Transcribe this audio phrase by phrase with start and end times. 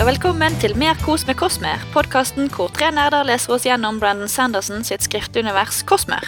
[0.00, 4.30] og velkommen til Mer kos med Cosmer, podkasten hvor tre nerder leser oss gjennom Brandon
[4.32, 6.24] Sanderson sitt skriftunivers Cosmer.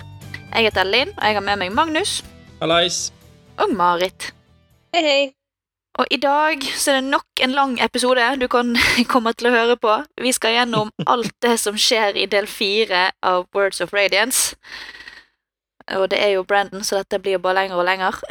[0.50, 2.20] Jeg heter Linn, og jeg har med meg Magnus
[2.60, 3.12] Hallais.
[3.56, 4.36] og Marit.
[4.92, 5.32] Hei, hei.
[5.96, 8.76] Og i dag så er det nok en lang episode du kan
[9.12, 10.04] komme til å høre på.
[10.20, 14.52] Vi skal gjennom alt det som skjer i del fire av Words of Radiance.
[15.96, 18.20] Og det er jo Brandon, så dette blir bare lenger og lenger.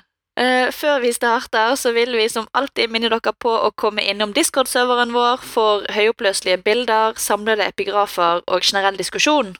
[0.36, 4.34] Eh, Før vi starter, så vil vi som alltid minne dere på å komme innom
[4.36, 9.54] Discord-serveren vår for høyoppløselige bilder, samlede epigrafer og generell diskusjon.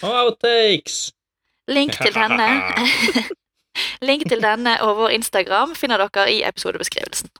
[0.00, 1.10] Og outtakes.
[1.68, 2.48] Link til denne
[4.08, 7.30] Link til denne og vår Instagram finner dere i episodebeskrivelsen.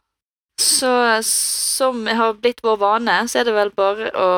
[0.60, 0.93] Så
[1.27, 4.29] som har blitt vår vane, så er det vel bare å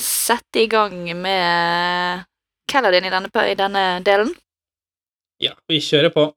[0.00, 2.24] sette i gang med
[2.68, 4.32] Kaladin i denne, i denne delen.
[5.42, 6.30] Ja, vi kjører på.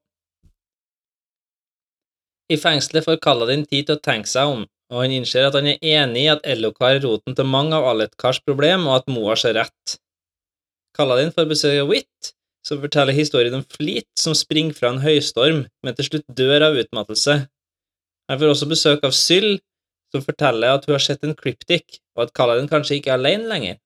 [2.52, 5.66] I fengselet får Kaladin tid til å tenke seg om, og han innser at han
[5.66, 9.42] er enig i at Ellokar er roten til mange av Aletkars problem, og at Moas
[9.48, 9.96] har rett.
[10.96, 12.30] Kaladin får besøk av Witt,
[12.66, 16.78] som forteller historien om Fleet som springer fra en høystorm, men til slutt dør av
[16.82, 17.40] utmattelse.
[18.30, 19.58] Han får også besøk av Syl,
[20.14, 23.50] som forteller at hun har sett en kryptikk, og at Kaladin kanskje ikke er alene
[23.50, 23.80] lenger.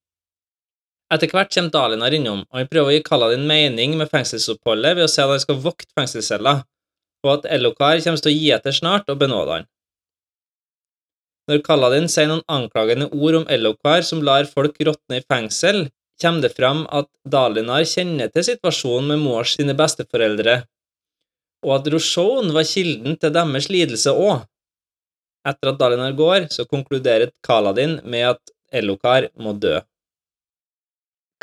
[1.11, 5.09] Etter hvert kommer Dalinar innom, og han prøver å gi Kaladin mening med fengselsoppholdet ved
[5.09, 6.61] å si at han skal vokte fengselscella,
[7.25, 9.69] og at Ellokar kommer til å gi etter snart og benåde han.
[11.51, 15.89] Når Kaladin sier noen anklagende ord om Ellokar som lar folk råtne i fengsel,
[16.23, 20.61] kommer det fram at Dalinar kjenner til situasjonen med Mors sine besteforeldre,
[21.67, 24.47] og at Roshon var kilden til deres lidelse òg.
[25.49, 29.81] Etter at Dalinar går, så konkluderer Kaladin med at Ellokar må dø.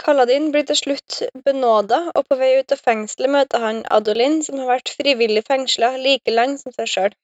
[0.01, 4.59] Kaladin blir til slutt benåda, og på vei ut av fengselet møter han Adolin, som
[4.61, 7.15] har vært frivillig fengsla like lenge som seg sjøl.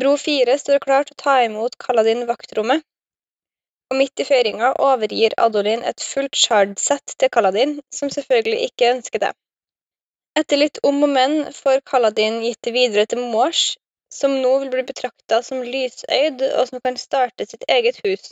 [0.00, 2.86] Bro 4 står klar til å ta imot Kaladin vaktrommet,
[3.90, 9.24] og midt i feiringa overgir Adolin et fullt shard-sett til Kaladin, som selvfølgelig ikke ønsker
[9.26, 9.32] det.
[10.38, 13.64] Etter litt om og men får Kaladin gitt det videre til Mors,
[14.14, 18.30] som nå vil bli betrakta som lysøyd, og som kan starte sitt eget hus.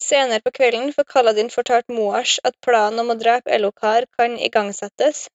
[0.00, 5.26] Senere på kvelden får Kaladin fortalt Moash at planen om å drepe Elokar kan igangsettes,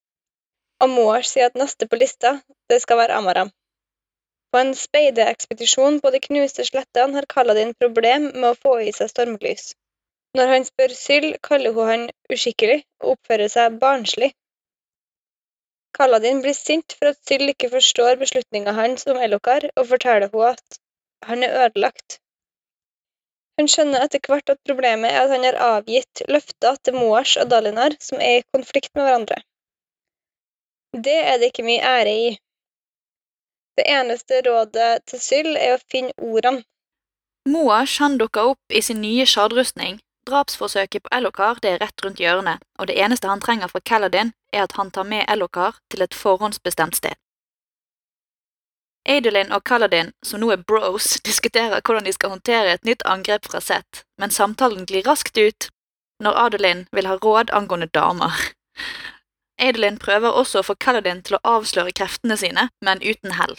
[0.81, 2.31] og Moash sier at neste på lista,
[2.71, 3.51] det skal være Amaram.
[4.51, 9.11] På en speideekspedisjon på de knuste slettene har Kaladin problem med å få i seg
[9.13, 9.73] stormlys.
[10.35, 14.33] Når han spør Syl, kaller hun han uskikkelig og oppfører seg barnslig.
[15.95, 20.49] Kaladin blir sint for at Syl ikke forstår beslutninga hans om Elokar, og forteller hun
[20.49, 20.79] at
[21.29, 22.19] han er ødelagt.
[23.59, 27.51] Hun skjønner etter hvert at problemet er at han har avgitt løfter til Moash og
[27.51, 29.37] Dalinar, som er i konflikt med hverandre.
[31.07, 32.27] Det er det ikke mye ære i.
[33.79, 36.63] Det eneste rådet til Syl er å finne ordene.
[37.47, 39.99] Moash han dukker opp i sin nye shardrustning.
[40.25, 44.33] Drapsforsøket på Elokar det er rett rundt hjørnet, og det eneste han trenger fra Kaladin,
[44.51, 47.15] er at han tar med Elokar til et forhåndsbestemt sted.
[49.05, 53.47] Adolin og Kaladin, som nå er bros, diskuterer hvordan de skal håndtere et nytt angrep
[53.49, 55.69] fra Seth, men samtalen glir raskt ut
[56.23, 58.33] når Adolin vil ha råd angående damer.
[59.61, 63.55] Adelin prøver også å få Kaladin til å avsløre kreftene sine, men uten hell.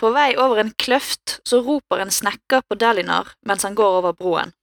[0.00, 4.16] På vei over en kløft så roper en snekker på Dalinar mens han går over
[4.18, 4.54] broen.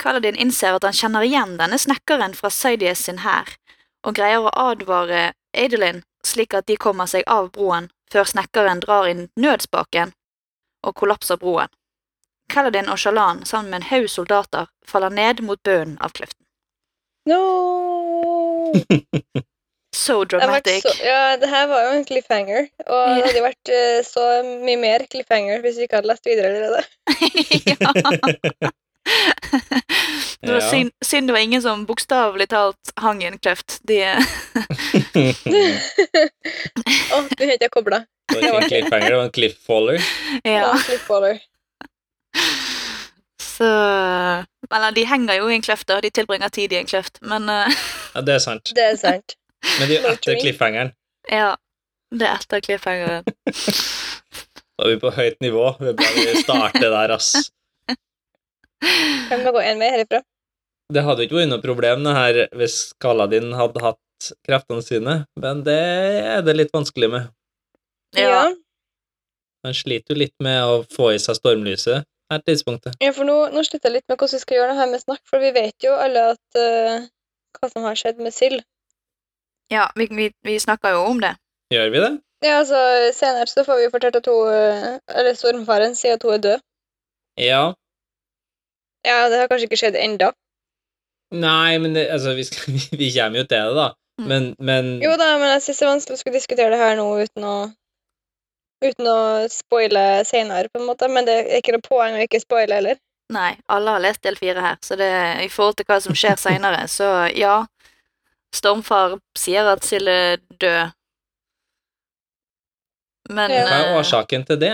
[0.00, 3.50] Kaladin innser at han kjenner igjen denne snekkeren fra Sidies sin hær,
[4.06, 9.08] og greier å advare Adolin slik at de kommer seg av broen før snekkeren drar
[9.10, 10.14] inn nødspaken
[10.86, 11.70] og kollapser broen.
[12.50, 16.46] Kaladin og Shalan sammen med en haug soldater faller ned mot bunnen av kløften.
[17.30, 17.40] No!
[20.00, 20.82] So dramatic.
[20.82, 24.26] så, ja, det her var jo en cliffhanger, og det hadde vært uh, så
[24.62, 26.84] mye mer cliffhanger hvis vi ikke hadde lest videre allerede.
[28.62, 28.70] ja.
[30.40, 33.78] Det var synd, synd det var ingen som bokstavelig talt hang i en kløft.
[33.88, 33.98] De
[37.10, 37.98] Å, du har ikke jeg kobla.
[38.30, 39.98] Det var ikke en cliffhanger, det var en clifffaller.
[40.46, 40.70] Ja.
[40.86, 41.40] Cliffballer.
[43.42, 43.68] Så
[44.70, 45.98] Eller de henger jo i en kløft, da.
[46.00, 47.18] De tilbringer tid i en kløft.
[47.26, 47.74] Men eh,
[48.14, 48.70] Ja, det er sant.
[48.76, 49.34] Det er sant.
[49.78, 50.94] Men det er jo etter cliffhangeren.
[51.30, 51.56] ja.
[52.10, 53.22] Det er etter cliffhangeren.
[53.22, 55.68] Da er vi på høyt nivå.
[55.78, 57.28] Vi bare vi starter der, ass.
[59.30, 60.22] Kan vi gå én vei herifra?
[60.90, 65.14] Det hadde jo ikke vært noe problem det her hvis Kaladin hadde hatt kreftene sine,
[65.40, 65.80] men det
[66.36, 67.28] er det litt vanskelig med.
[68.18, 68.48] Ja.
[69.64, 72.96] Han sliter jo litt med å få i seg stormlyset her tidspunktet.
[73.02, 75.02] Ja, for nå, nå sliter jeg litt med hvordan vi skal gjøre det her med
[75.02, 77.06] snakk, for vi vet jo alle at uh,
[77.58, 78.64] hva som har skjedd med Sild.
[79.70, 81.34] Ja, vi, vi, vi snakker jo om det.
[81.74, 82.12] Gjør vi det?
[82.42, 82.80] Ja, altså,
[83.14, 86.44] senere så får vi jo fortalt at hun eh, Eller stormfaren sier at hun er
[86.46, 86.62] død.
[87.38, 87.60] Ja.
[89.06, 90.32] Ja, det har kanskje ikke skjedd enda.
[91.30, 93.88] Nei, men det, altså, vi, skal, vi kommer jo til det, da.
[94.20, 94.26] Mm.
[94.28, 96.98] Men, men Jo da, men jeg syns det er vanskelig å skulle diskutere det her
[96.98, 97.58] nå uten å
[98.80, 101.04] Uten å spoile senere, på en måte.
[101.12, 102.96] Men det er ikke noe poeng å ikke spoile heller.
[103.28, 105.08] Nei, alle har lest del fire her, så det,
[105.44, 107.58] i forhold til hva som skjer seinere, så ja.
[108.56, 110.96] Stormfar sier at Sille er død.
[113.36, 113.66] Men Ja.
[113.68, 114.72] hva er eh, årsaken til det?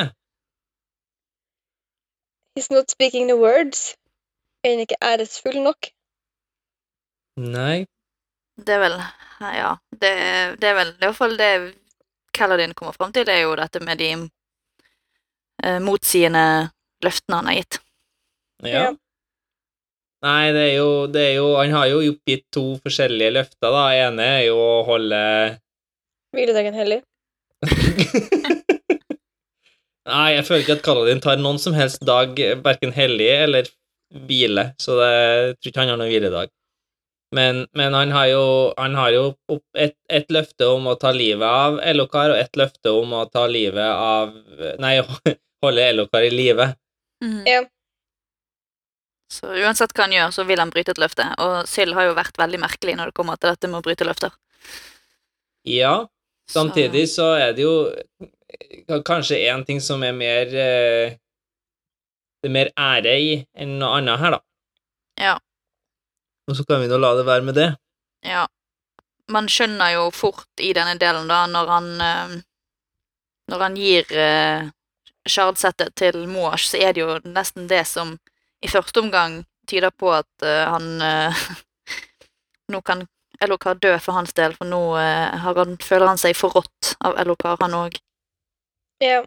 [2.55, 3.97] He's not speaking the words.
[4.67, 5.93] Er den ikke æresfull nok?
[7.39, 7.87] Nei.
[8.57, 8.95] det er vel
[9.45, 10.13] Ja, det,
[10.61, 11.51] det er vel i hvert fall det
[12.37, 14.09] Kaladin kommer fram til, er jo dette med de
[15.65, 16.71] eh, motsigende
[17.05, 17.79] løftene han har gitt.
[18.65, 18.73] Ja.
[18.73, 18.91] Ja.
[20.27, 23.85] Nei, det er, jo, det er jo Han har jo oppgitt to forskjellige løfter, da.
[24.09, 25.21] ene er jo å holde
[26.37, 27.01] Hviledagen hellig.
[30.07, 33.71] Nei, jeg føler ikke at Kaladin tar noen som helst dag, verken hellig eller
[34.15, 36.53] hvile, så det, jeg tror ikke han har noen hviledag.
[37.35, 38.45] Men, men han har jo,
[38.77, 42.59] han har jo opp et, et løfte om å ta livet av Elokar, og et
[42.59, 44.31] løfte om å ta livet av
[44.83, 45.01] Nei,
[45.65, 46.71] holde Elokar i live.
[47.49, 47.65] Ja.
[49.33, 51.27] Så uansett hva han gjør, så vil han bryte et løfte.
[51.43, 54.07] Og Syl har jo vært veldig merkelig når det kommer til dette med å bryte
[54.07, 54.37] løfter.
[55.67, 56.07] Ja,
[56.47, 61.17] samtidig så er det jo kanskje én ting som er mer eh,
[62.47, 64.39] Det er mer ære i enn noe annet her, da.
[65.19, 65.33] Ja.
[66.47, 67.65] Og så kan vi nå la det være med det.
[68.23, 68.45] Ja.
[69.35, 72.37] Man skjønner jo fort i denne delen, da, når han eh,
[73.51, 74.15] Når han gir
[75.27, 78.15] shardsettet til Moash, så er det jo nesten det som
[78.63, 81.03] i første omgang tyder på at eh, han
[82.73, 83.09] Nå kan
[83.43, 87.59] Elokar dø for hans del, for nå har han, føler han seg forrådt av Elokar,
[87.61, 87.99] han òg.
[89.03, 89.25] ja.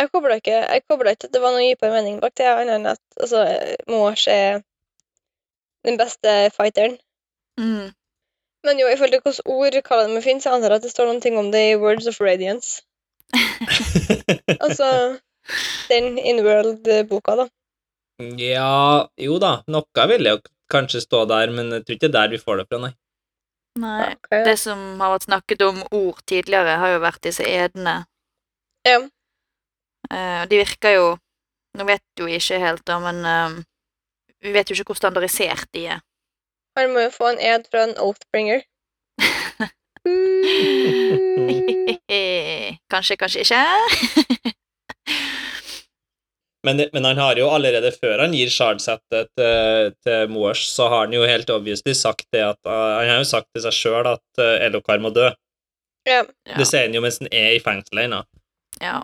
[0.00, 3.00] Jeg kobla ikke, ikke at det var noen dypere mening bak det, annet enn at
[3.20, 3.44] altså,
[3.90, 4.62] Moash er
[5.84, 6.96] den beste fighteren.
[7.60, 7.90] Mm.
[8.64, 11.08] Men jo, i forhold til hvilke ord kaller det finnes, jeg antar at det står
[11.08, 12.82] noen ting om det i Words of Radiance.
[14.60, 14.86] Altså
[15.88, 17.46] den Inworld-boka, da.
[18.38, 22.18] ja, jo da, noe vil jo kanskje stå der, men jeg tror ikke det er
[22.18, 22.92] der vi får det fra, nei.
[23.80, 24.10] Nei.
[24.16, 24.44] Okay.
[24.46, 28.02] Det som har vært snakket om ord tidligere, har jo vært disse edene.
[28.86, 29.00] Ja.
[30.10, 31.10] Eh, de virker jo
[31.78, 33.52] Nå vet jo ikke helt, da, men uh,
[34.42, 36.00] vi vet jo ikke hvor standardisert de er.
[36.74, 38.64] Han må jo få en ed fra en Oathbringer.
[42.90, 43.62] Kanskje, kanskje ikke.
[46.66, 51.06] Men, men han har jo allerede før han gir shardsettet til, til Moers, så har
[51.06, 54.10] han jo helt obviously sagt det at uh, Han har jo sagt til seg sjøl
[54.10, 55.30] at uh, Elokar må dø.
[56.04, 56.20] Ja.
[56.44, 56.58] Ja.
[56.58, 58.20] Det sier han jo mens han er i fengselet ennå.
[58.82, 58.98] ja.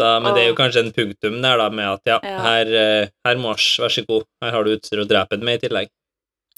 [0.00, 2.38] Så, men det er jo kanskje en punktum der, da, med at ja, Ja.
[2.46, 5.60] her, uh, her Moers, vær så god, her har du utstyr å drepe den med
[5.60, 5.92] i tillegg.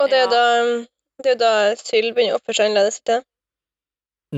[0.01, 0.47] Og det er jo da,
[1.27, 3.01] det er da Syl begynner å oppføre seg annerledes.
[3.03, 3.21] ikke det?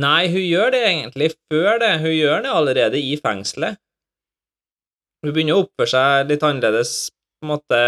[0.05, 1.93] Nei, hun gjør det egentlig før det.
[2.03, 3.79] Hun gjør det allerede i fengselet.
[5.23, 6.95] Hun begynner å oppføre seg litt annerledes,
[7.39, 7.79] på en måte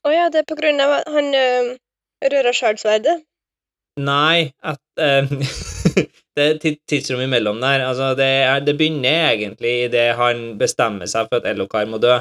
[0.00, 1.74] Å ja, det er på grunn av at han øh,
[2.32, 3.20] rører sjølsverdet?
[4.00, 5.28] Nei, at eh,
[6.36, 7.86] Det tidsrommet imellom der.
[7.88, 12.20] Altså, det, er, det begynner egentlig idet han bestemmer seg for at Ellokar må dø,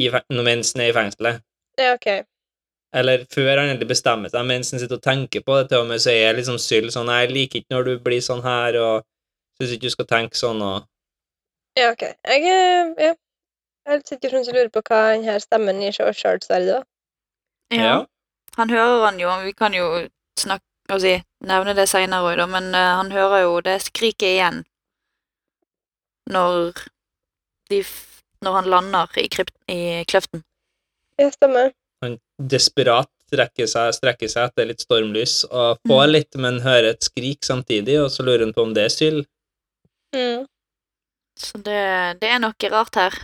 [0.00, 0.10] i,
[0.44, 1.40] mens han er i fengselet.
[1.80, 2.10] Ja, ok.
[3.00, 5.88] Eller før han egentlig bestemmer seg, mens han sitter og tenker på det, til og
[5.92, 9.04] med, så er liksom Syl sånn Jeg liker ikke når du blir sånn her, og
[9.60, 10.88] syns ikke du skal tenke sånn, og
[11.78, 12.02] Ja, ok.
[12.02, 13.12] Jeg, øh, ja.
[13.86, 16.82] jeg sitter og lurer på hva den her stemmen i sjardsverdet
[17.70, 17.78] Ja.
[17.78, 17.98] ja.
[18.58, 19.86] Han hører han jo, vi kan jo
[20.38, 21.14] snakke og si,
[21.46, 24.62] nevne det seinere òg, da, men uh, han hører jo det skriket igjen
[26.30, 26.74] når
[27.70, 28.06] de f
[28.40, 30.40] Når han lander i, krypt, i kløften.
[31.20, 31.74] Ja, stemmer.
[32.00, 36.12] han desperat strekker seg, strekker seg etter litt stormlys, og får Mm.
[36.14, 39.18] litt, men hører et skrik samtidig, og så lurer han på om det er Syl.
[40.16, 40.46] Mm.
[41.36, 43.14] Så det, det er noe rart her.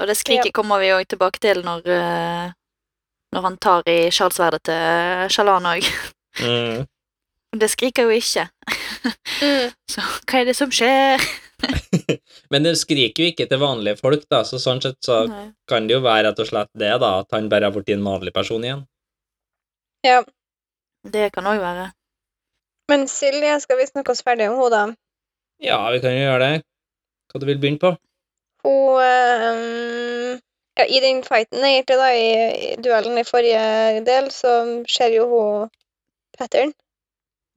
[0.00, 2.52] Og det skriket kommer vi òg tilbake til når, eh,
[3.32, 5.84] når han tar i sjalsverdet til Sjalan òg.
[6.40, 6.86] Mm.
[7.56, 8.48] Det skriker jo ikke.
[9.40, 9.70] Mm.
[9.92, 11.22] Så hva er det som skjer?
[12.52, 15.46] Men det skriker jo ikke til vanlige folk, da, så sånn sett så Nei.
[15.68, 18.04] kan det jo være rett og slett det, da, at han bare har blitt en
[18.06, 18.84] vanlig person igjen.
[20.06, 20.20] Ja.
[21.08, 21.88] Det kan òg være.
[22.88, 24.84] Men Silje, skal vi snakke oss ferdig om henne, da?
[25.62, 26.62] Ja, vi kan jo gjøre det.
[27.28, 27.94] Hva du vil begynne på?
[28.64, 30.38] Hun øh,
[30.78, 32.26] Ja, i den fighten, egentlig, da, i,
[32.68, 34.52] i duellen i forrige del, så
[34.86, 35.72] ser jo hun
[36.38, 36.70] Pattern,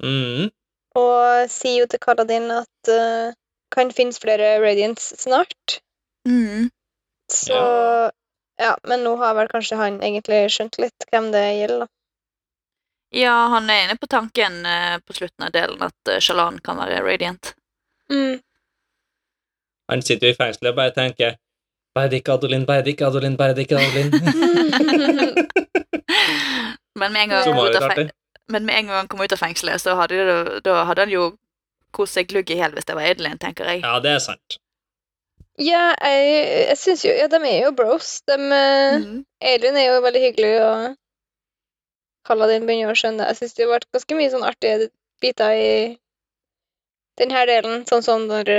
[0.02, 0.50] Mm.
[0.98, 3.34] og sier jo til Kaladin at uh,
[3.72, 5.80] kan finnes flere Radiants snart.
[6.28, 6.70] Mm.
[7.32, 7.60] Så
[8.60, 8.76] ja.
[8.84, 11.88] men nå har vel kanskje han egentlig skjønt litt hvem det gjelder, da.
[13.12, 16.80] Ja, han er inne på tanken uh, på slutten av delen at uh, Shalan kan
[16.80, 17.54] være radiant.
[18.12, 18.40] Mm.
[19.92, 21.38] Han sitter jo i fengselet og bare tenker
[21.92, 24.12] ikke Adolin, ikke Adolin, ikke Adolin.
[27.00, 28.12] Men med en gang Så han må
[28.52, 31.06] det men med en gang han kom ut av fengselet, så hadde, det, da hadde
[31.06, 31.30] han jo
[31.96, 33.82] kost seg glugg i hjel hvis det var Adelin, tenker jeg.
[33.84, 34.58] Ja, det er sant.
[35.62, 36.28] ja, jeg,
[36.70, 38.22] jeg syns jo Ja, de er jo bros.
[38.28, 39.24] De eh, Mm.
[39.42, 40.96] Adelin er jo veldig hyggelig, og
[42.28, 43.28] Kaladin begynner å skjønne.
[43.32, 44.90] Jeg syns det har vært ganske mye sånn artige
[45.24, 45.72] biter i
[47.20, 48.52] denne delen, sånn som når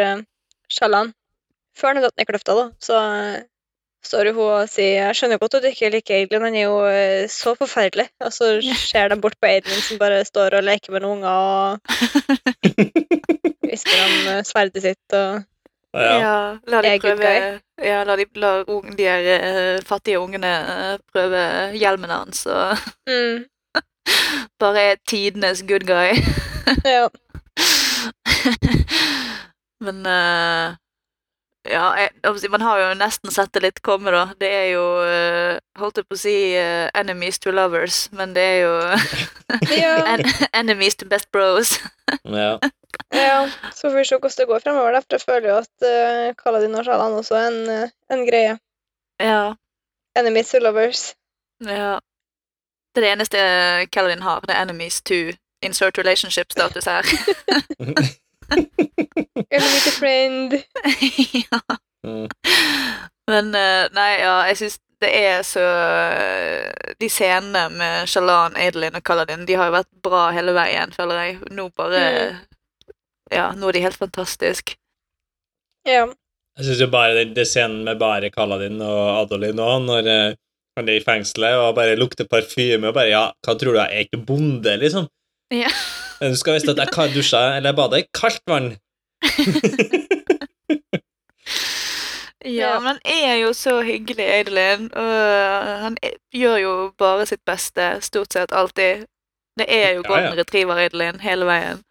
[0.72, 1.12] Sjalan
[1.76, 3.37] Før han har datt ned kløfta, da, så eh,
[4.06, 6.66] står jo hun og sier 'Jeg skjønner godt at du ikke liker Aidlin, han er
[6.66, 10.66] jo eh, så forferdelig', og så ser de bort på Aidlin som bare står og
[10.66, 11.78] leker med noen unger og
[13.68, 15.42] hvisker om eh, sverdet sitt og
[15.92, 16.16] Ja.
[16.16, 20.94] Ja, la de prøve Ja, la de, la unge, de her uh, fattige ungene uh,
[21.12, 21.42] prøve
[21.76, 23.44] hjelmen hans, og mm,
[24.61, 26.16] bare er tidenes good guy.
[26.88, 27.09] Ja.
[29.85, 30.76] Men eh,
[31.69, 34.25] ja, jeg, jeg man har jo nesten sett det litt komme, da.
[34.38, 38.42] Det er jo eh, Holdt jeg på å si uh, enemies to lovers, men det
[38.42, 38.73] er jo
[40.12, 41.76] en, enemies to best bros.
[42.25, 42.59] ja.
[43.14, 44.99] Ja, så får vi se hvordan det går fremover.
[45.00, 48.57] For jeg føler jo at uh, Kaladin og Shalan også er en, eh, en greie.
[49.21, 49.54] Ja,
[50.19, 51.14] Enemies to lovers.
[51.64, 51.99] ja.
[52.92, 53.38] Det er det eneste
[53.92, 54.40] Kaladin har.
[54.45, 57.07] Det er enemies to insert relationship-status her.
[59.52, 60.56] Enemy a friend.
[61.42, 61.61] ja.
[62.06, 62.28] Mm.
[63.30, 65.62] Men eh, nei, ja, jeg syns det er så
[67.00, 71.22] De scenene med Shalan, Adeline og Kaladin, de har jo vært bra hele veien, føler
[71.25, 71.38] jeg.
[71.54, 72.02] Nå bare
[73.32, 74.76] Ja, nå er de helt fantastiske.
[75.88, 76.06] Ja.
[76.58, 80.38] Jeg syns jo bare den, den scenen med bare Kaladin og Adolin nå, når eh,
[80.78, 83.90] han er i fengselet og bare lukter parfyme og bare Ja, hva tror du, jeg
[83.90, 85.08] er ikke bonde, liksom?
[85.52, 85.72] Ja.
[86.22, 88.68] Men du skal visst at jeg kan dusje eller bade i kaldt vann.
[92.44, 92.70] Ja, Ja.
[92.80, 94.88] men han er jo så hyggelig, Eidelin.
[94.98, 95.12] Og
[95.84, 99.04] han er, gjør jo bare sitt beste, stort sett alltid.
[99.58, 100.38] Det er jo Ja, golden ja.
[100.40, 101.82] retriever, Eidelin, hele veien.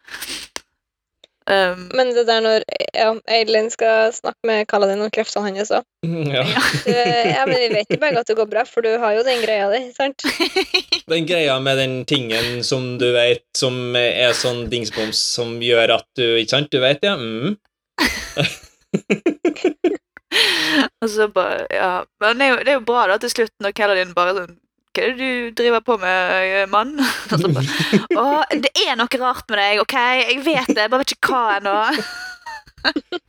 [1.50, 2.62] Um, Men det der når
[2.94, 6.44] ja, Adeline skal snakke med Kaladin om kreftene hans òg Ja.
[6.86, 9.42] Ja, men vi vet jo begge at det går bra, for du har jo den
[9.42, 10.22] greia di, sant?
[11.12, 16.06] Den greia med den tingen som du vet, som er sånn dingsboms som gjør at
[16.16, 16.70] du Ikke sant?
[16.72, 17.10] Du vet, det?
[17.10, 17.16] ja?
[17.18, 17.58] Mm.
[21.02, 22.04] og så bare, ja.
[22.22, 24.56] Men det er, jo, det er jo bra da til slutt når Kaladin bare sånn
[24.92, 26.92] Hva er det du driver på med, eh, mann?
[28.22, 28.26] Å,
[28.66, 29.96] det er noe rart med deg, OK?
[29.96, 31.78] Jeg vet det, jeg bare vet ikke hva ennå.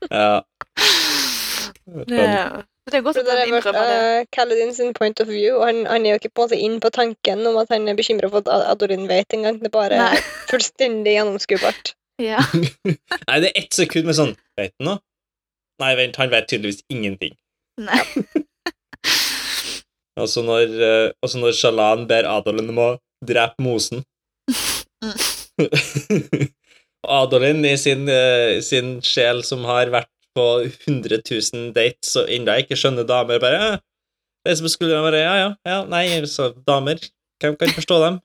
[0.09, 0.41] Ja.
[2.09, 2.21] Det,
[2.89, 3.97] det er godt at han er innrømmer det.
[4.23, 6.59] uh, Kaladin sin point of view, og han, han er jo ikke på en måte
[6.65, 9.59] inn på tanken om at han er bekymra for at Ad- Adolin vet engang.
[9.61, 10.23] Det er bare Nei.
[10.49, 11.93] fullstendig gjennomskuebart.
[12.23, 12.41] Ja.
[12.55, 15.01] Nei, det er ett sekund med sånn Vet du noe?
[15.83, 17.37] Nei, vent, han vet tydeligvis ingenting.
[17.83, 18.03] Nei.
[20.21, 22.89] Og så når, eh, og når Shalan ber Adolin om å
[23.25, 24.03] drepe mosen
[27.07, 32.29] Og Adolin i sin, eh, sin sjel som har vært på 100 000 dates og
[32.33, 33.73] ennå ikke skjønner damer, bare ja,
[34.47, 37.01] Det som skulle være Ja, ja, ja, nei, så damer
[37.43, 38.21] Hvem kan forstå dem?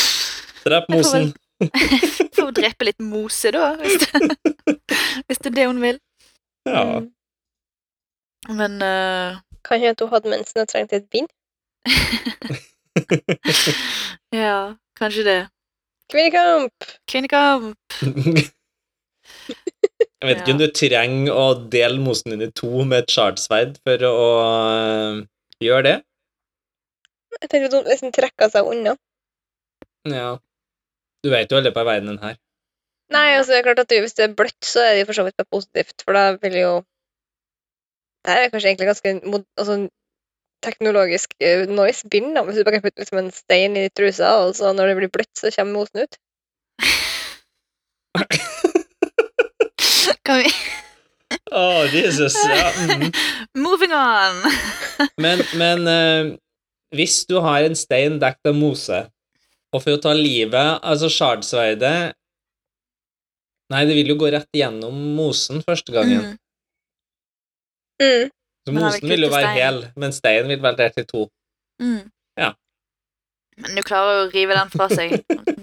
[0.66, 1.32] Drep mosen.
[2.36, 4.20] Får drepe litt mose, da, hvis det,
[5.28, 5.98] hvis det er det hun vil.
[6.68, 6.82] Ja.
[7.00, 7.08] Mm.
[8.58, 11.30] Men eh, Kan hende at hun hadde mensen og trengte et bind.
[14.44, 15.40] ja, kanskje det.
[16.10, 16.88] Kvinnekamp!
[17.08, 17.76] Kvinnekamp.
[20.20, 23.78] Jeg vet ikke om du trenger å dele mosen din i to med et chartsverd
[23.86, 25.22] for å øh,
[25.64, 25.96] gjøre det.
[27.38, 28.96] Jeg tenkte at hun liksom trekka seg unna.
[30.10, 30.34] Ja.
[31.24, 32.36] Du vet jo aldri på verdenen her.
[33.10, 35.08] Nei, altså det er klart at du, hvis det er bløtt, så er det jo
[35.08, 36.72] for så vidt positivt, for da vil jo
[38.24, 39.76] Det er kanskje egentlig ganske mod, altså,
[40.64, 44.34] teknologisk uh, nice bind, da, hvis du bare kan putte liksom en stein i trusa,
[44.44, 46.20] og så når det blir bløtt, så kommer mosen ut.
[50.26, 50.50] Kan vi
[51.54, 52.68] Å, Jesus, ja.
[52.86, 53.08] Mm.
[53.64, 54.42] Moving on!
[55.18, 56.36] Men, men øh,
[56.94, 59.04] hvis du har en stein dekt av mose,
[59.70, 62.12] og for å ta livet Altså, shardsverdet
[63.70, 66.32] Nei, det vil jo gå rett gjennom mosen første gangen.
[66.32, 66.38] Mm.
[68.00, 68.30] Mm.
[68.66, 69.58] Så Men han vil mosen vil jo være stein.
[69.60, 71.26] hel, men steinen vil være delt i to.
[71.80, 72.10] Mm.
[72.40, 72.50] Ja.
[73.60, 75.14] Men du klarer å rive den fra seg.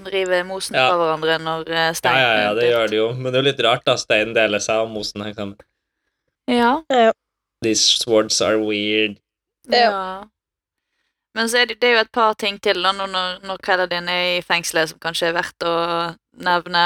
[0.08, 0.88] Rive mosen Ja.
[0.90, 3.08] fra hverandre når steinen Ja, ja, ja, det gjør det jo.
[3.14, 3.96] Men det er jo litt rart, da.
[3.98, 5.58] Steinen deler seg, og mosen henger sammen.
[6.48, 7.12] Ja.
[7.66, 9.18] These swords are weird.
[9.70, 9.90] Ja.
[9.90, 10.24] ja.
[11.36, 13.58] Men så er det, det er jo et par ting til da, nå når, når
[13.66, 15.74] Kaladin er i fengselet, som kanskje er verdt å
[16.42, 16.86] nevne.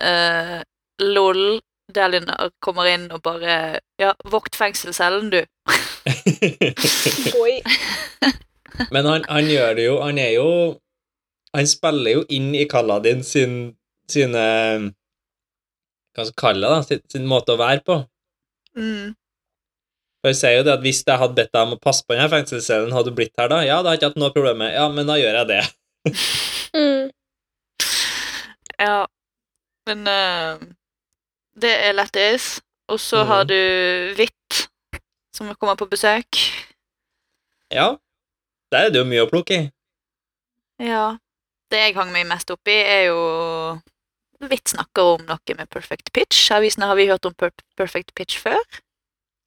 [0.00, 0.60] Uh,
[1.00, 1.60] LOL.
[1.94, 5.40] Dalinar kommer inn og bare Ja, vokt fengselscellen, du.
[8.94, 10.48] Men han, han gjør det jo Han er jo
[11.56, 13.76] Han spiller jo inn i Kaladin sin
[14.10, 14.44] sine
[16.16, 16.86] Hva skal kalle det, da?
[16.86, 18.00] Sin, sin måte å være på.
[18.74, 19.12] Mm.
[20.20, 22.16] For jeg sier jo det at Hvis jeg hadde bedt deg om å passe på
[22.16, 23.62] denne fengselscellen, hadde du blitt her da?
[23.66, 24.74] Ja, det har jeg ikke hatt noe problem med.
[24.74, 25.62] Ja, men da gjør jeg det.
[26.74, 27.08] Mm.
[28.80, 29.04] Ja.
[29.84, 30.60] Men eh,
[31.54, 32.60] det er lættis.
[32.90, 33.48] Og så har Mhm.
[33.48, 34.68] du Hvitt,
[35.34, 36.36] som kommer på besøk.
[37.70, 37.96] Ja.
[38.72, 39.70] Der er det jo mye å plukke i.
[40.84, 41.16] Ja.
[41.70, 43.80] Det jeg hang meg mest opp i, er jo
[44.40, 46.50] Hvitt snakker om noe med perfect pitch.
[46.50, 48.58] Avisene har vi hørt om per perfect pitch før.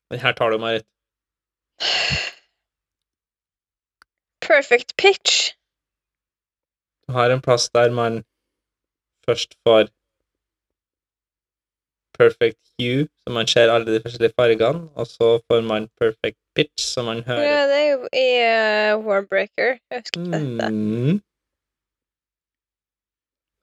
[0.09, 0.87] Men her tar du, meg rett.
[4.41, 5.53] Perfect pitch.
[7.07, 8.23] Du har en plass der man
[9.25, 9.89] først får
[12.23, 16.87] perfect hue, så man ser alle de forskjellige fargene, og så får man perfect pitch,
[16.93, 19.77] så man hører Ja, det er jo i uh, Warbreaker.
[19.91, 20.69] Jeg husker ikke dette.
[20.73, 21.21] mm.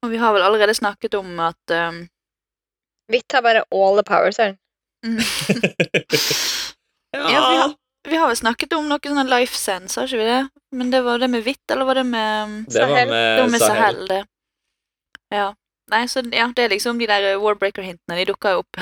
[0.03, 1.99] Og vi har vel allerede snakket om at um,
[3.11, 4.55] Hvitt har bare all the powers her.
[7.13, 7.75] Ja, vi har,
[8.09, 10.43] vi har vel snakket om noe sånn life sense, har ikke vi det?
[10.79, 13.09] Men det var det med hvitt, eller var det med Det var Sahel.
[13.11, 13.75] Det var med med Sahel.
[13.75, 14.21] Sahel, det.
[15.35, 15.49] Ja.
[15.91, 18.17] Nei, så ja, det er liksom de der Warbreaker-hintene.
[18.21, 18.79] De dukker jo opp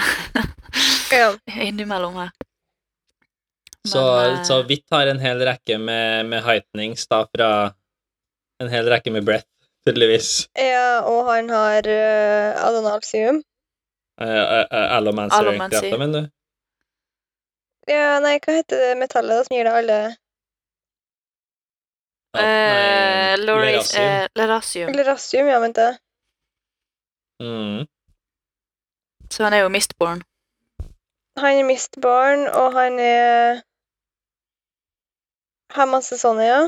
[1.14, 1.30] Ja.
[1.64, 2.30] innimellom her.
[3.88, 7.50] Så, Men, eh, så Hvitt har en hel rekke med, med heightnings da fra
[8.60, 9.46] En hel rekke med breath,
[9.86, 10.48] tydeligvis.
[10.58, 13.38] ja, og han har uh, adonalsium.
[14.20, 14.66] Uh, uh,
[14.98, 15.36] Allomancy.
[15.38, 16.32] Allomancer-krefter, mener du?
[17.88, 19.98] Ja, nei, hva heter det metallet da, som gir deg alle
[22.36, 23.94] eh, Loris,
[24.34, 24.90] Lerasium.
[24.90, 25.48] eh, Lerasium.
[25.48, 25.94] Ja, mente da.
[27.42, 27.86] Mm.
[29.30, 30.22] Så han er jo Mistborn.
[31.38, 33.60] Han er Mistborn, og han er
[35.76, 36.60] Har masse sånne, ja.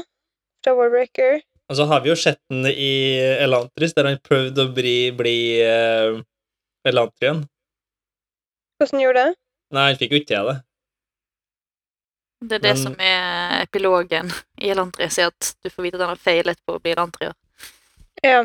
[0.63, 1.41] Fra Warbreaker.
[1.71, 5.37] Og så har vi jo sett den i Elantris, der han prøvde å bli, bli
[5.65, 6.19] uh,
[6.85, 7.45] Elantrien.
[8.77, 9.39] Hvordan gjorde det?
[9.73, 10.57] Nei, han fikk jo ikke til det.
[12.41, 16.05] Det er det Men- som er epilogen i Elantris, er at du får vite at
[16.05, 17.35] han har feilet på å bli elantrier.
[18.25, 18.45] Ja.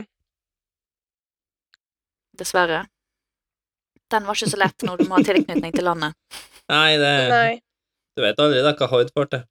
[2.40, 2.86] Dessverre.
[4.12, 6.16] Den var ikke så lett når du må ha tilknytning til landet.
[6.74, 7.52] Nei, det Nei.
[8.16, 9.44] Du vet aldri da hva Hord får til.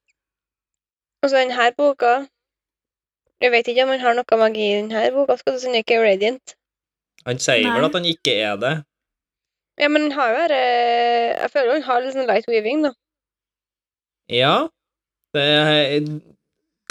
[1.25, 2.15] Og så denne boka
[3.43, 5.37] Jeg vet ikke om han har noe magi i denne boka.
[5.41, 6.57] Skal du si ikke er radiant?
[7.25, 8.75] Han sier vel at han ikke er det.
[9.81, 12.85] Ja, men han har jo her eh, Jeg føler han har litt sånn light weaving,
[12.87, 12.93] da.
[14.33, 14.55] Ja.
[15.35, 16.09] Det er,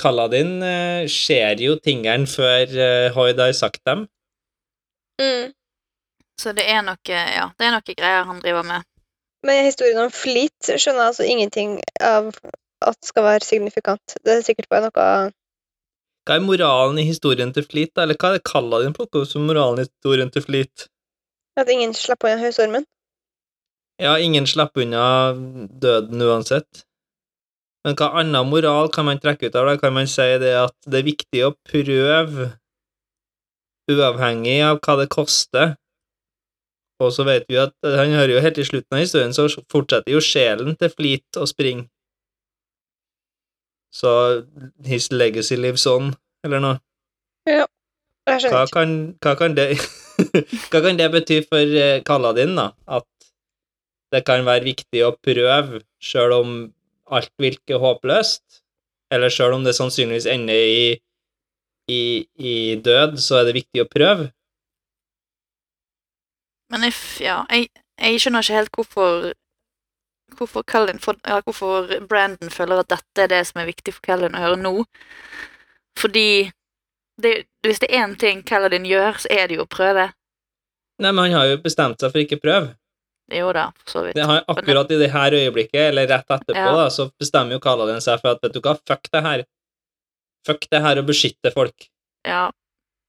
[0.02, 2.74] Kaladin eh, ser jo tingene før
[3.16, 4.08] Hoid har sagt dem.
[5.22, 5.54] Mm.
[6.42, 8.86] Så det er noe, ja, det er noe greier han driver med.
[9.44, 12.32] Men historien om Fleet skjønner jeg altså ingenting av
[12.84, 14.16] at skal være signifikant.
[14.24, 15.08] Det er sikkert bare noe
[16.24, 18.06] Hva er moralen i historien til Fleet, da?
[18.06, 20.88] Eller hva er det Kaladin plukker opp som moralen i historien til Fleet?
[21.60, 22.88] At ingen slipper unna høysormen?
[24.02, 25.06] Ja, ingen slipper unna
[25.84, 26.86] døden uansett.
[27.84, 29.80] Men hva annen moral kan man trekke ut av det?
[29.84, 32.50] Kan man si det at det er viktig å prøve,
[33.92, 35.76] uavhengig av hva det koster?
[37.04, 39.48] Og så vet vi at eh, han hører jo helt til slutten av historien, så
[39.72, 41.88] fortsetter jo sjelen til Fleet å springe.
[43.94, 44.10] Så
[44.88, 46.14] his legacy lives on,
[46.46, 46.80] eller noe.
[47.46, 47.68] Jeg
[48.26, 48.74] Hva skjønner ikke.
[48.74, 49.66] kan, hva kan det
[50.72, 51.74] Hva kan det bety for
[52.08, 52.72] kalla din, da?
[52.88, 53.06] At
[54.14, 56.52] det kan være viktig å prøve, sjøl om
[57.14, 58.62] alt virker håpløst?
[59.14, 60.86] Eller sjøl om det sannsynligvis ender i,
[61.92, 62.04] i,
[62.38, 64.30] i død, så er det viktig å prøve?
[66.72, 69.32] Men if, ja, jeg, jeg skjønner ikke helt hvorfor
[70.34, 74.02] Hvorfor, Cullen, for, ja, hvorfor Brandon føler at dette er det som er viktig for
[74.08, 74.72] Cullen å høre nå.
[76.00, 76.50] Fordi
[77.22, 80.08] det, hvis det er én ting Cullen gjør, så er det jo å prøve.
[81.04, 82.72] Nei, men han har jo bestemt seg for ikke å prøve.
[83.34, 84.18] Jo da, for så vidt.
[84.18, 86.74] Det har, akkurat i det her øyeblikket, eller rett etterpå, Ja.
[86.82, 89.46] da, så bestemmer jo Kaladin seg for at vet du hva, fuck det her.
[90.48, 91.88] Fuck det her å beskytte folk.
[92.28, 92.50] Ja,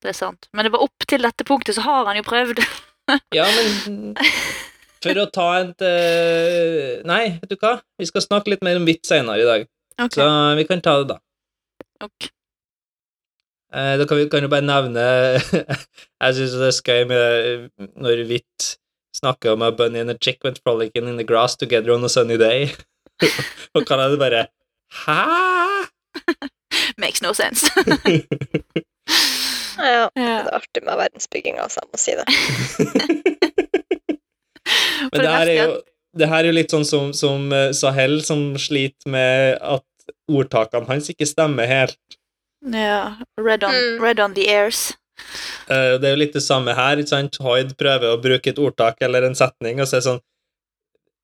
[0.05, 0.49] det er sant.
[0.53, 2.61] Men det var opp til dette punktet, så har han jo prøvd.
[3.37, 4.15] Ja, men
[5.05, 7.77] For å ta et uh, Nei, vet du hva?
[8.01, 9.67] Vi skal snakke litt mer om hvitt senere i dag,
[9.99, 10.17] okay.
[10.17, 11.19] så vi kan ta det da.
[12.07, 12.31] ok.
[13.75, 15.05] Eh, da kan vi kan jo bare nevne
[16.23, 18.69] Jeg syns det er skøy med når Hvitt
[19.19, 22.09] snakker om a bunny and a chick went frolicking in the grass together on a
[22.09, 22.71] sunny day.
[23.75, 24.47] Og kan jeg bare
[25.07, 25.91] Hæ?!
[26.99, 27.67] Makes no sense.
[29.75, 32.27] Ja, det er artig med verdensbygging, altså, jeg må si det.
[35.13, 35.73] Men det her er jo
[36.15, 39.83] det her er jo litt sånn som, som eh, Sahel, som sliter med at
[40.31, 41.99] ordtakene hans ikke stemmer helt.
[42.71, 43.99] Ja, red on, Mm.
[44.05, 44.93] red on the airs.
[45.67, 46.97] Eh, Det er jo litt det samme her.
[47.03, 47.37] ikke sant?
[47.43, 50.23] Hoyd prøver å bruke et ordtak eller en setning, og så er det sånn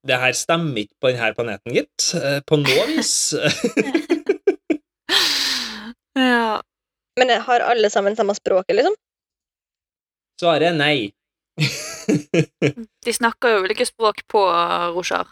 [0.07, 2.11] Det her stemmer ikke på denne planeten, gitt.
[2.19, 3.15] Eh, På noe vis.
[6.19, 6.61] Ja.
[7.19, 8.95] Men har alle sammen samme språket, liksom?
[10.41, 11.13] Svaret er nei.
[13.05, 14.41] De snakker jo ulike språk på
[14.95, 15.29] Roshar.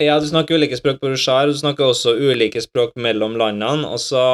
[0.00, 3.88] Ja, du snakker ulike språk på Roshar, og du snakker også ulike språk mellom landene,
[3.90, 4.24] og så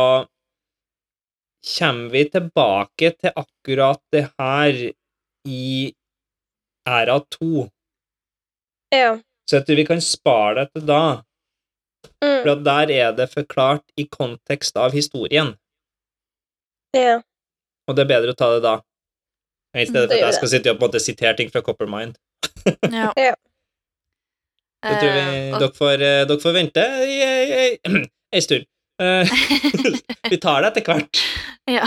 [1.66, 4.83] kommer vi tilbake til akkurat det her
[5.46, 5.94] i
[6.87, 7.66] æra to.
[8.94, 9.16] Ja.
[9.50, 11.00] Så jeg tror vi kan spare det til da,
[12.22, 12.42] Mm.
[12.44, 15.57] for at der er det forklart i kontekst av historien,
[16.96, 17.16] ja.
[17.88, 18.76] og det er bedre å ta det da.
[19.76, 22.16] I stedet for at jeg skal sitte og på en måte sitere ting fra Coppermind.
[22.92, 23.11] Ja.
[23.16, 23.35] Ja.
[24.87, 28.66] Jeg tror vi, Eh, dere, får, eh, dere får vente ei- ei- ei stund.
[29.02, 29.28] Eh,
[30.30, 31.20] vi tar det etter hvert.
[31.76, 31.87] ja.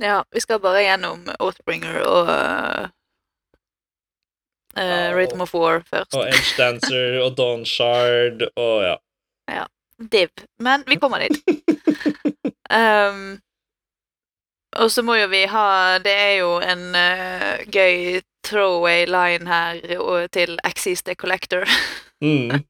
[0.00, 2.88] ja, vi skal bare gjennom Oathbringer og uh,
[4.78, 6.14] uh, Rhythm of War først.
[6.14, 9.64] Og Edge Dancer og Dawn Shard og ja.
[10.12, 10.28] Div.
[10.62, 11.40] Men vi kommer dit.
[12.72, 13.40] Um,
[14.76, 20.28] og så må jo vi ha Det er jo en uh, gøy throwaway line her
[20.32, 21.64] til Axis the Collector.
[22.20, 22.64] Mm.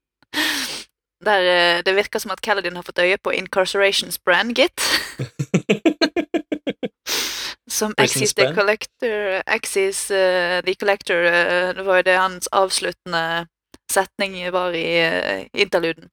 [1.27, 4.81] Der uh, det virker som at Kaladin har fått øye på Incarcerations brand, gitt.
[7.69, 11.15] Som Axis the Collector Axis uh, the Collector
[11.77, 13.47] Det var jo det hans avsluttende
[13.93, 16.09] setning var i interluden.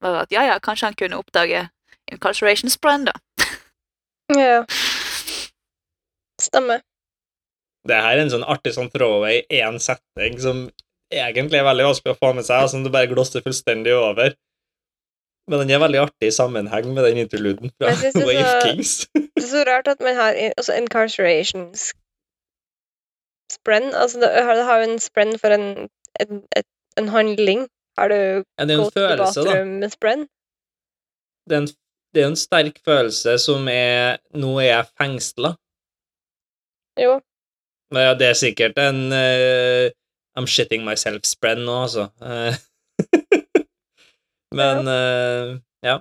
[0.00, 1.68] Var at ja, ja, kanskje han kunne oppdage
[2.10, 3.14] Incarcerations brand, da.
[4.36, 4.60] ja.
[6.40, 6.82] Stemmer.
[7.88, 10.66] Det her er en sånn artig sånn throwaway, én setning som
[11.10, 14.34] egentlig er veldig vanskelig å få med seg, og som du bare glosser fullstendig over.
[15.50, 18.92] Men den er veldig artig i sammenheng med den interluden fra Wave så- Kings.
[19.40, 21.96] Det er så rart at man har altså incarceration Spren,
[23.50, 23.94] sprenn.
[23.94, 25.88] Altså, det har, det har jo en sprenn for en,
[26.22, 26.66] en, et,
[27.00, 27.64] en handling.
[27.98, 29.46] Har du gått det en følelse, da.
[29.48, 30.22] bathroom med sprenn?
[31.50, 31.68] Det er, en,
[32.10, 35.54] det er jo en sterk følelse som er Nå er jeg fengsla.
[37.00, 37.18] Jo.
[37.94, 39.90] Men ja, det er sikkert en uh,
[40.38, 42.06] I'm shitting myself-sprenn nå, altså.
[42.22, 42.58] Eh,
[44.58, 45.98] men uh, ja.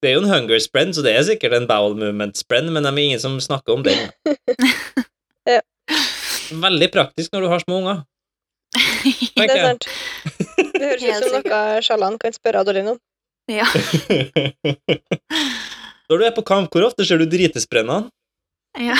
[0.00, 2.92] Det er jo en hunger sprenn, så det er sikkert en bowel movement-sprenn, men det
[2.92, 4.06] er ingen som snakker om den.
[5.48, 5.62] Ja.
[6.52, 8.02] Veldig praktisk når du har små unger.
[9.40, 9.86] Det er sant.
[10.76, 12.98] Det høres ut som noe Sjalan kan spørre Adeline om.
[13.50, 13.66] Ja.
[16.10, 18.10] Når du er på kamp, hvor ofte ser du dritesprennene?
[18.78, 18.96] ja.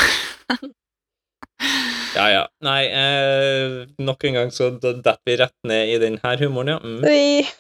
[2.11, 2.45] Ja, ja.
[2.65, 6.79] Nei, eh, nok en gang så detter vi rett ned i den her humoren, ja.
[6.81, 7.05] Mm.
[7.07, 7.47] Oi.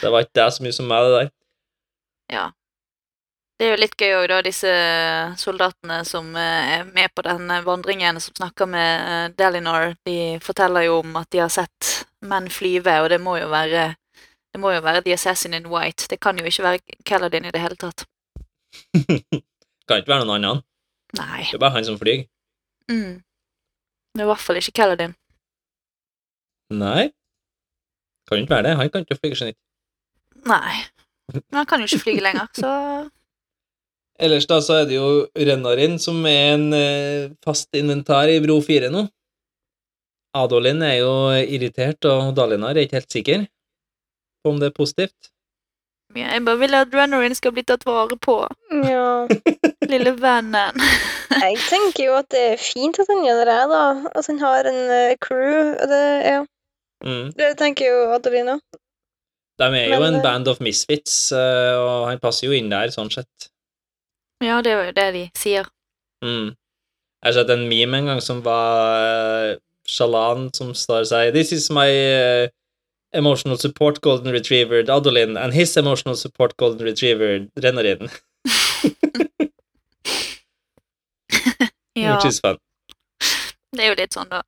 [0.00, 1.28] Det var ikke det så mye som meg, det der.
[2.34, 2.46] ja.
[3.56, 4.72] Det er jo litt gøy òg, da, disse
[5.40, 9.94] soldatene som eh, er med på den vandringen, som snakker med Delinor.
[10.04, 13.94] De forteller jo om at de har sett menn flyve, og det må jo være
[14.56, 16.06] det må jo være The Assassin in White.
[16.08, 18.06] Det kan jo ikke være Kaladin i det hele tatt.
[19.86, 20.62] kan ikke være noen annen.
[21.18, 21.42] Nei.
[21.44, 22.22] Det er bare han som flyr.
[22.88, 23.18] Mm.
[24.16, 25.12] Det er i hvert fall ikke Kaladin.
[26.72, 27.10] Nei.
[28.24, 28.72] Kan ikke være det.
[28.80, 29.52] Han kan ikke flyge seg
[30.48, 30.78] Nei.
[31.34, 32.70] Men han kan jo ikke flyge lenger, så
[34.24, 38.56] Ellers da så er det jo Rennarin som er en eh, fast inventar i Bro
[38.64, 39.04] 4 nå.
[40.40, 43.44] Adolin er jo irritert, og Dalinar er ikke helt sikker
[44.46, 45.32] på om det er positivt.
[46.16, 48.38] jeg bare vil at Rennerin skal bli tatt vare på.
[48.86, 49.26] Ja.
[49.92, 50.80] Lille vennen.
[51.36, 53.82] Jeg tenker jo at det er fint at han gjør det, da.
[54.16, 55.74] At han har en uh, crew.
[55.90, 56.38] Det, ja.
[57.04, 57.26] Mm.
[57.36, 58.56] det tenker jo Adelina.
[59.60, 62.70] De er jo Men, en eh, band of misfits, uh, og han passer jo inn
[62.72, 63.50] der, sånn sett.
[64.44, 65.68] Ja, det er jo det de sier.
[66.24, 66.54] Mm.
[66.54, 71.32] Jeg har sett en meme en gang som var uh, Shalan som står og sier
[71.34, 72.48] This is my eh,
[73.16, 78.10] emotional support golden retriever, Adolin, and his emotional support golden retriever, Rennarin.
[81.96, 82.58] Ja, Which is fun.
[83.72, 84.42] det er jo litt sånn, da.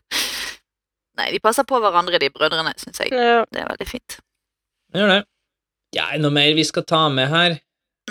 [1.20, 3.12] Nei, de passer på hverandre, de brødrene, syns jeg.
[3.12, 3.44] Ja.
[3.52, 4.16] Det er veldig fint.
[4.96, 5.20] Gjør det.
[5.94, 7.58] Ja, er det noe mer vi skal ta med her?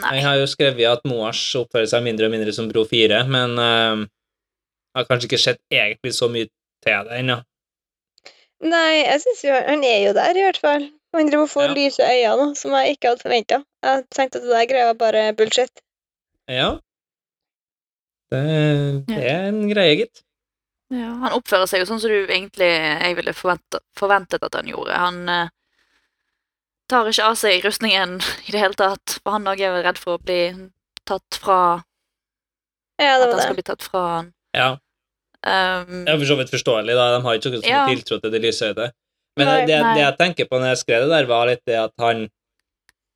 [0.01, 0.13] Nei.
[0.17, 3.57] Jeg har jo skrevet at Moas oppfører seg mindre og mindre som Bro 4, men
[3.59, 4.05] uh,
[4.97, 6.49] har kanskje ikke sett egentlig så mye
[6.85, 7.41] til det ennå.
[8.63, 10.85] Nei, jeg syns jo han er jo der, i hvert fall.
[11.13, 11.73] Han driver og får Ja.
[11.77, 13.57] lyse øyne nå, som jeg ikke hadde forventa.
[13.83, 15.81] Jeg tenkte at det der greia var bare bullshit.
[16.49, 16.69] Ja.
[18.31, 18.43] Det,
[19.07, 20.23] det er en greie, gitt.
[20.93, 24.69] Ja, han oppfører seg jo sånn som du egentlig jeg ville forventet, forventet at han
[24.69, 24.93] gjorde.
[24.97, 25.49] Han eh,
[26.89, 30.01] tar ikke av seg rustningen i det hele tatt, for han òg er jo redd
[30.01, 30.41] for å bli
[31.09, 31.59] tatt fra
[33.01, 33.59] Ja, det At det han skal det.
[33.61, 34.33] bli tatt fra han.
[34.55, 34.69] Ja.
[35.43, 37.07] Um, er for så vidt forståelig, da.
[37.17, 37.81] De har ikke så mye Ja.
[37.89, 38.91] tiltro til det lysøyde.
[39.37, 39.65] Men Nei.
[39.67, 39.93] det, Nei.
[39.97, 42.27] det jeg tenker på når jeg skrev det der, var litt det at han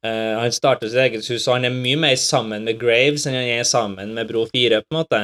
[0.06, 3.38] uh, Han starter sitt eget hus, og han er mye mer sammen med Graves enn
[3.38, 5.22] han er sammen med Bro 4, på en måte.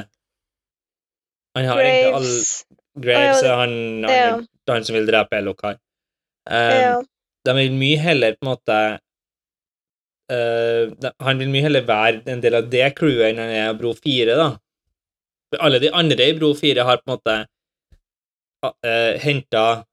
[1.57, 2.65] Han har egentlig all Graves.
[3.03, 3.73] Graves ja, er han,
[4.05, 4.35] han, ja.
[4.69, 5.79] er han som vil drepe Elokar.
[6.49, 6.93] Um, Ja.
[7.43, 8.75] De vil mye heller på en måte
[10.31, 13.73] uh, de, Han vil mye heller være en del av det crewet enn han er
[13.79, 14.53] Bro 4, da.
[15.59, 17.35] Alle de andre i Bro 4 har på en måte
[18.65, 19.83] uh, henta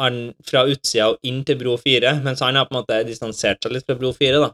[0.00, 3.60] han fra utsida og inn til Bro 4, mens han har på en måte distansert
[3.62, 4.50] seg litt fra Bro 4, da.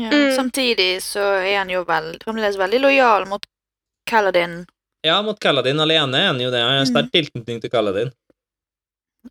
[0.00, 0.08] ja.
[0.10, 0.30] Mm.
[0.36, 3.44] Samtidig så er han jo vel, fremdeles veldig lojal mot
[4.08, 4.64] Kaladin,
[5.04, 6.60] Ja, mot Kaladin alene er han jo det.
[6.64, 8.12] Han har en sterk tilknytning til Kaladin.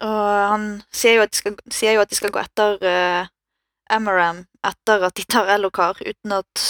[0.02, 3.26] og han sier jo at de skal, sier jo at de skal gå etter uh,
[3.94, 6.62] Amaram etter at de tar Elokar, uten at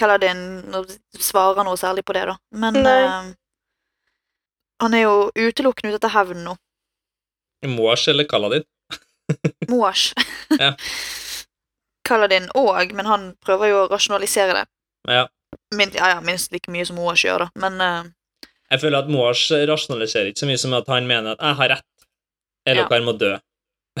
[0.00, 0.40] Kaladin
[1.20, 2.36] svarer noe særlig på det, da.
[2.56, 3.30] Men eh,
[4.80, 6.56] han er jo utelukkende ute etter hevn nå.
[7.68, 8.64] Moash eller Kaladin.
[9.72, 10.14] Moash.
[10.56, 10.72] Ja.
[12.08, 14.64] Kaladin òg, men han prøver jo å rasjonalisere det.
[15.10, 15.26] Ja.
[15.76, 17.60] Min, ja, ja, minst like mye som Moash gjør, da.
[17.60, 21.44] Men uh, Jeg føler at Moash rasjonaliserer ikke så mye som at han mener at
[21.44, 22.08] 'jeg har rett',
[22.66, 22.88] eller ja.
[22.88, 23.36] 'dere må dø.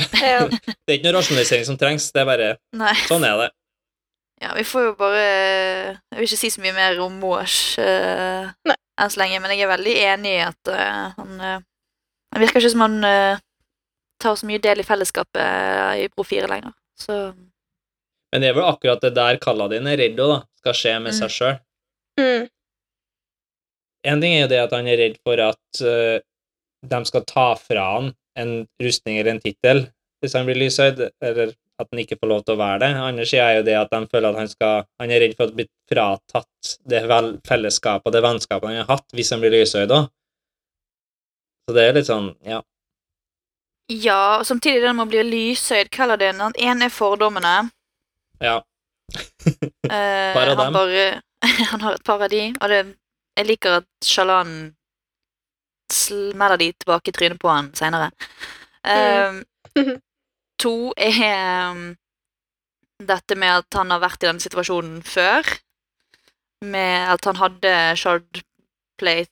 [0.00, 2.94] Det er ikke noe rasjonalisering som trengs, det er bare nei.
[3.10, 3.48] sånn er det.
[4.40, 8.48] Ja, vi får jo bare Jeg vil ikke si så mye mer om Moash uh,
[9.00, 11.60] enn så lenge, men jeg er veldig enig i at uh, han eh,
[12.34, 13.40] Det virker ikke som han eh,
[14.20, 16.72] tar så mye del i fellesskapet eh, i Bro 4 lenger.
[17.00, 17.16] Så
[18.32, 20.40] Men det er vel akkurat det der Kaladin er redd òg, da.
[20.60, 21.18] Skal skje med Mm.
[21.20, 21.56] seg sjøl.
[22.20, 22.44] Mm.
[24.12, 26.20] En ting er jo det at han er redd for at uh,
[26.92, 29.86] de skal ta fra han en rustning eller en tittel
[30.20, 32.90] hvis han blir lyshøyd, eller at han ikke får lov til å være det.
[33.00, 35.50] Andre sida er jo det at de føler at han skal Han er redd for
[35.50, 37.02] å bli fratatt det
[37.48, 40.10] fellesskapet og det vennskapet han har hatt, hvis han blir lysøyd òg.
[41.68, 42.60] Så det er litt sånn, ja.
[43.90, 47.70] Ja, og samtidig det med å bli lysøyd det Han ene er fordommene.
[48.40, 48.60] Ja.
[49.82, 50.72] Bare Par han dem.
[50.72, 51.22] bare
[51.72, 52.84] Han har et par av de, og det,
[53.38, 54.74] jeg liker at Shalan
[55.90, 58.10] smeller de tilbake i trynet på han seinere.
[58.86, 59.42] Mm.
[60.60, 61.82] to er um,
[63.00, 65.46] dette med at han har vært i denne situasjonen før.
[66.60, 69.30] Med at han hadde Shardplate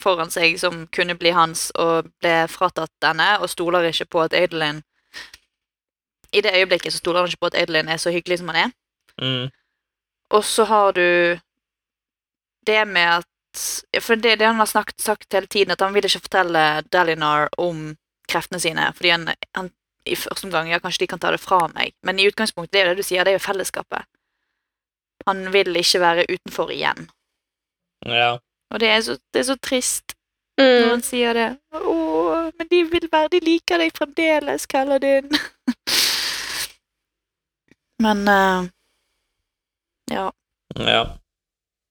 [0.00, 4.34] foran seg som kunne bli hans, og ble fratatt denne, og stoler ikke på at
[4.34, 4.82] Adelin
[6.32, 8.60] I det øyeblikket så stoler han ikke på at Adelin er så hyggelig som han
[8.64, 8.70] er.
[9.20, 9.50] Mm.
[10.32, 11.38] Og så har du
[12.66, 13.28] det med at
[14.00, 17.50] For det, det han har snakket, sagt hele tiden, at han vil ikke fortelle Dalinar
[17.60, 17.90] om
[18.24, 19.68] kreftene sine, fordi han, han
[20.06, 22.80] i første omgang Ja, kanskje de kan ta det fra meg, men i utgangspunktet, det
[22.80, 24.02] er jo det du sier, det er jo fellesskapet.
[25.26, 27.04] Han vil ikke være utenfor igjen.
[28.06, 28.32] Ja.
[28.72, 30.16] Og det er så, det er så trist
[30.58, 30.88] når Mm.
[30.90, 31.46] han sier det.
[31.72, 31.94] Å,
[32.58, 35.30] men de vil være De liker deg fremdeles, Kaladin.
[38.04, 38.66] men uh,
[40.12, 40.26] Ja.
[40.76, 41.04] ja.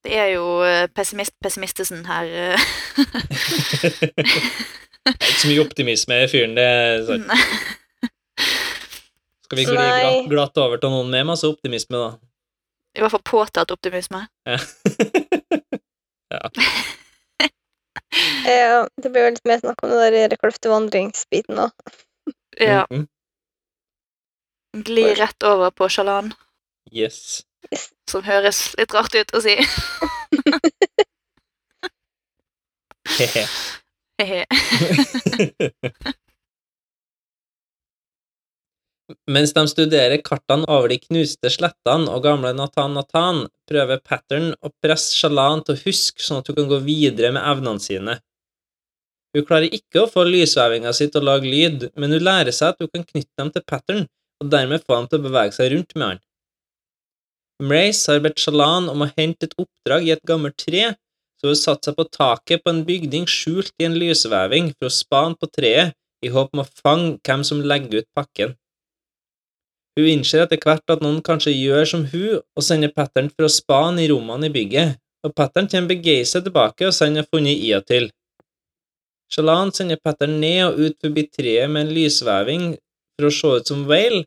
[0.03, 2.25] Det er jo eh, pessimist pessimistesen her.
[2.25, 2.59] eh.
[5.01, 6.53] Det er ikke så mye optimisme i fyren.
[6.57, 7.23] Det er sånn.
[9.51, 12.11] Skal vi gli glatt, glatt over til noen med masse optimisme, da?
[12.95, 14.25] I hvert fall påtatt optimisme.
[14.47, 14.57] Ja.
[18.45, 21.71] Ja, det blir jo litt mer snakk om det der kløfte vandringsbiten òg.
[22.59, 23.07] Ja, Mhm.
[24.87, 26.33] Gli rett over på sjalan.
[26.91, 27.43] Yes.
[28.09, 29.55] som høres litt rart ut å si.
[34.21, 34.45] Hehe.
[39.29, 44.71] Mens de studerer kartene over de knuste slettene og gamle Nathan Nathan, prøver Pattern å
[44.83, 48.17] presse Shalan til å huske sånn at hun kan gå videre med evnene sine.
[49.35, 52.73] Hun klarer ikke å få lysvevinga si til å lage lyd, men hun lærer seg
[52.73, 54.03] at hun kan knytte dem til Pattern,
[54.41, 56.21] og dermed få dem til å bevege seg rundt med han.
[57.61, 60.95] Mrace har bedt Shalan om å hente et oppdrag i et gammelt tre,
[61.39, 64.93] så hun satte seg på taket på en bygning skjult i en lysveving for å
[64.93, 65.95] spane på treet
[66.25, 68.55] i håp om å fange hvem som legger ut pakken.
[69.99, 73.51] Hun innser etter hvert at noen kanskje gjør som hun og sender Pattern for å
[73.51, 77.59] spane i rommene i bygget, og Pattern kommer begeistret tilbake og sier han har funnet
[77.59, 78.07] Ia til.
[79.31, 82.71] Shalan sender Pattern ned og ut forbi treet med en lysveving
[83.15, 84.23] for å se ut som Whale,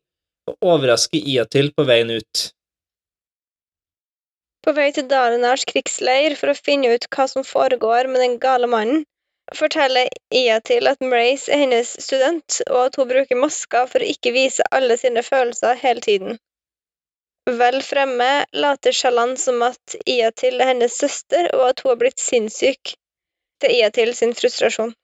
[0.48, 2.44] og overrasker Ia til på veien ut.
[4.64, 8.68] På vei til Dalinars krigsleir for å finne ut hva som foregår med den gale
[8.68, 9.04] mannen,
[9.52, 14.10] forteller Ia til at Mrace er hennes student, og at hun bruker masker for å
[14.14, 16.38] ikke vise alle sine følelser hele tiden.
[17.44, 22.22] Vel fremme later Shalan som at Iatil er hennes søster, og at hun har blitt
[22.22, 22.94] sinnssyk,
[23.60, 24.94] til Iatil sin frustrasjon.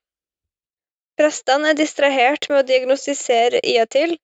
[1.21, 4.17] Prestene er distrahert med å diagnostisere Iatil,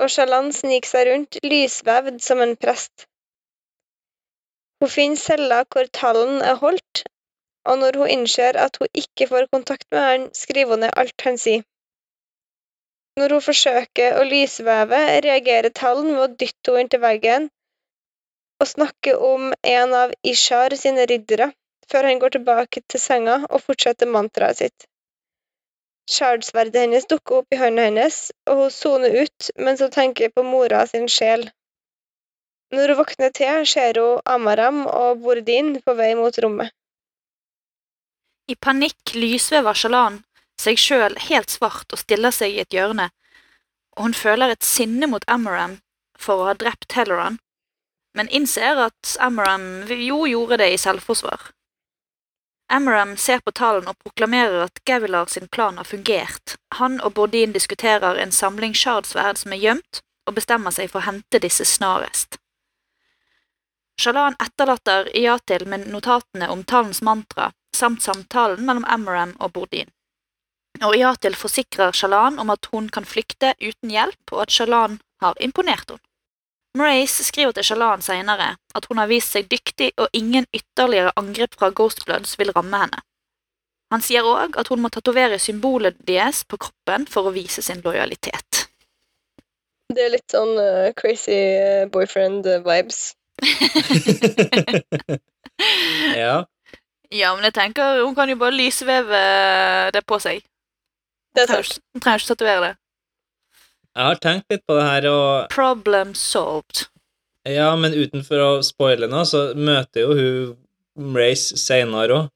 [0.00, 3.04] og Shalan sniker seg rundt lysvevd som en prest.
[4.80, 7.04] Hun finner cella hvor tallen er holdt,
[7.68, 11.26] og når hun innser at hun ikke får kontakt med han, skriver hun ned alt
[11.28, 11.64] han sier.
[13.20, 17.50] Når hun forsøker å lysveve, reagerer tallen med å dytte henne inntil veggen
[18.62, 21.50] og snakke om en av Ishar sine riddere,
[21.90, 24.86] før han går tilbake til senga og fortsetter mantraet sitt.
[26.10, 28.20] Shardsverdet hennes dukker opp i hånda hennes,
[28.50, 31.44] og hun soner ut mens hun tenker på mora sin sjel.
[32.74, 36.72] Når hun våkner til, ser hun Amaram og Bordin på vei mot rommet.
[38.50, 40.22] I panikk lysvever Shalan
[40.60, 43.08] seg sjøl helt svart og stiller seg i et hjørne,
[43.96, 45.78] og hun føler et sinne mot Amaram
[46.18, 47.38] for å ha drept Telleran,
[48.16, 51.50] men innser at Amaram jo gjorde det i selvforsvar.
[52.72, 56.54] Amaram ser på talen og proklamerer at Gavilar sin plan har fungert.
[56.78, 61.08] Han og Bordin diskuterer en samling shardsverd som er gjemt, og bestemmer seg for å
[61.08, 62.38] hente disse snarest.
[64.00, 69.90] Shalan etterlater Iatil med notatene om tallens mantra samt samtalen mellom Amaram og Bordin.
[70.82, 75.36] Og Iatil forsikrer Shalan om at hun kan flykte uten hjelp, og at Shalan har
[75.40, 76.00] imponert henne.
[76.74, 81.54] Mrace skriver til Shalan senere at hun har vist seg dyktig, og ingen ytterligere angrep
[81.58, 83.02] fra Ghostbloods vil ramme henne.
[83.92, 87.82] Han sier òg at hun må tatovere symbolet deres på kroppen for å vise sin
[87.84, 88.62] lojalitet.
[89.92, 93.02] Det er litt sånn uh, crazy uh, boyfriend-vibes.
[96.24, 96.46] ja.
[97.12, 99.20] Ja, men jeg tenker hun kan jo bare lysveve
[99.92, 100.40] det på seg.
[101.36, 101.80] Det er sant.
[101.92, 102.72] hun trenger ikke tatovere det.
[103.92, 106.86] Jeg har tenkt litt på det her, og Problem solved.
[107.44, 112.30] ja, men utenfor å spoile noe, så møter jo hun Race senere òg.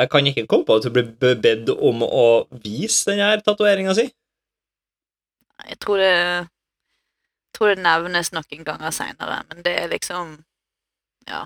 [0.00, 2.26] Jeg kan ikke komme på at hun blir bedt om å
[2.64, 4.06] vise den her tatoveringa si.
[5.68, 6.12] Jeg tror det
[7.52, 10.38] jeg tror det nevnes noen ganger seinere, men det er liksom.
[11.28, 11.44] Ja.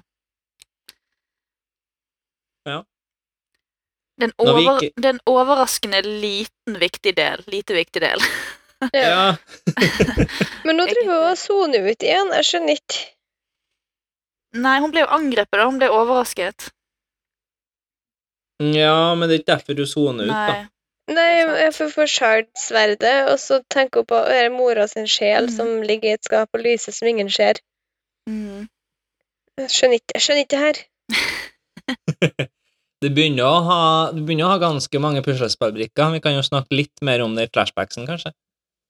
[4.17, 7.43] Det er en, over, ikke- det er en overraskende liten viktig del.
[7.53, 8.23] Lite viktig del.
[8.93, 9.09] Ja.
[9.09, 9.37] Ja.
[10.69, 12.29] Men nå driver hun og soner ut igjen.
[12.37, 12.99] Jeg skjønner ikke.
[14.61, 15.65] Nei, hun ble jo angrepet, da.
[15.65, 16.67] Hun ble overrasket.
[18.61, 20.59] ja, men det er ikke derfor du soner ut, da.
[21.09, 21.25] Nei.
[21.63, 25.55] Jeg får få sverdet, og så tenker hun på er det mora sin sjel mm.
[25.57, 27.61] som ligger i et skap og lyser som ingen ser.
[28.29, 28.69] Mm.
[29.61, 32.47] Jeg skjønner ikke, jeg skjønner ikke det her.
[33.05, 33.81] Det begynner å ha,
[34.15, 36.15] du begynner å ha ganske mange puslespillbrikker.
[36.15, 38.33] Vi kan jo snakke litt mer om det i flashbacksen, kanskje.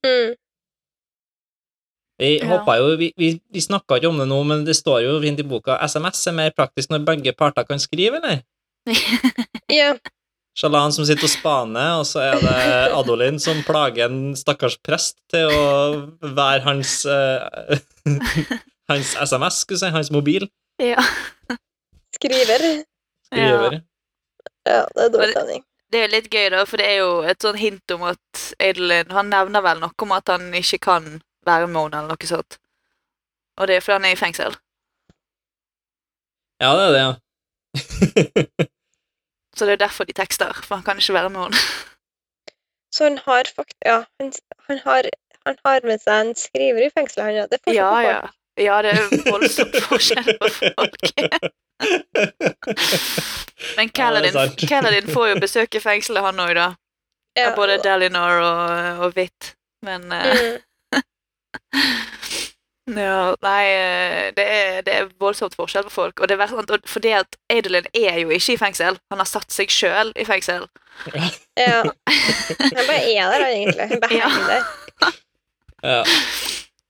[0.06, 0.36] Mm.
[2.18, 2.62] Vi Ja.
[2.78, 5.44] jo, vi, vi, vi snakka ikke om det nå, men det står jo fint i
[5.44, 8.44] boka SMS er mer praktisk når begge parter kan skrive, eller?
[9.68, 9.96] Ja.
[10.56, 12.60] Shalan som sitter og spaner, og så er det
[12.96, 15.66] Adolin som plager en stakkars prest til å
[16.22, 17.76] være hans uh,
[18.88, 20.46] Hans SMS, skulle jeg si, hans mobil.
[20.80, 21.02] ja.
[22.16, 22.62] Skriver.
[23.26, 23.74] Skriver.
[23.76, 23.82] Ja,
[24.66, 25.64] det er dårlig stemning.
[25.94, 29.12] Det er litt gøy, da, for det er jo et sånn hint om at Adelin
[29.14, 31.04] Han nevner vel noe om at han ikke kan
[31.46, 32.56] være med henne, eller noe sånt.
[33.60, 34.56] Og det er fordi han er i fengsel.
[36.60, 37.12] Ja, det er det, ja.
[39.56, 41.62] Så det er derfor de tekster, for han kan ikke være med henne.
[42.96, 43.76] Så han har fakt...
[43.86, 44.32] Ja, han,
[44.68, 45.08] han, har,
[45.46, 47.46] han har med seg en skriver i fengselet, han, ja.
[47.46, 48.10] Det er forskjell Ja, på folk.
[48.10, 48.34] ja.
[48.56, 51.10] Ja, det er voldsomt forskjell på folk.
[53.76, 54.60] Men Kaladin, sant.
[55.14, 56.68] Får jo besøke fengselet, han òg, da.
[57.36, 59.52] Ja, Av både Delinor og, og Hvitt.
[59.84, 60.56] Men eh,
[60.94, 61.02] mm.
[62.96, 66.20] ja, nei, eh, det er, det er voldsomt forskjell på folk.
[66.22, 68.96] Og det er sant, fordi at Adelin er jo ikke i fengsel.
[69.12, 70.64] Han har satt seg sjøl i fengsel.
[71.60, 71.82] ja.
[71.84, 73.88] Han bare er der, egentlig.
[73.92, 74.28] Han bare Ja.
[74.32, 74.64] henger der.
[75.84, 76.00] ja.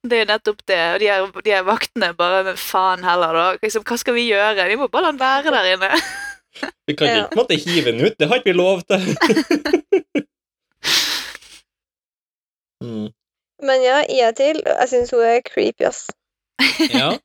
[0.07, 0.81] Det er jo nettopp det.
[0.95, 3.47] Og de er, de er vaktene bare Men faen heller, da.
[3.63, 4.69] Liksom, hva skal vi gjøre?
[4.71, 5.91] Vi må bare la han være der inne.
[6.89, 9.03] Vi kan ikke på en måte hive den ut, det har ikke vi lov til.
[12.85, 13.09] mm.
[13.67, 14.63] Men ja, Ia til.
[14.65, 16.07] Jeg syns hun er creepy, ass.
[16.93, 17.11] Ja.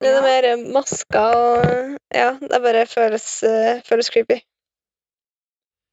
[0.00, 1.64] Det er mer masker og
[2.16, 4.38] Ja, det bare føles, uh, føles creepy.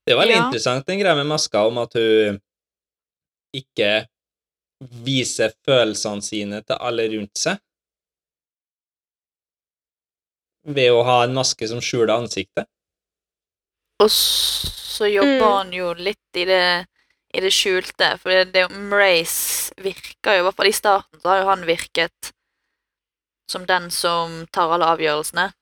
[0.08, 0.46] Det var veldig Ja.
[0.46, 2.40] interessant, den greia med maska om at hun
[3.54, 4.08] ikke
[4.80, 7.58] viser følelsene sine til alle rundt seg.
[10.68, 12.68] Ved å ha en maske som skjuler ansiktet.
[14.04, 15.54] Og så jobber Mm.
[15.58, 16.88] han jo litt i det,
[17.34, 21.30] i det skjulte, for det, det Mrace virker jo, i hvert fall i starten, så
[21.30, 22.34] har jo han virket
[23.50, 25.54] som den som tar alle avgjørelsene.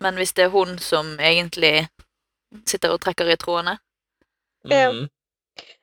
[0.00, 1.88] Men hvis det er hun som egentlig
[2.66, 3.78] sitter og trekker i trådene.
[4.64, 5.08] Mm.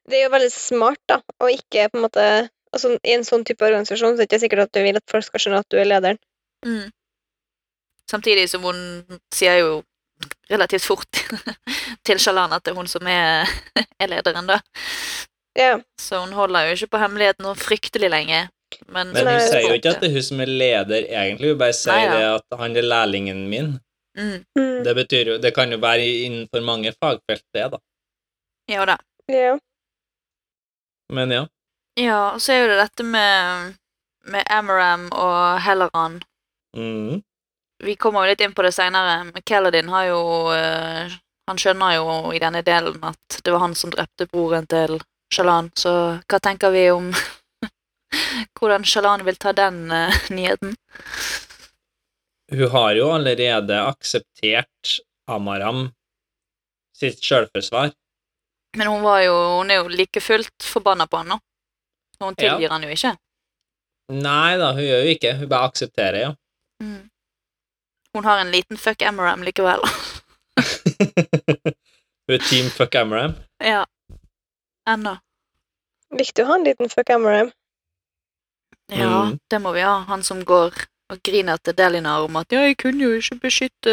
[0.07, 2.25] Det er jo veldig smart, da, å ikke på en måte
[2.73, 5.11] altså, I en sånn type organisasjon så er det ikke sikkert at du vil at
[5.11, 6.21] folk skal skjønne at du er lederen.
[6.65, 6.87] mm.
[8.07, 8.77] Samtidig som hun
[9.35, 9.71] sier jo
[10.47, 11.19] relativt fort
[12.07, 13.49] til Shalan at det er hun som er,
[14.01, 14.61] er lederen, da.
[15.57, 15.73] Ja.
[15.99, 18.45] Så hun holder jo ikke på hemmeligheten noe fryktelig lenge.
[18.87, 21.51] Men, Men hun sier jo ikke at det er hun som er leder, egentlig.
[21.51, 22.15] Hun bare sier Nei, ja.
[22.15, 23.75] det at han er lærlingen min.
[24.17, 24.83] mm, Mm.
[24.85, 27.79] Det betyr jo Det kan jo være innenfor mange fagfelt, det, da.
[28.71, 28.97] Ja da.
[29.31, 29.57] ja.
[31.13, 31.45] Men ja.
[31.97, 33.77] Ja, og så er jo det dette med,
[34.29, 36.19] med Amaram og Helleran.
[36.77, 37.23] Mm.
[37.83, 40.21] Vi kommer jo litt inn på det seinere, men har jo
[40.53, 41.15] eh,
[41.47, 44.97] Han skjønner jo i denne delen at det var han som drepte broren til
[45.33, 45.91] Shalan, så
[46.27, 47.11] hva tenker vi om
[48.59, 50.75] hvordan Shalan vil ta den uh, nyheten?
[52.51, 55.89] Hun har jo allerede akseptert Amaram
[56.95, 57.91] sitt sjølforsvar.
[58.75, 61.39] Men hun var jo Hun er jo like fullt forbanna på han nå.
[62.19, 62.49] Hun hun Ja.
[62.55, 63.15] tilgir han jo ikke.
[64.09, 65.33] Nei da, hun gjør jo ikke.
[65.39, 66.33] Hun bare aksepterer, ja.
[66.83, 67.09] Mm.
[68.15, 69.81] Hun har en liten fuck Amaram likevel.
[72.27, 73.35] hun er team fuck Amaram.
[73.61, 73.85] ja.
[74.87, 75.17] Ennå.
[76.15, 77.51] Viktig å ha en liten fuck Amaram.
[78.89, 79.39] Ja, Mm.
[79.49, 79.99] det må vi ha.
[80.07, 80.71] Han som går
[81.07, 83.91] og griner til Delinar om at ja, jeg kunne jo ikke beskytte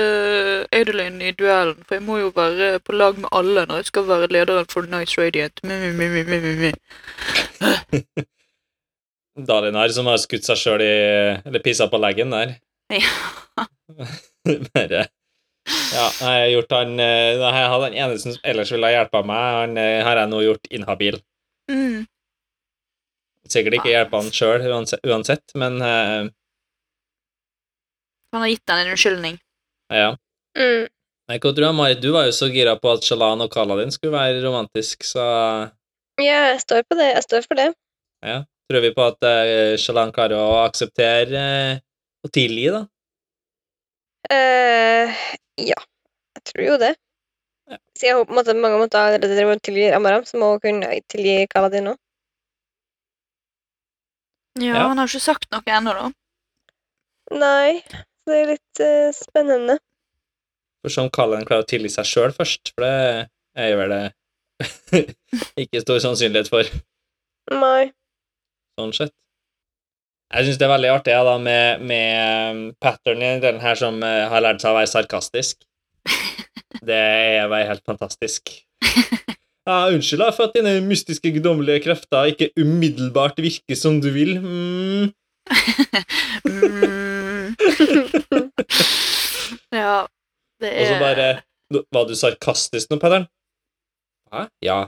[0.75, 4.09] Adeline i duellen, for jeg må jo være på lag med alle når jeg skal
[4.09, 5.61] være lederen for Nice Radiant.
[9.49, 10.95] Dalinar som har skutt seg sjøl i
[11.43, 12.57] Eller pissa på leggen der.
[12.93, 13.11] Ja.
[14.75, 15.07] Bare
[15.95, 19.23] Ja, jeg har gjort han eh, Jeg hadde den eneste som ellers ville ha hjelpa
[19.27, 21.17] meg, han eh, har jeg nå gjort inhabil.
[21.71, 22.05] Mm.
[23.49, 25.81] Sikkert ikke hjelpa han sjøl uansett, men
[28.35, 29.39] eh, Han har gitt han en unnskyldning.
[29.91, 30.16] ja.
[30.59, 30.89] Mm.
[31.30, 32.01] Jeg tror du, Marit?
[32.03, 35.22] Du var jo så gira på at Shalan og Kaladin skulle være romantisk, så
[36.20, 37.07] Ja, jeg står på det.
[37.14, 37.74] Jeg står for det.
[38.22, 38.43] ja.
[38.70, 41.41] Tror vi på at uh, Shalan klarer å akseptere
[41.76, 41.80] uh,
[42.24, 42.85] og tilgi, da?
[44.32, 45.11] Uh,
[45.61, 45.76] ja,
[46.37, 46.95] jeg tror jo det.
[47.68, 47.76] Ja.
[47.99, 50.61] Siden hun på en måte mange måter allerede driver og tilgir Amaram, så må hun
[50.64, 51.99] kunne tilgi Kaladin òg.
[54.61, 54.89] Ja, Ja.
[54.89, 56.11] han har ikke sagt noe ennå, da.
[57.35, 59.79] Nei, så det er litt uh, spennende.
[60.85, 62.95] For som Kallen klarer å tilgi seg sjøl først, for det
[63.57, 65.05] er jo vel det
[65.64, 66.68] ikke stor sannsynlighet for.
[67.53, 67.93] Nei.
[68.79, 69.14] sånn sett.
[70.35, 74.01] Jeg syns det er veldig artig ja, da, med, med pattern i den her som
[74.03, 75.64] uh, har lært seg å være sarkastisk.
[76.85, 78.51] Det er bare helt fantastisk.
[79.64, 84.37] Ja, unnskyld da, for at dine mystiske, guddommelige krefter ikke umiddelbart virker som du vil.
[84.43, 85.14] Mm.
[89.75, 90.07] Ja,
[90.62, 91.27] det er Og så bare
[91.95, 93.27] Var du sarkastisk nå, Pattern?
[94.33, 94.47] Hæ?
[94.64, 94.79] Ja.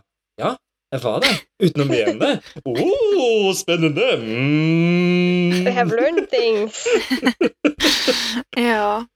[0.40, 0.52] Ja,
[0.92, 1.32] jeg var det.
[1.64, 2.60] Uten å mene det.
[2.68, 4.06] Oh, spennende!
[4.20, 5.64] Mm.
[5.64, 6.82] We have learned things.
[8.56, 9.06] Ja.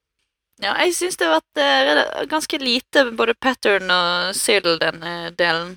[0.61, 5.77] Ja, jeg syns det har vært eh, ganske lite både pattern og Syl denne delen.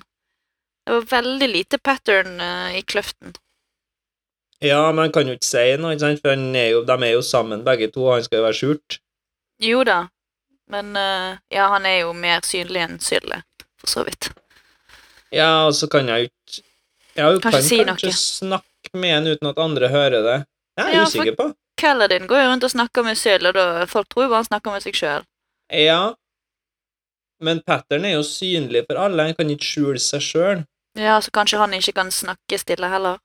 [0.84, 3.32] Det var veldig lite pattern eh, i kløften.
[4.64, 6.20] Ja, men han kan jo ikke si noe, ikke sant?
[6.24, 8.58] for han er jo, de er jo sammen begge to, og han skal jo være
[8.60, 8.98] skjult.
[9.62, 9.98] Jo da,
[10.72, 13.42] men uh, ja, han er jo mer synlig enn Sylle,
[13.80, 14.30] for så vidt.
[15.34, 16.62] Ja, og så kan jeg jo ikke
[17.14, 20.38] Ja, hun Kanskje kan si kanskje snakke med en uten at andre hører det.
[20.78, 21.46] Jeg er Ja, for- usikker på.
[21.78, 24.48] Kaladin går jo rundt og snakker med Sylle, og da folk tror jo bare han
[24.50, 25.24] snakker med seg sjøl.
[25.70, 26.14] Ja,
[27.42, 30.64] men pattern er jo synlig for alle, han kan ikke skjule seg sjøl.
[30.98, 33.18] Ja, så kanskje han ikke kan snakke stille heller.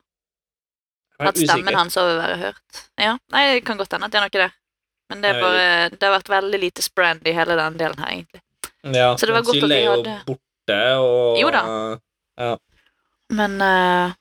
[1.19, 2.81] At stemmen hans òg vil være hørt.
[2.99, 4.51] Ja, nei, det kan godt hende at det er noe det.
[5.09, 8.11] Men det, er bare, det har vært veldig lite sprand i hele den delen her,
[8.13, 8.41] egentlig.
[8.95, 9.95] Ja, Så det var godt at vi er jo
[10.27, 11.63] borte, og Jo da.
[13.35, 14.13] Men uh,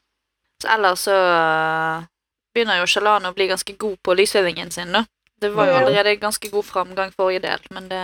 [0.62, 2.08] så ellers så uh,
[2.56, 5.04] begynner jo Shalano å bli ganske god på lysøvingen sin, da.
[5.38, 8.02] Det var jo allerede ganske god framgang forrige del, men det,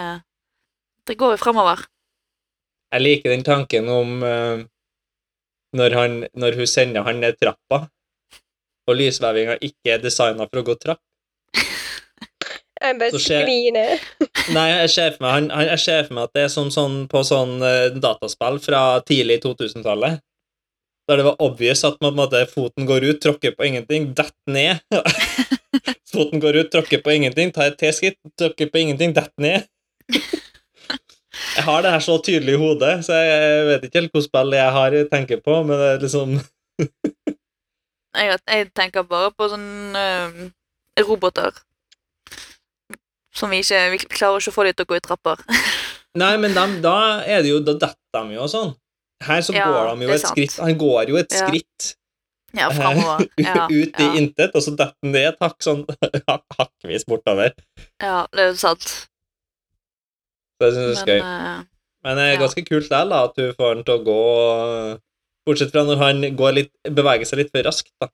[1.09, 1.83] det går jo framover.
[2.95, 4.63] Jeg liker den tanken om uh,
[5.75, 7.89] når, han, når hun sender han ned trappa,
[8.89, 11.03] og lysvevinga ikke er designa for å gå trapp.
[12.85, 14.03] Jeg bare sklir ned.
[14.53, 16.97] Nei, jeg ser meg, han, han, jeg ser for meg at det er som sånn
[17.09, 20.21] på sånn uh, dataspill fra tidlig 2000-tallet.
[21.09, 24.81] Der det var obvious at man, måte, foten går ut, tråkker på ingenting, detter ned.
[26.13, 29.69] foten går ut, tråkker på ingenting, tar et T-skritt, tråkker på ingenting, detter ned.
[31.55, 34.57] Jeg har det her så tydelig i hodet, så jeg vet ikke helt hvilket spill
[34.57, 36.37] jeg har tenker på, men det er liksom
[38.15, 40.45] Jeg, jeg tenker bare på sånne uh,
[41.09, 41.57] roboter.
[43.35, 45.43] Som vi ikke Vi klarer ikke å få dem til å gå i trapper.
[46.23, 46.97] Nei, men dem, da
[47.27, 48.73] er det jo Da detter de jo og sånn.
[49.25, 50.35] Her så Ja, går de jo et sant.
[50.37, 51.49] skritt Han går jo et Ja.
[51.49, 51.95] skritt
[52.55, 52.69] Ja.
[53.43, 55.83] Ja, ut i intet, og så detter han ned et hakk sånn
[56.59, 57.51] hakkvis bortover.
[58.03, 58.87] ja, det er jo sant.
[60.63, 61.25] syns jeg det er Men gøy.
[61.25, 61.65] eh,
[62.05, 64.21] Men det er ganske kult der, da, at du får den til å gå
[65.45, 68.09] Bortsett fra når han går litt, beveger seg litt for raskt, da.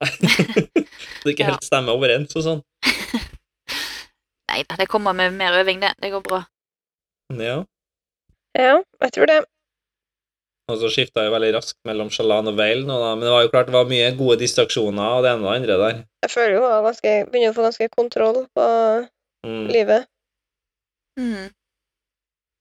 [0.00, 2.62] så det ikke helt stemmer overens og sånn.
[4.50, 5.92] Nei da, det kommer med mer øving, det.
[6.00, 6.40] Det går bra.
[7.38, 7.58] Ja.
[8.58, 9.40] Ja, jeg tror det.
[10.70, 13.12] Og så skifta jeg veldig raskt mellom Shalan og Vale nå, da.
[13.18, 15.56] Men det var jo klart det var mye gode distraksjoner og det ene og det
[15.60, 16.00] andre der.
[16.24, 18.66] Jeg føler jo at jeg ganske, begynner å få ganske kontroll på
[19.40, 19.68] Mm.
[19.72, 20.04] livet.
[21.16, 21.46] Mm.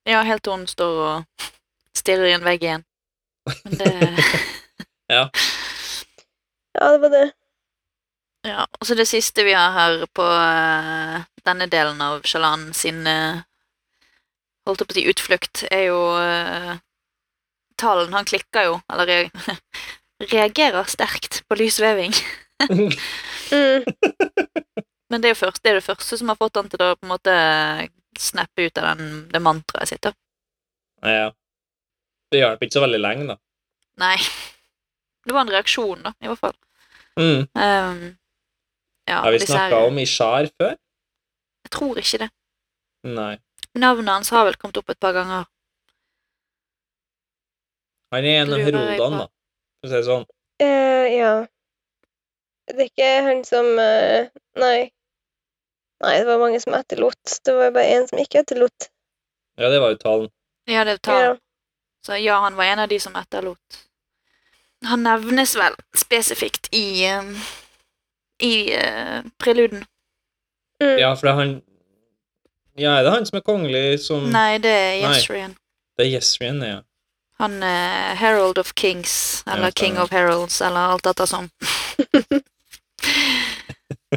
[0.07, 1.49] Ja, helt til hun står og
[1.99, 2.85] stirrer i en vegg igjen.
[3.65, 3.91] Det
[6.79, 7.31] Ja, det var det.
[8.47, 13.01] Ja, og så det siste vi har her på uh, denne delen av Shalan sin
[13.09, 13.41] uh,
[14.69, 16.77] holdt jeg på å si utflukt, er jo uh,
[17.79, 19.19] Talen, han klikker jo, eller re
[20.33, 22.15] reagerer sterkt på lysveving.
[22.69, 22.91] Mm.
[25.09, 26.95] Men det er jo først, det, er det første som har fått han til å
[26.99, 27.35] på en måte
[28.19, 30.03] snappe ut av den, det mantraet sitt.
[30.03, 30.11] da.
[31.07, 31.29] Ja.
[32.29, 33.37] Det hjalp ikke så veldig lenge, da.
[33.99, 34.15] Nei.
[35.25, 36.55] Det var en reaksjon, da, i hvert fall.
[37.19, 37.41] Mm.
[37.53, 38.03] Um,
[39.09, 40.75] ja, Har vi snakka om Ishar før?
[41.65, 42.29] Jeg tror ikke det.
[43.09, 43.33] Nei.
[43.77, 45.47] Navnet hans har vel kommet opp et par ganger.
[48.13, 49.27] Han er en av herodene, da.
[49.79, 50.23] For å si det sånn.
[50.63, 51.33] Uh, ja.
[52.69, 54.29] Det er ikke han som uh,
[54.61, 54.89] Nei.
[55.99, 57.37] Nei, det var mange som etterlot.
[57.45, 58.89] Det var bare én som ikke etterlot.
[59.59, 60.29] Ja, det var jo talen.
[60.69, 61.03] Ja, det Ja.
[61.03, 61.39] tar
[62.09, 63.77] Så ja, han var en av de som etterlot.
[64.85, 67.35] Han nevnes vel spesifikt i um,
[68.41, 69.85] i uh, preluden.
[70.81, 70.97] Mm.
[70.97, 71.61] Ja, for det er han
[72.79, 75.53] Ja, er det han som er kongelig som Nei, det er Yesrian.
[75.93, 76.81] Det er Yesrian, ja.
[77.37, 81.51] Han er Herald of Kings, eller Ja, King of Heralds, eller alt dette sånn.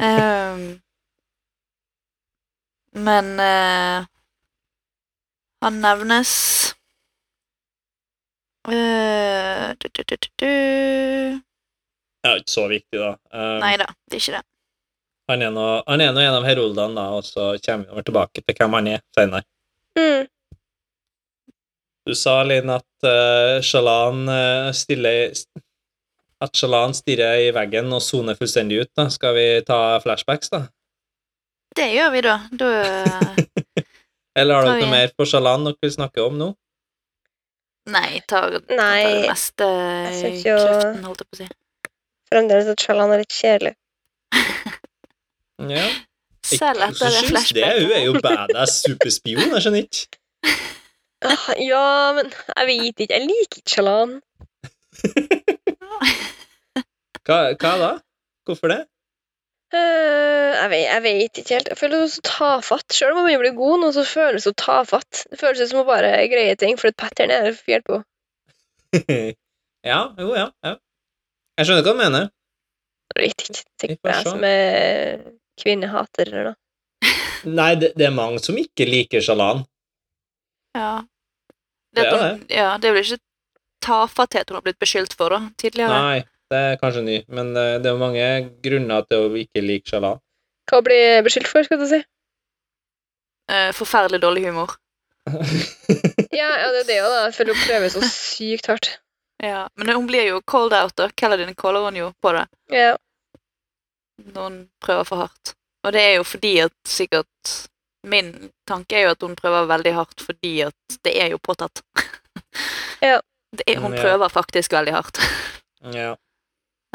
[0.01, 0.63] um,
[3.09, 4.09] men uh,
[5.61, 6.72] han nevnes
[8.71, 10.49] eh, du, du, du, du, du.
[12.23, 13.15] Ja, ikke så viktig, da.
[13.35, 14.43] Um, Nei da, det er ikke det.
[15.31, 18.43] han er nå han er nå en av heroldene, da, og så kommer vi tilbake
[18.43, 19.43] til hvem han er senere.
[19.99, 20.29] Mm.
[22.07, 25.31] Du sa, Linn, at uh, Shalan uh, stiller
[26.43, 28.91] At Shalan stirrer i veggen og soner fullstendig ut.
[28.99, 29.05] da.
[29.11, 30.65] Skal vi ta flashbacks, da?
[31.75, 32.33] Det gjør vi, da.
[32.51, 32.71] Da
[34.39, 36.49] Eller har dere noe mer på Shalan dere vil snakke om nå?
[37.91, 41.47] Nei, ta, ta Nei, det meste jeg synes jo- holdt jeg på å si.
[42.31, 43.73] Fremdeles at Shalan er litt kjedelig.
[45.69, 45.83] Ja.
[46.43, 47.67] Selv etter det det?
[47.83, 50.17] Hun er jo badass superspion, jeg skjønner ikke.
[51.23, 51.83] Ah, ja,
[52.17, 53.13] men jeg vet ikke.
[53.15, 54.15] Jeg liker ikke Shalan.
[57.23, 57.91] Hva, hva da?
[58.43, 58.81] Hvorfor det?
[59.73, 61.69] Eh, jeg, vet, jeg vet ikke helt.
[61.73, 62.93] Jeg føler er så tafatt.
[62.93, 65.23] Selv om jeg blir god nå, så føles hun tafatt.
[65.31, 68.01] Det føles som å bare greie ting, for et pattern er det fjell på.
[69.91, 70.75] ja, jo, ja, ja.
[71.57, 72.29] Jeg skjønner hva du mener.
[73.13, 73.63] Jeg vet ikke.
[73.81, 75.23] Sikkert jeg som er
[75.61, 76.59] kvinnehater eller noe.
[77.43, 79.65] Nei, det, det er mange som ikke liker sjalan.
[80.77, 81.01] Ja.
[81.93, 82.55] Det Det, er det.
[82.55, 83.21] ja, det er vel ikke
[83.83, 85.97] tafatthet hun har blitt beskyldt for, da, tidligere.
[85.99, 86.21] Nei,
[86.53, 88.27] det er kanskje ny, men eh, det er jo mange
[88.65, 90.21] grunner til å ikke like sjalan.
[90.69, 91.99] Hva blir beskyldt for, skal du si?
[93.51, 94.77] Eh, forferdelig dårlig humor.
[96.33, 97.17] Ja, ja, det er det jo, da.
[97.27, 98.87] Jeg føler hun prøver så sykt hardt.
[99.43, 101.05] Ja, Men hun blir jo called out, da.
[101.13, 102.95] Kaladin caller hun jo på det Ja.
[104.33, 105.53] når hun prøver for hardt.
[105.85, 107.53] Og det er jo fordi at sikkert
[108.03, 108.33] Min
[108.67, 111.83] tanke er jo at hun prøver veldig hardt fordi at det er jo påtatt.
[113.03, 113.21] Ja.
[113.53, 115.21] Det er, hun prøver faktisk veldig hardt.
[115.93, 116.15] ja.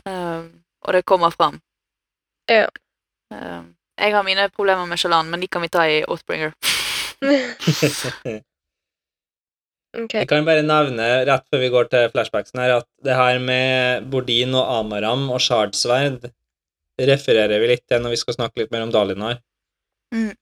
[0.09, 0.47] Um,
[0.87, 1.61] og det kommer fram.
[2.49, 2.67] Ja.
[3.35, 6.55] Um, jeg har mine problemer med Shalan, men de kan vi ta i Oathbringer.
[10.03, 10.21] okay.
[10.21, 14.07] Jeg kan bare nevne, rett før vi går til flashbacksen her, at det her med
[14.13, 16.31] Bordin og Amaram og Shardsverd
[16.99, 19.43] refererer vi litt til når vi skal snakke litt mer om Dalinar.
[20.15, 20.33] Mm.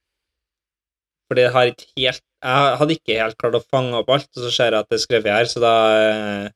[1.26, 4.44] For det har ikke helt Jeg hadde ikke helt klart å fange opp alt, og
[4.44, 6.50] så ser jeg at det er skrevet her, så da eh,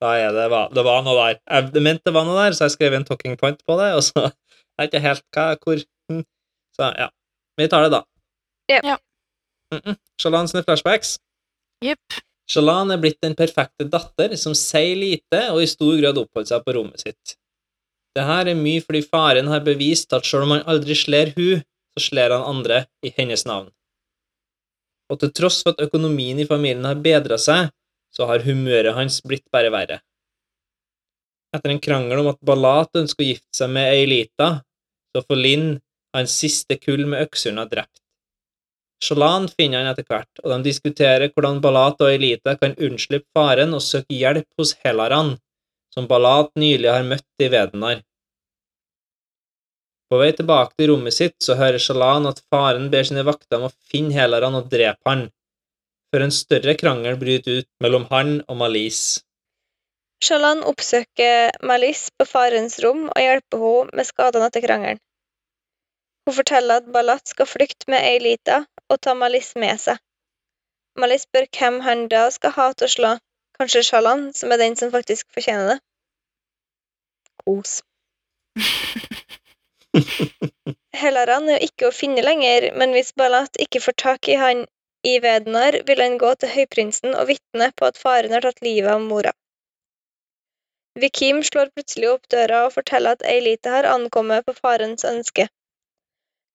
[0.00, 1.40] det hva- Det var noe der.
[1.50, 4.02] Jeg mente det var noe der, så jeg skrev en talking point på det, og
[4.02, 4.14] så
[4.78, 6.24] jeg vet ikke helt hva hvor hm.
[6.78, 7.08] Så ja.
[7.58, 8.04] Vi tar det, da.
[8.70, 8.80] Ja.
[8.84, 8.96] Ja.
[9.74, 9.96] Mm -mm.
[10.20, 11.18] Shalan sine flashbacks.
[11.84, 12.20] Jepp.
[12.48, 16.64] Shalan er blitt den perfekte datter som sier lite og i stor grad oppholder seg
[16.64, 17.36] på rommet sitt.
[18.16, 21.62] Det her er mye fordi faren har bevist at selv om han aldri slår hun,
[21.94, 23.68] så slår han andre i hennes navn.
[25.10, 27.70] Og til tross for at økonomien i familien har bedra seg,
[28.14, 30.00] så har humøret hans blitt bare verre.
[31.54, 34.48] Etter en krangel om at Balat ønsker å gifte seg med Eilita,
[35.14, 35.70] så får Linn
[36.16, 38.02] hans siste kull med økshund drept.
[39.04, 43.76] Shalan finner han etter hvert, og de diskuterer hvordan Balat og Eilita kan unnslippe faren
[43.76, 45.36] og søke hjelp hos Helaran,
[45.94, 48.02] som Balat nylig har møtt i Vedenar.
[50.08, 53.68] På vei tilbake til rommet sitt så hører Shalan at faren ber sine vakter om
[53.68, 55.28] å finne Helaran og drepe han,
[56.12, 59.20] før en større krangel bryter ut mellom han og Malise.
[60.24, 65.00] Shalan oppsøker Malice på farens rom og hjelper henne med skadene etter krangelen.
[66.26, 70.00] Hun forteller at Balat skal flykte med Eilita og ta Malice med seg.
[70.98, 73.12] Malice spør hvem han da skal ha til å slå,
[73.60, 75.78] kanskje Shalan, som er den som faktisk fortjener det.
[77.44, 77.78] Kos.
[80.98, 84.66] Helaran er jo ikke å finne lenger, men hvis Balat ikke får tak i han
[85.06, 88.90] i Vednar vil han gå til høyprinsen og vitne på at faren har tatt livet
[88.94, 89.32] av mora.
[90.98, 95.46] Vikim slår plutselig opp døra og forteller at Eilite har ankommet på farens ønske.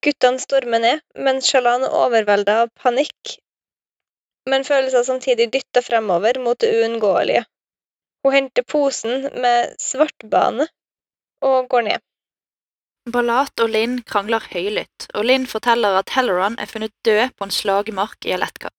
[0.04, 3.38] Guttene stormer ned, mens Shalan er overvelda av panikk,
[4.52, 7.46] men føler seg samtidig dytta fremover mot det uunngåelige.
[8.24, 10.68] Hun henter posen med svartbane
[11.48, 12.04] og går ned.
[13.04, 17.52] Balat og Linn krangler høylytt, og Linn forteller at Helleran er funnet død på en
[17.52, 18.70] slagmark i Aletka.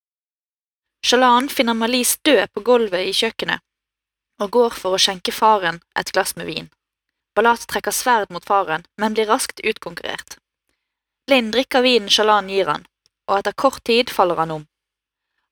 [1.05, 3.61] Shalan finner Malise død på gulvet i kjøkkenet,
[4.41, 6.70] og går for å skjenke faren et glass med vin.
[7.37, 10.39] Balat trekker sverd mot faren, men blir raskt utkonkurrert.
[11.29, 12.87] Linn drikker vinen Shalan gir han,
[13.29, 14.64] og etter kort tid faller han om.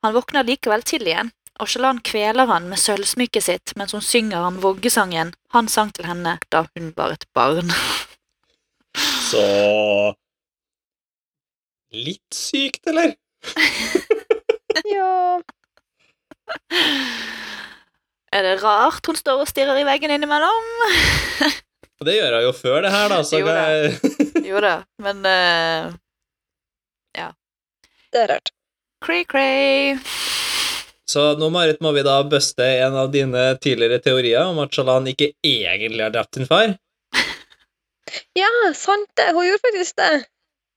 [0.03, 4.41] Han våkner likevel til igjen, og Shalan kveler han med sølvsmykket sitt mens hun synger
[4.47, 7.69] ham voggesangen han sang til henne da hun var et barn.
[9.33, 10.15] Så
[11.93, 13.15] Litt sykt, eller?
[14.93, 15.41] Ja
[18.33, 20.69] Er det rart hun står og stirrer i veggen innimellom?
[22.03, 23.65] Og det gjør hun jo før det her, da, så Jo da.
[24.43, 24.73] Jo da,
[25.05, 25.93] men uh,
[28.13, 28.51] Det er rart.
[29.05, 29.97] cray-cray.
[31.09, 35.09] Så nå, Marit, må vi da buste en av dine tidligere teorier om at Shalan
[35.13, 36.75] ikke egentlig har drept sin far.
[38.39, 39.31] Ja, sant det!
[39.35, 40.11] Hun gjorde faktisk det.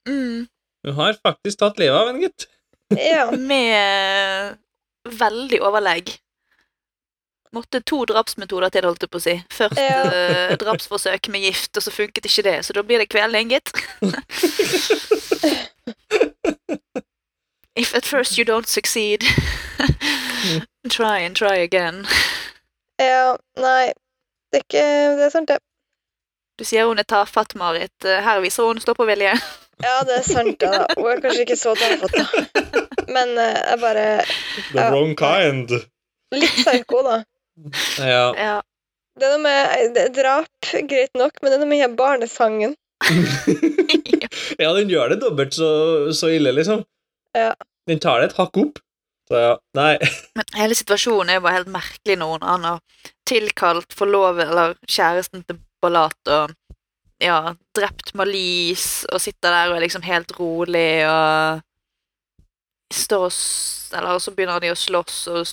[0.08, 0.46] Mm,
[0.86, 2.46] Hun har faktisk tatt livet av en gutt.
[2.96, 3.32] Ja.
[3.52, 4.58] med
[5.10, 6.14] veldig overlegg.
[7.56, 9.36] Måtte to drapsmetoder til, holdt jeg på å si.
[9.56, 10.02] Først Ja.
[10.12, 13.72] eh, drapsforsøk med gift, og så funket ikke det, så da blir det kvelning, gitt.
[17.76, 19.22] If at first you don't succeed,
[20.90, 22.06] try and try again.
[23.00, 23.36] ja.
[23.58, 23.92] Nei,
[24.52, 24.84] det er ikke
[25.20, 25.58] Det er sant, det.
[26.60, 27.94] Du sier hun er tafatt, Marit.
[28.08, 29.34] Eh, Her viser hun stå-på-vilje.
[29.84, 30.86] Ja, det er sant, da.
[30.96, 32.86] Hun er kanskje ikke så tafatt, da.
[33.12, 34.06] Men eh, jeg bare
[34.72, 35.74] The wrong kind.
[36.36, 37.18] Litt psyko, da.
[38.00, 38.24] Ja.
[38.40, 38.56] Ja.
[39.16, 41.94] Det er noe med det, er Drap, greit nok, men det er noe med den
[42.00, 42.74] barnesangen.
[44.64, 45.70] ja, den gjør det dobbelt så,
[46.16, 46.84] så ille, liksom.
[47.36, 47.54] Ja.
[47.88, 48.80] Den tar det et hakk opp.
[49.30, 49.94] Så ja, nei.
[50.38, 52.82] Men hele situasjonen er jo bare helt merkelig når hun- har
[53.26, 56.56] tilkalt forlovet eller kjæresten til Balat og
[57.24, 61.62] ja, drept Malise og sitter der og er liksom helt rolig og
[62.94, 63.38] står og
[63.96, 65.46] Eller så begynner de å slåss, og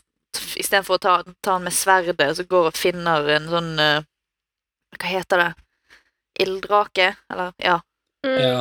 [0.58, 1.12] istedenfor å ta,
[1.44, 4.02] ta han med sverdet, så går og finner en sånn uh,
[4.98, 5.50] Hva heter det?
[6.42, 7.12] Ilddrake?
[7.30, 7.76] Eller ja.
[8.26, 8.38] Mm.
[8.40, 8.58] Ja.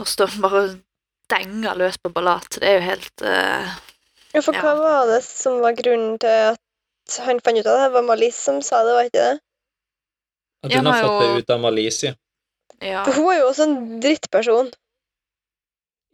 [0.00, 0.74] Og står bare og
[1.30, 2.58] denger løs på Ballat.
[2.58, 3.76] Det er jo helt uh,
[4.34, 4.80] Ja, for hva Ja.
[4.80, 7.84] var det som var grunnen til at han fant ut av det?
[7.84, 9.40] Det var malis som sa det, var ikke det?
[10.64, 12.14] At Ja, hun har fått det ut av Malisi.
[12.80, 13.04] Ja.
[13.04, 14.70] Hun er jo også en drittperson.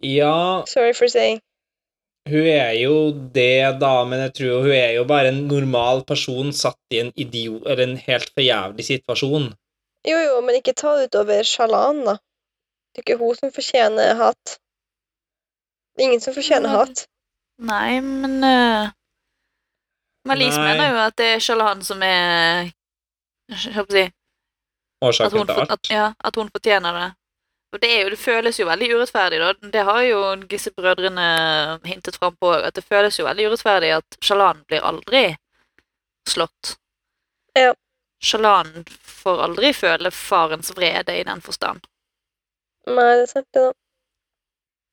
[0.02, 1.40] Ja, Sorry for saying.
[2.30, 6.52] hun er jo det, da, men jeg tror hun er jo bare en normal person
[6.52, 9.48] satt i en idiot, eller en helt forjævlig situasjon.
[10.08, 12.14] Jo, jo, men ikke ta det utover Shalan, da.
[12.90, 14.56] Det er ikke hun som fortjener hat.
[15.94, 17.04] Det er ingen som fortjener hat.
[17.60, 18.88] Nei, men uh,
[20.28, 22.70] Malise mener jo at det er Shalan som er
[23.50, 24.06] Hva skal jeg si,
[25.00, 25.70] Årsaken til alt.
[25.70, 27.08] at, ja, at hun fortjener det.
[27.72, 29.52] Og det, er jo, det føles jo veldig urettferdig, da.
[29.72, 31.26] Det har jo disse brødrene
[31.86, 35.22] hintet fram på, at det føles jo veldig urettferdig at Shalan blir aldri
[36.28, 36.74] slått.
[37.54, 37.72] Ja.
[38.20, 41.86] Shalan får aldri føle farens vrede i den forstand.
[42.90, 43.72] Nei, det er sant, det, da.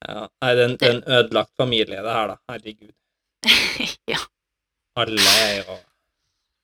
[0.07, 0.21] Ja.
[0.43, 2.37] Nei, det er en, det er en ødelagt familie, det her, da.
[2.53, 2.93] Herregud.
[4.13, 4.21] ja.
[5.01, 5.79] Alle er jo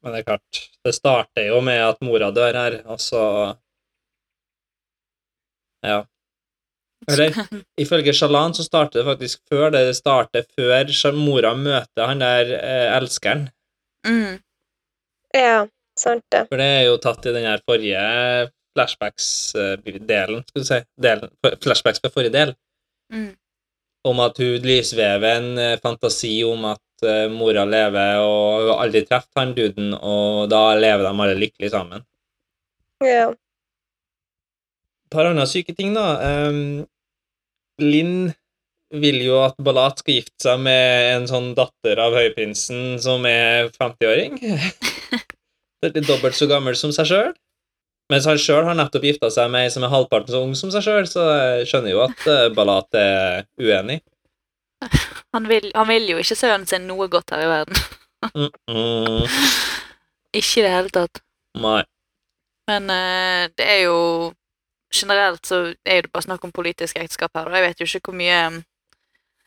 [0.04, 3.22] Men det er klart, det starter jo med at mora dør her, og så
[5.84, 6.04] Ja.
[7.12, 7.36] Eller,
[7.84, 12.98] ifølge Shalan så starter det faktisk før det starter før mora møter han der eh,
[12.98, 13.50] elskeren.
[14.08, 14.40] Mm.
[15.36, 15.66] Ja,
[16.00, 16.46] sant det.
[16.48, 18.04] For det er jo tatt i den her forrige
[18.74, 20.80] flashbacks-delen, skal du si.
[21.02, 21.32] Delen,
[21.64, 22.56] flashbacks på forrige del.
[23.14, 23.34] Mm.
[24.08, 26.93] Om at hun lysvever en eh, fantasi om at eh,
[27.34, 31.72] mora lever, og hun har aldri truffet han duden, og da lever de alle lykkelig
[31.74, 32.06] sammen.
[33.04, 33.30] Ja.
[35.04, 36.08] Et par andre syke ting, da.
[36.50, 36.86] Um,
[37.82, 38.34] Linn
[38.94, 43.72] vil jo at Balat skal gifte seg med en sånn datter av høyprinsen som er
[43.74, 44.38] 50-åring.
[45.84, 47.34] Det er litt dobbelt så gammel som seg sjøl.
[48.12, 50.72] Mens han sjøl har nettopp gifta seg med ei som er halvparten så ung som
[50.72, 52.26] seg sjøl, så jeg skjønner jo at
[52.56, 54.00] Ballat Balat er uenig.
[55.34, 57.80] Han, vil, han vil jo ikke sønnen sin noe godt her i verden.
[58.34, 59.28] Mm -mm.
[60.40, 61.22] ikke i det hele tatt.
[61.58, 61.84] Nei.
[62.68, 64.34] Men uh, det er jo
[64.94, 68.12] Generelt så er det bare snakk om politisk ekteskap her, og jeg vet jo ikke
[68.12, 68.64] hvor mye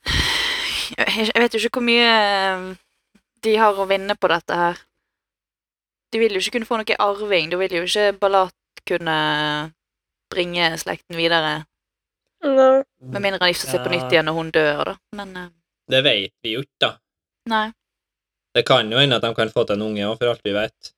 [1.35, 2.75] Jeg vet jo ikke hvor mye eh,
[3.45, 4.81] de har å vinne på dette her.
[6.13, 7.51] De vil jo ikke kunne få noe arving.
[7.51, 8.55] Da vil jo ikke Ballat
[8.87, 9.17] kunne
[10.31, 11.65] bringe slekten videre.
[12.45, 12.83] Nei.
[13.01, 14.95] Med mindre han gifter seg på nytt igjen når hun dør, da.
[15.17, 15.49] Men eh,
[15.91, 16.91] Det vet vi jo ikke, da.
[17.51, 17.73] nei.
[18.57, 20.53] Det kan jo hende at de kan få til en unge òg, for alt vi
[20.57, 20.93] vet.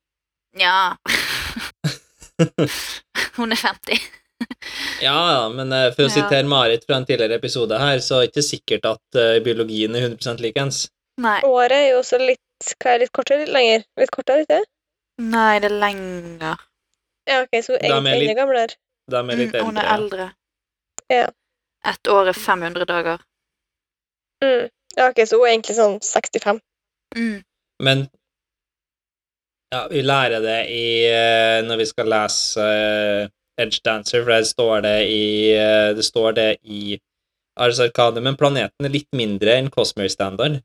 [0.58, 0.94] Ja.
[3.38, 3.98] hun er 50.
[5.02, 6.14] Ja, ja, men eh, for å Ja.
[6.14, 9.96] sitere Marit fra en tidligere episode her, så er det ikke sikkert at eh, biologien
[9.98, 10.84] er 100 likens.
[11.18, 11.40] Nei.
[11.46, 12.38] Året er jo også litt
[12.82, 13.84] Hva er litt kortere, litt lenger?
[13.98, 14.66] Litt kortere, ikke det?
[15.22, 16.56] Nei, det er lenger.
[17.28, 18.74] Ja, ok, så er egentlig litt- enda gamlere.
[19.08, 20.26] De er litt Mm, hun er eldre.
[21.12, 21.28] Ja.
[21.86, 23.22] Ett år er 500 dager.
[24.44, 24.68] Mm.
[24.96, 26.60] Ja, ok, så hun er egentlig sånn 65.
[27.16, 27.42] Mm.
[27.82, 28.08] Men
[29.70, 33.28] ja, vi lærer det i eh, Når vi skal lese uh,
[33.60, 35.26] Edge Dancer, for der står det i
[35.58, 36.98] uh, Det står det i
[37.58, 40.60] Ars Arcade, men planeten er litt mindre enn Cosmere Standard.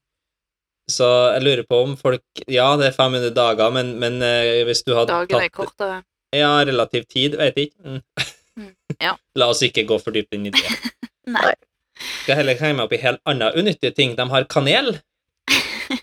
[0.92, 4.86] Så jeg lurer på om folk Ja, det er 500 dager, men, men uh, hvis
[4.86, 6.00] du hadde Dagene er tatt kortere.
[6.34, 7.78] Ja, relativ tid, vet ikke.
[7.84, 8.02] Mm.
[8.60, 9.16] Mm, ja.
[9.40, 10.64] La oss ikke gå for dypt inn i det.
[11.36, 11.54] Nei.
[12.24, 14.16] Skal heller henge meg opp i helt andre unyttige ting.
[14.20, 14.96] De har kanel.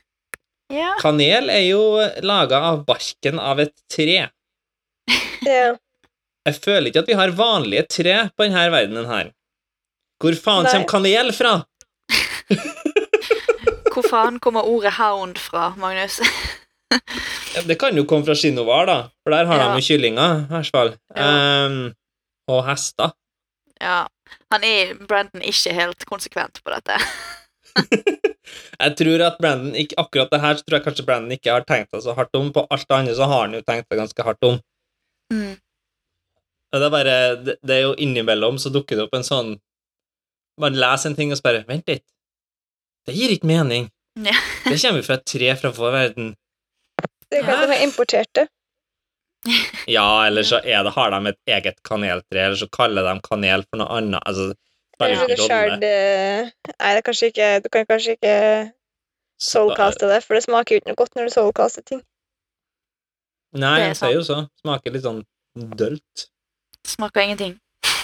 [0.70, 0.92] Ja.
[1.02, 1.80] Kanel er jo
[2.22, 4.28] laga av barken av et tre.
[5.42, 5.72] Ja.
[6.46, 9.32] Jeg føler ikke at vi har vanlige tre på denne verdenen her.
[10.22, 10.70] Hvor faen Nei.
[10.70, 11.56] kommer kanel fra?
[13.90, 16.20] Hvor faen kommer ordet hound fra, Magnus?
[17.56, 19.68] Ja, Det kan jo komme fra Skinnovar, da, for der har Ja.
[19.74, 20.94] de jo kyllinger, i hvert fall.
[21.16, 21.26] Ja.
[21.66, 21.94] Ehm,
[22.50, 23.14] og hester.
[23.80, 24.04] Ja.
[24.52, 26.98] Han er Brandon ikke helt konsekvent på dette.
[28.80, 31.64] Jeg tror at Brandon ikke, akkurat det her så tror jeg kanskje Brandon ikke har
[31.68, 32.48] tenkt det så hardt om.
[32.54, 34.56] På alt det andre så har han jo tenkt det ganske hardt om.
[35.30, 35.54] Mm.
[36.72, 39.56] Og Det er bare, det, det er jo innimellom så dukker det opp en sånn
[40.60, 42.04] Man leser en ting og så bare Vent litt.
[43.06, 43.88] Det gir ikke mening.
[44.20, 44.34] Ja.
[44.66, 46.34] Det kommer jo fra et tre fra vår verden.
[47.30, 48.48] Det kan være importerte.
[49.96, 53.64] Ja, eller så er det, har de et eget kaneltre, eller så kaller de kanel
[53.68, 54.20] for noe annet.
[54.28, 54.52] Altså,
[55.00, 58.34] Eller skjært eh, Nei, det er kanskje ikke Du kan kanskje ikke
[59.40, 62.02] soulcaste det, for det smaker jo ikke noe godt når du soulcaster ting.
[63.56, 64.38] Nei, Det er jeg sier jo så.
[64.60, 65.22] Smaker litt sånn
[65.80, 66.26] dølt.
[66.86, 67.58] Smaker ingenting.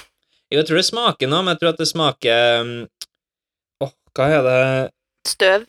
[0.46, 2.68] Jo, jeg tror det smaker noe, men jeg tror at det smaker
[3.82, 4.60] Åh, Åh, hva er det
[5.26, 5.64] Støv.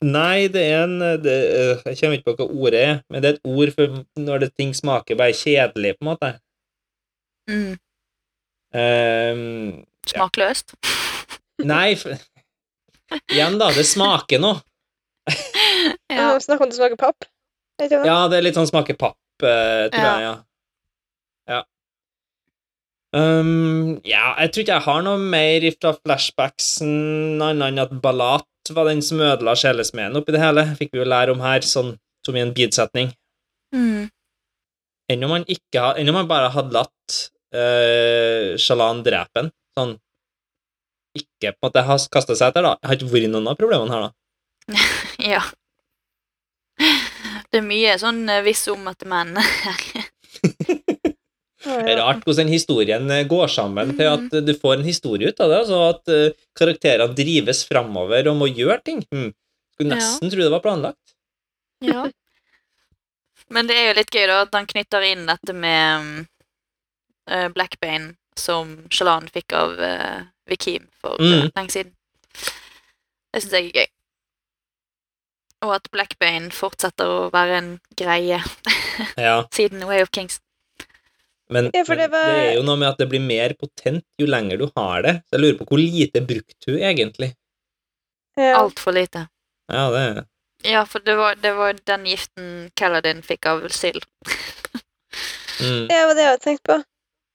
[0.00, 3.28] Nei, det er en det, øh, Jeg kommer ikke på hva ordet er, men det
[3.28, 6.30] er et ord for når det ting smaker bare kjedelig, på en måte.
[7.50, 7.74] Mm.
[8.80, 10.72] Ehm, Smakløst.
[11.66, 12.16] nei, for,
[13.28, 13.68] igjen, da.
[13.76, 14.60] Det smaker noe.
[16.10, 16.16] Ja.
[16.16, 16.38] Ja.
[16.42, 17.24] Snakk om det smaker papp.
[17.80, 17.92] Vet?
[18.04, 20.10] Ja, det er litt sånn smaker papp, eh, tror Ja.
[20.10, 20.32] jeg, ja.
[21.50, 21.60] Ja.
[23.16, 28.46] Um, ja, jeg tror ikke jeg har noe mer fra flashbacksen annet enn at Balat
[28.76, 30.66] var den som ødela sjelesmeden oppi det hele.
[30.78, 31.94] Fikk vi jo lære om her, sånn
[32.26, 33.10] som i en bidsetning.
[33.74, 34.10] Mm.
[35.10, 37.16] Enn om man ikke har, enn om man bare hadde latt
[37.56, 39.50] uh, Shalan drepe han.
[39.78, 39.96] Sånn
[41.18, 42.76] ikke på en måte har kasta seg etter, da.
[42.78, 44.12] Jeg har ikke vært noen av problemene her, da.
[45.32, 45.42] Ja.
[47.50, 49.34] Det er mye sånn eh, viss om at menn.
[49.34, 49.42] Det
[49.72, 49.80] er
[51.66, 55.50] rart hvordan historien eh, går sammen til at eh, du får en historie ut av
[55.52, 55.58] det.
[55.64, 59.02] Altså at eh, karakterene drives framover og må gjøre ting.
[59.12, 59.30] Hm.
[59.74, 59.96] Skulle Ja.
[60.00, 61.14] nesten tro det var planlagt.
[61.84, 62.06] Ja.
[63.54, 66.26] Men det er jo litt gøy, da, at han knytter inn dette med
[67.28, 71.50] eh, Blackbane, som Shalan fikk av uh, Vikim for Mm.
[71.56, 71.90] lenge siden.
[73.34, 73.88] Det syns jeg er gøy.
[75.66, 78.38] Og at Blackbane fortsetter å være en greie
[79.18, 80.38] Ja, siden Way of Kings.
[81.50, 84.04] Men, Ja, for det var- det er jo noe med at det blir mer potent
[84.18, 85.14] jo lenger du har det.
[85.28, 87.34] Så jeg lurer på hvor lite brukte hun egentlig?
[88.36, 88.56] Ja.
[88.62, 89.28] Altfor lite.
[89.70, 90.26] Ja, det
[90.64, 94.04] Ja, for det var, det var den giften Kaladin fikk av sild.
[95.60, 95.88] mm.
[95.88, 96.82] Det var det jeg hadde tenkt på.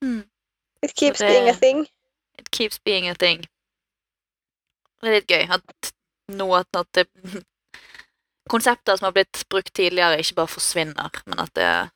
[0.04, 0.24] Mm.
[0.84, 1.88] It keeps det- being a thing.
[2.38, 3.46] It keeps being a thing.
[5.02, 5.92] Det er litt gøy at
[6.30, 7.08] nå at, at det,
[8.50, 11.90] konsepter som har blitt brukt tidligere, ikke bare forsvinner, men at det,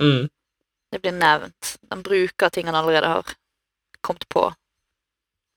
[0.00, 0.28] Mm.
[0.94, 1.74] Det blir nevnt.
[1.90, 3.34] Den bruker ting han allerede har
[4.04, 4.46] kommet på.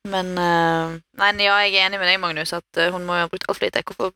[0.08, 3.26] Men eh, Nei, ja, jeg er enig med deg, Magnus, at eh, hun må jo
[3.26, 3.84] ha brukt altfor lite.
[3.86, 4.14] Hvorfor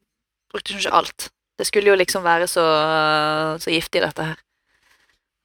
[0.51, 1.27] brukte hun ikke alt?
[1.59, 2.63] Det skulle jo liksom være så,
[3.61, 4.39] så giftig, dette her.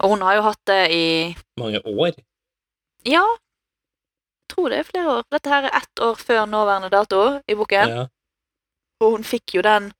[0.05, 1.05] Og hun har jo hatt det i
[1.61, 2.17] Mange år.
[3.07, 3.25] Ja,
[4.47, 5.27] jeg tror det er flere år.
[5.33, 7.93] Dette her er ett år før nåværende dato i boken.
[7.93, 8.07] Ja.
[9.03, 9.91] Og hun fikk jo den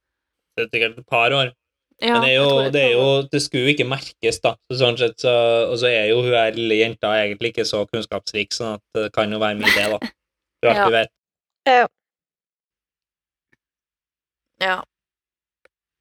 [0.57, 1.53] Det er sikkert et par år.
[2.01, 4.53] Ja, Men det er jo, det, er jo, det skulle jo ikke merkes, da.
[4.69, 5.33] Sånn sett, så,
[5.71, 9.13] og så er jo hun her lille jenta egentlig ikke så kunnskapsrik, sånn at det
[9.17, 10.11] kan jo være mye det, da.
[10.61, 10.91] For alt Ja.
[10.93, 11.13] vet.
[11.67, 11.87] Ja.
[14.61, 14.77] ja.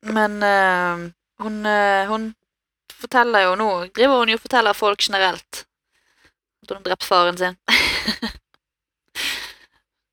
[0.05, 1.05] Men eh,
[1.43, 2.27] hun, eh, hun
[2.93, 5.65] forteller jo nå Driver hun jo forteller folk generelt
[6.65, 7.57] at hun har drept faren sin.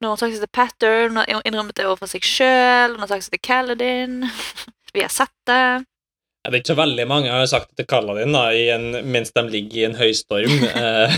[0.01, 3.05] Når hun har sagt det til Patter, hun har innrømmet det overfor seg sjøl, hun
[3.05, 4.25] har sagt det til Kaladin.
[4.93, 5.85] Vi har sett det.
[6.43, 8.87] Ja, Det er ikke så veldig mange jeg har sagt det til Kaladin da, en,
[9.07, 10.57] mens de ligger i en høystorm.
[10.83, 11.11] Eh,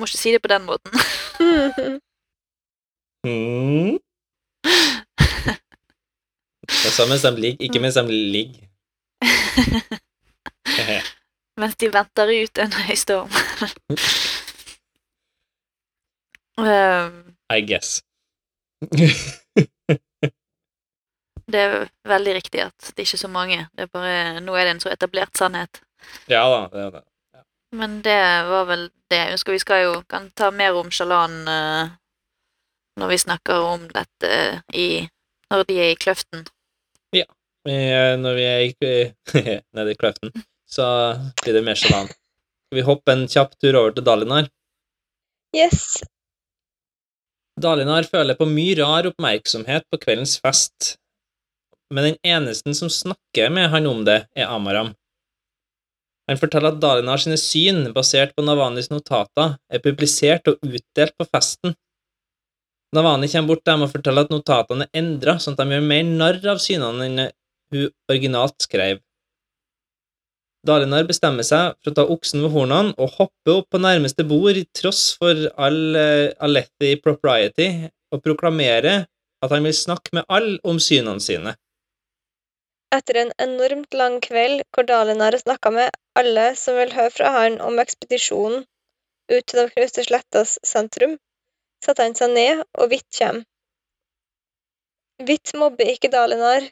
[0.00, 0.90] må ikke si det på den måten.
[3.26, 3.98] mm.
[6.70, 8.66] Det er sånn mens de ligger, ikke mens de ligger.
[11.60, 13.28] Mens de venter ut en høystorm.
[16.56, 17.18] um,
[17.52, 18.00] I guess.
[21.50, 23.62] Det er veldig riktig at det er ikke så mange.
[23.74, 25.82] Det er bare, nå er det en så etablert sannhet.
[26.30, 27.04] ja da, det er det.
[27.76, 28.20] Men det
[28.50, 29.18] var vel det.
[29.18, 31.92] Jeg husker vi skal jo kan ta mer om Shalan uh,
[32.98, 34.30] når vi snakker om dette
[34.74, 35.06] i
[35.50, 36.44] Når de er i kløften.
[37.10, 37.24] Vi,
[37.74, 38.70] eh, når vi er i,
[39.74, 40.30] nede i kløften,
[40.62, 40.86] så
[41.42, 42.06] blir det mer sjalan.
[42.06, 44.46] Skal vi hoppe en kjapp tur over til Dalinar?
[45.56, 46.04] Yes.
[47.58, 50.94] Dalinar føler på mye rar oppmerksomhet på kveldens fest,
[51.90, 54.94] men den eneste som snakker med han om det, er Amaram.
[56.30, 61.26] Han forteller at Dalinar sine syn, basert på Navanis notater, er publisert og utdelt på
[61.26, 61.74] festen.
[62.94, 65.86] Navani kommer bort til dem og forteller at notatene er endra, sånn at de gjør
[65.86, 67.20] mer narr av synene enn
[67.70, 68.98] hun originalt skrev.
[70.66, 74.58] Dalinar bestemmer seg for å ta oksen ved hornene og hoppe opp på nærmeste bord
[74.58, 77.70] i tross for all uh, Alethi propriety
[78.12, 78.96] og proklamere
[79.40, 81.54] at han vil snakke med alle om synene sine.
[82.94, 87.28] Etter en enormt lang kveld hvor Dalinar har snakka med alle som vil høre fra
[87.36, 88.64] han om ekspedisjonen
[89.30, 91.14] ut til de knuste slettas sentrum,
[91.84, 93.46] setter han seg ned, og Hvitt kommer.
[95.22, 96.66] Hvitt mobber ikke Dalinar,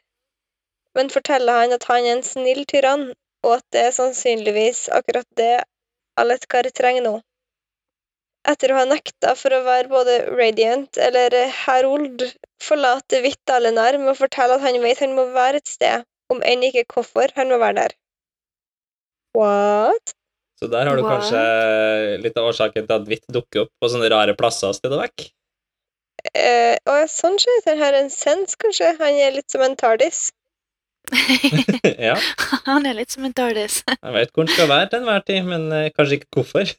[0.99, 3.12] men forteller han at han er en snill tyrann,
[3.47, 5.53] og at det er sannsynligvis akkurat det
[6.19, 7.16] Aletkar trenger nå.
[8.49, 12.27] Etter å ha nekta for å være både Radiant eller Herold,
[12.64, 16.43] forlater Hvitt Dalinar med å fortelle at han vet han må være et sted, om
[16.45, 17.97] enn ikke hvorfor han må være der.
[19.37, 20.14] What?
[20.59, 21.18] Så der har du What?
[21.18, 21.43] kanskje
[22.24, 25.29] litt av årsaken til at hvitt dukker opp på sånne rare plasser sted og vekk.
[26.35, 28.91] Eh, å, ja, sånn skjer den Han har en sens, kanskje?
[28.99, 30.29] Han er litt som en tardis?
[32.09, 32.16] ja,
[32.68, 33.81] Han er litt som en tardis.
[34.05, 36.74] jeg vet hvor han skal være til enhver tid, men uh, kanskje ikke hvorfor.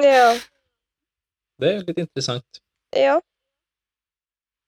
[0.00, 0.30] Ja.
[1.60, 2.62] Det er jo litt interessant.
[2.96, 3.18] Ja.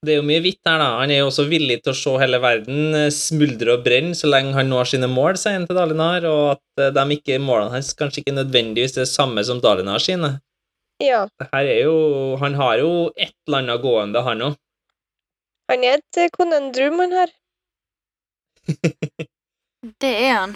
[0.04, 0.88] Det er jo mye hvitt her, da.
[1.00, 4.28] Han er jo også villig til å se hele verden eh, smuldre og brenne så
[4.28, 7.72] lenge han når sine mål, sier han til Dalinar, og at eh, de ikke, målene
[7.72, 10.34] hans kanskje ikke nødvendigvis er det samme som Dalinar sine.
[11.02, 11.24] Ja.
[11.50, 11.96] Her er jo
[12.38, 14.60] Han har jo et eller annet gående, han òg.
[15.72, 17.34] Han er et konendrum, konundrum, han her.
[20.00, 20.54] Det er han.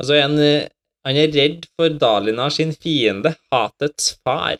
[0.00, 0.68] Altså, en, eh,
[1.06, 4.58] han er redd for Dalinar sin fiende, hatets far.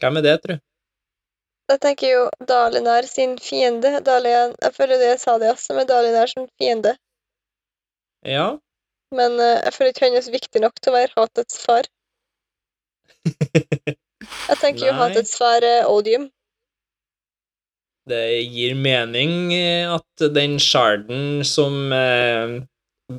[0.00, 0.56] Hvem er det, tru?
[1.66, 3.98] Jeg tenker jo Dalinar sin fiende.
[4.06, 6.94] Dalian, jeg føler det jeg sa det også, men som er Dalinar som fiende.
[8.26, 8.46] Ja.
[9.14, 11.90] Men uh, jeg føler ikke han er så viktig nok til å være hatets far.
[14.26, 16.28] Jeg tenker jo hatets far er odium.
[18.06, 18.22] Det
[18.54, 22.52] gir mening eh, at den sharden som eh,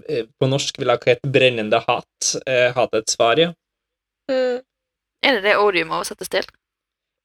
[0.07, 3.51] eh, på norsk ville ha hett brennende hat, eh, hatets far, ja.
[4.31, 4.63] Mm.
[5.27, 6.47] Er det det odium oversettes til?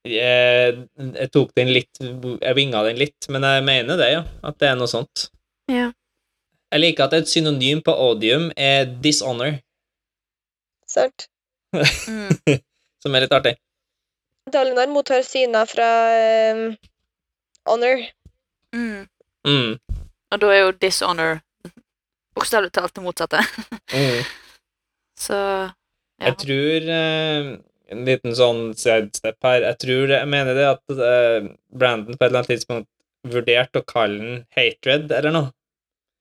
[0.03, 4.23] Jeg, jeg tok den litt Jeg vinga den litt, men jeg mener det, ja.
[4.43, 5.29] At det er noe sånt.
[5.71, 5.93] Ja.
[6.73, 9.61] Jeg liker at et synonym på odium er dishonor,
[10.93, 11.29] Sant?
[11.73, 12.59] Mm.
[13.03, 13.55] som er litt artig.
[14.53, 15.89] Dalinar mottar syner fra
[16.53, 16.65] um,
[17.71, 18.03] Honor.
[18.75, 19.07] Mm.
[19.47, 19.79] Mm.
[20.33, 21.41] Og da er jo dishonor
[22.37, 23.41] bokstavelig talt det motsatte.
[23.93, 24.23] Mm.
[25.25, 25.71] Så ja.
[26.29, 27.47] Jeg tror eh,
[27.93, 29.63] En liten sånn sidestep her.
[29.67, 32.89] Jeg tror Jeg mener det at uh, Brandon på et eller annet tidspunkt
[33.33, 35.51] vurderte å kalle den hatred eller noe,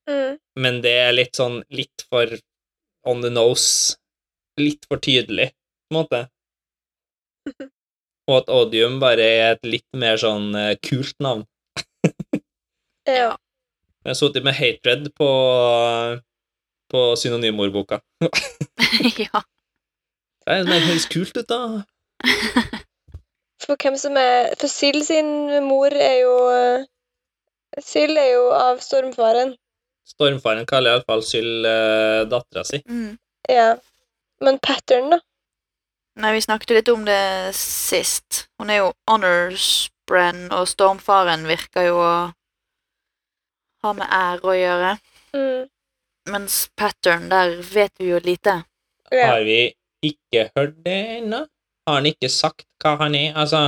[0.10, 0.38] Mm.
[0.58, 2.32] men det er litt sånn litt for
[3.08, 3.96] on the nose.
[4.60, 6.22] Litt for tydelig, på en måte.
[8.30, 11.46] Og at odium bare er et litt mer sånn uh, kult navn.
[13.08, 13.32] Ja.
[14.02, 15.30] Jeg har sittet med hatred på,
[16.92, 18.02] på synonymordboka.
[19.22, 19.42] ja.
[20.46, 21.60] Det er- det høres kult ut, da.
[23.62, 25.28] For hvem som er For Syl sin
[25.68, 26.86] mor er jo eh,
[27.82, 29.54] Syl er jo av stormfaren.
[30.12, 32.82] Stormfaren kaller iallfall Syl uh, dattera si.
[32.90, 33.14] Mm.
[33.48, 33.76] Ja.
[34.44, 35.20] Men pattern, da?
[36.20, 37.22] Nei, vi snakket jo litt om det
[37.56, 38.42] sist.
[38.60, 39.70] Hun er jo honors
[40.10, 42.14] brand, og stormfaren virker jo å
[43.86, 44.92] ha med ære å gjøre.
[45.38, 45.70] Mm.
[46.34, 48.58] Mens pattern, der vet vi jo lite.
[49.14, 49.30] Ja.
[49.38, 49.62] Har vi
[50.06, 51.44] ikke hørt det ennå?
[51.88, 53.34] Har han ikke sagt hva han er?
[53.38, 53.62] Altså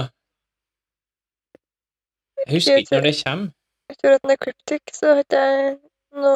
[2.43, 3.51] Jeg husker ikke når det kommer.
[3.89, 5.77] Jeg tror at den er kryptisk, så har ikke jeg
[6.23, 6.35] noe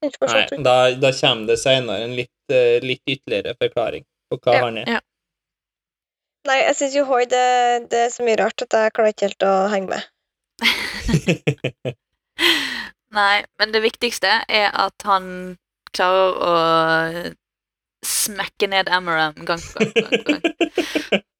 [0.00, 0.62] Nei, informasjon.
[0.64, 4.78] da, da kommer det senere en litt, eh, litt ytterligere forklaring på hva Ja, han
[4.80, 4.92] er.
[4.96, 5.00] ja.
[6.48, 7.44] Nei, jeg syns jo Hoi det,
[7.92, 10.02] det er så mye rart at jeg klarer ikke helt å henge med.
[13.20, 15.26] Nei, men det viktigste er at han
[15.96, 16.54] klarer å
[18.06, 19.92] smekke ned Amaram gang på gang.
[19.94, 20.42] gang, på gang.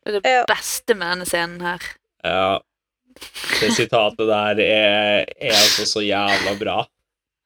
[0.00, 1.84] Det er det beste med denne scenen her.
[2.24, 2.58] ja.
[3.60, 6.76] Det sitatet der er, er altså så jævla bra.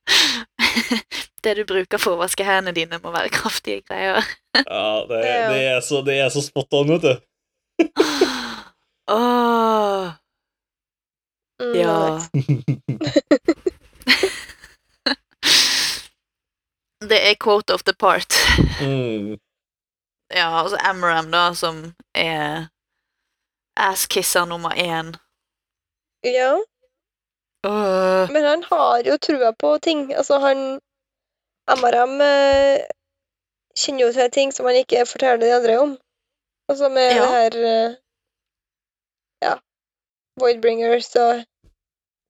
[1.45, 4.22] Det du bruker for å vaske hendene dine, må være kraftige greier.
[4.55, 7.14] Ja, det, det, er, så, det er så spot on, vet du.
[9.14, 10.14] Åh,
[11.61, 12.18] Mm, ja.
[12.24, 12.34] nice.
[17.11, 18.32] Det er quote of the part.
[18.80, 19.38] Mm.
[20.34, 22.66] Ja, altså Amram, da, som er
[23.76, 25.14] asskisser nummer én.
[26.24, 26.55] ja.
[27.66, 28.28] Uh.
[28.32, 30.14] Men han har jo trua på ting.
[30.14, 30.80] Altså, han
[31.68, 32.80] Amaram eh,
[33.78, 35.94] kjenner jo til ting som han ikke forteller de andre om.
[36.68, 37.20] Altså med Ja.
[37.22, 37.94] det her eh,
[39.42, 39.55] Ja.
[40.40, 41.44] Voidbringers og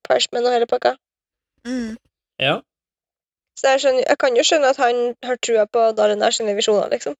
[0.08, 0.94] Parchman og hele pakka.
[1.66, 1.96] Mm.
[2.40, 2.60] Ja.
[3.54, 6.88] Så jeg, skjønner, jeg kan jo skjønne at han har trua på Dalinar sine visjoner,
[6.90, 7.14] liksom.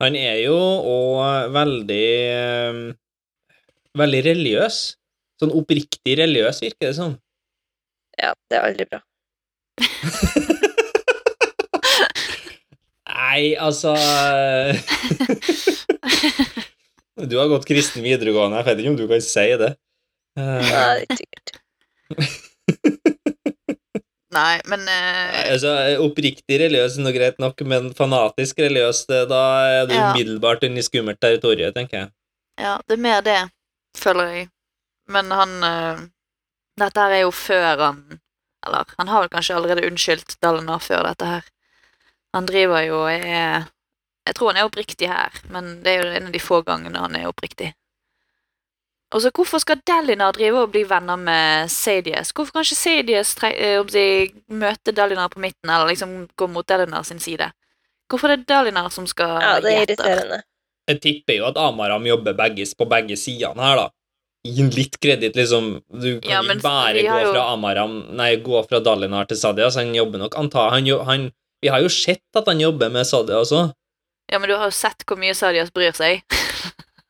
[0.00, 2.94] Han er jo òg veldig eh,
[3.98, 4.76] Veldig religiøs.
[5.42, 7.16] Sånn oppriktig religiøs, virker det som.
[8.20, 9.00] Ja, det er aldri bra.
[13.10, 13.94] Nei, altså
[17.30, 19.70] Du har gått kristen videregående, jeg vet ikke om du kan si det.
[20.38, 21.48] Eh, Nei, det er sikkert.
[24.30, 25.72] Nei, men eh, altså,
[26.04, 30.12] Oppriktig religiøs er noe greit nok, men fanatisk religiøs, da er du Ja.
[30.12, 32.10] umiddelbart inne i skummelt territorium, tenker jeg.
[32.60, 33.40] Ja, det er mer det,
[33.98, 34.48] føler jeg.
[35.10, 36.02] Men han uh,
[36.78, 38.20] Dette her er jo før han
[38.66, 41.48] Eller, han har vel kanskje allerede unnskyldt Dalinar før dette her.
[42.36, 43.66] Han driver jo og er
[44.28, 47.00] Jeg tror han er oppriktig her, men det er jo en av de få gangene
[47.02, 47.72] han er oppriktig.
[49.10, 52.30] Og så hvorfor skal Dalinar drive og bli venner med Sadius?
[52.30, 54.04] Hvorfor kan ikke Sadius eh, om de,
[54.54, 57.50] møte Dalinar på midten, eller liksom gå mot Dalinar sin side?
[58.10, 60.42] Hvorfor er det Dalinar som skal Ja, det er irriterende.
[60.90, 63.88] Jeg tipper jo at Amaram jobber begge, på begge sidene her, da.
[64.46, 65.66] Gi ham litt kreditt, liksom.
[65.90, 69.74] Du kan Ja, men bare gå jo- fra Amaram Nei, gå fra Dalinar til Sadias.
[69.76, 71.30] han jobber nok anta, han, han,
[71.62, 73.72] Vi har jo sett at han jobber med Sadia også.
[74.32, 76.22] Ja, men du har jo sett hvor mye Sadias bryr seg.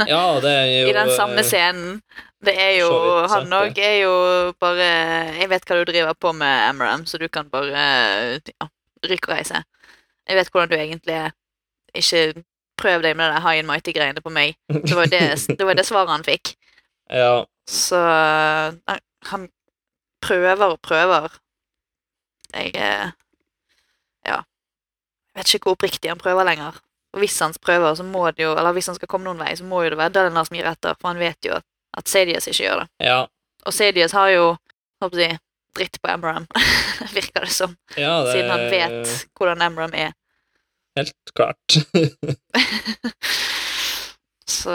[0.09, 2.03] Ja, det er jo I den samme eh, scenen.
[2.41, 4.13] Det er jo vidt Han òg er jo
[4.63, 4.87] bare
[5.37, 7.83] Jeg vet hva du driver på med, Amaram, så du kan bare
[8.41, 8.71] ja,
[9.05, 9.61] rykke og reise.
[10.29, 11.37] Jeg vet hvordan du egentlig er.
[11.95, 12.43] Ikke
[12.81, 14.57] prøv deg med det high and mighty-greiene på meg.
[14.71, 16.55] Det var det, det, var det svaret han fikk.
[17.11, 17.43] Ja.
[17.67, 19.49] Så han, han
[20.23, 21.33] prøver og prøver.
[22.55, 23.11] Jeg eh,
[24.27, 24.37] Ja.
[25.35, 26.79] Jeg vet ikke hvor oppriktig han prøver lenger.
[27.15, 29.51] Og hvis han prøver, så må det jo Eller hvis han skal komme noen vei,
[29.59, 31.67] så må jo det være Dalinar som gir etter, for han vet jo at,
[31.99, 32.89] at Sadius ikke gjør det.
[33.11, 33.21] Ja.
[33.67, 34.45] Og Sadius har jo
[35.03, 35.39] håper jeg,
[35.77, 36.47] dritt på Amram,
[37.17, 37.77] virker det som.
[37.97, 40.13] ja det Siden han vet hvordan Amram er.
[40.99, 41.67] Helt klart.
[44.51, 44.75] Så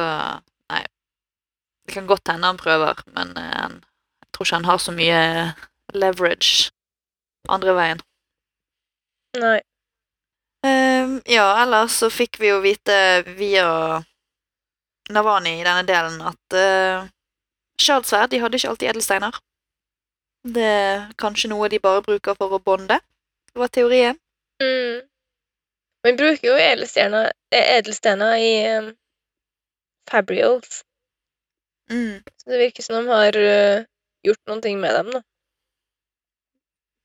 [0.71, 0.83] nei.
[1.85, 3.75] Det kan godt hende han prøver, men eh, han,
[4.23, 5.19] jeg tror ikke han har så mye
[5.93, 6.71] leverage
[7.51, 7.99] andre veien.
[9.37, 9.59] Nei.
[10.65, 12.97] Ehm, ja, ellers så fikk vi jo vite
[13.37, 14.01] via
[15.13, 17.05] Navani i denne delen at uh,
[17.81, 19.37] Shardsverd de hadde ikke alltid edelsteiner.
[20.55, 22.97] Det er kanskje noe de bare bruker for å bonde,
[23.53, 24.17] var teorien.
[24.63, 25.05] Mm.
[26.05, 28.91] Man bruker jo edelstener, eh, edelstener i um,
[30.09, 30.83] fabrials,
[31.85, 32.23] Mm.
[32.41, 33.83] så det virker som de har uh,
[34.25, 35.19] gjort noen ting med dem, da.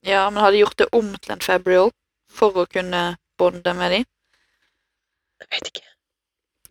[0.09, 1.91] Ja, men hadde gjort det om til en fabrial
[2.33, 3.03] for å kunne
[3.41, 4.01] bonde med de.
[5.41, 5.87] Jeg vet ikke.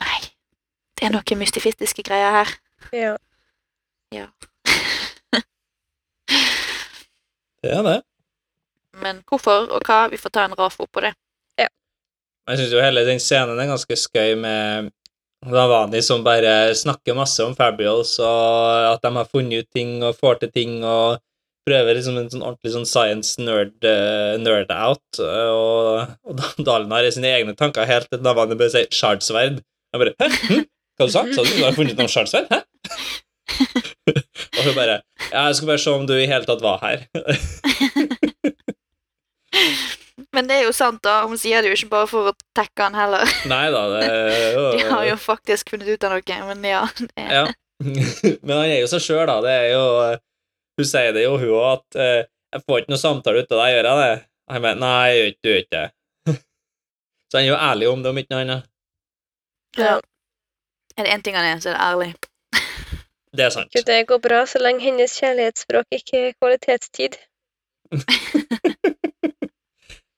[0.03, 0.19] Nei,
[0.97, 2.53] det er noen mystifistiske greier her.
[2.93, 4.29] Ja.
[7.59, 7.97] Det er det.
[9.03, 11.11] Men hvorfor og hva, vi får ta en rafo på det.
[12.49, 14.87] Jeg syns jo hele den scenen er ganske skøy med
[15.53, 20.17] Lavani som bare snakker masse om Fabrials, og at de har funnet ut ting og
[20.17, 21.19] får til ting og
[21.69, 27.13] prøver liksom en sånn ordentlig sånn science nerd, eh, nerd out, og, og har i
[27.15, 29.61] sine egne tanker helt til navnet bør si 'shardsverd'.
[29.93, 30.27] Jeg bare 'hæ?
[30.49, 30.65] Hm?
[30.99, 31.33] Hva du sa du?
[31.33, 32.49] Sa du du har funnet noe shardsverd?
[32.51, 32.65] Hæ?'
[34.57, 35.01] og hun bare
[35.31, 37.07] 'ja, jeg skulle bare se om du i hele tatt var her'.
[40.35, 41.23] Men det er jo sant, da.
[41.27, 43.25] Hun sier det jo ikke bare for å tekke han heller.
[43.53, 44.03] Nei da, det
[44.77, 46.83] De har jo faktisk funnet ut av noe, men ja.
[46.99, 47.47] Det, Ja.
[47.79, 49.39] Men han er jo seg sjøl, da.
[49.45, 49.83] Det er jo
[50.79, 53.59] Hun sier det jo, hun òg, at eh, 'Jeg får ikke noe samtale ut av
[53.61, 55.91] deg, gjør jeg det?' Og 'Nei, jeg gjør ikke du gjør ikke det'.
[57.29, 58.69] Så han er jo ærlig om det, om ikke noe annet.
[59.77, 59.99] ja.
[60.97, 62.13] Er det én ting han er, så er det ærlig.
[63.37, 63.75] Det er sant.
[63.87, 67.19] Det går bra så lenge hennes kjærlighetsspråk ikke er kvalitetstid.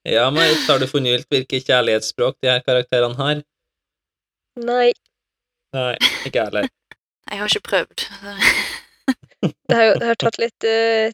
[0.04, 3.42] Ja, Marit, har du fornylt ut hvilket kjærlighetsspråk de her karakterene har?
[4.58, 4.88] Nei.
[5.76, 5.94] Nei,
[6.26, 6.66] ikke jeg heller.
[7.30, 8.02] Jeg har ikke prøvd.
[9.42, 11.10] Det har det har tatt litt uh,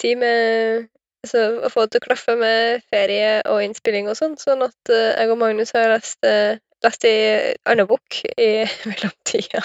[0.00, 0.88] tid med
[1.24, 4.92] altså, å få det til å klaffe med ferie og innspilling og sånn, sånn at
[4.92, 8.50] uh, jeg og Magnus har lest, uh, lest ei anna bok i
[8.88, 9.64] mellomtida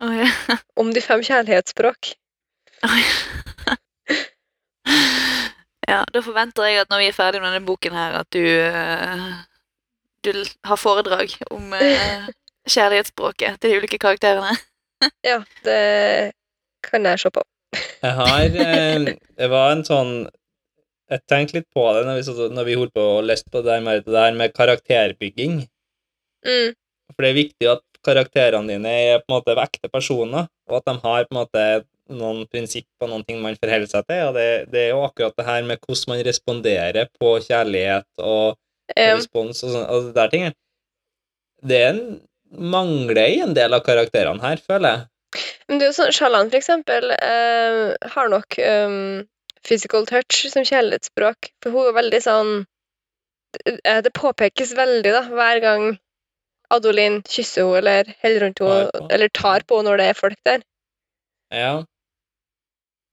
[0.00, 0.56] Oh, ja.
[0.80, 2.14] om de fem kjærlighetsspråk.
[2.88, 3.74] Oh, ja.
[5.90, 8.40] ja, da forventer jeg at når vi er ferdig med denne boken her, at du
[8.40, 9.26] uh,
[10.24, 10.32] Du
[10.64, 11.76] har foredrag om
[12.74, 14.56] kjærlighetsspråket til de ulike karakterene.
[15.24, 15.76] Ja, det
[16.84, 17.44] kan jeg se på.
[18.02, 20.14] Jeg har eh, Det var en sånn
[21.10, 23.76] Jeg tenkte litt på det når vi, når vi holdt på og leste på det
[23.76, 25.62] her med, det der med karakterbygging.
[26.46, 26.76] Mm,
[27.12, 30.86] For det er viktig at karakterene dine er på en måte ekte personer, og at
[30.86, 31.64] de har på en måte
[32.10, 34.22] noen prinsipper, noen ting man forholder seg til.
[34.28, 38.56] Og det, det er jo akkurat det her med hvordan man responderer på kjærlighet og
[38.96, 39.14] ja.
[39.14, 40.58] respons og sånn, og det der tingene.
[41.60, 42.04] Det er en
[42.72, 45.08] mangler i en del av karakterene her, føler jeg.
[45.70, 48.94] Men det er jo sånn, Sjalan for eksempel eh, har nok um,
[49.66, 52.50] physical touch som kjærlighetsspråk, for hun er veldig sånn
[53.68, 55.86] eh, Det påpekes veldig da, hver gang
[56.74, 60.42] Adolin kysser henne eller holder rundt henne, eller tar på henne når det er folk
[60.46, 60.66] der.
[61.54, 61.72] Ja.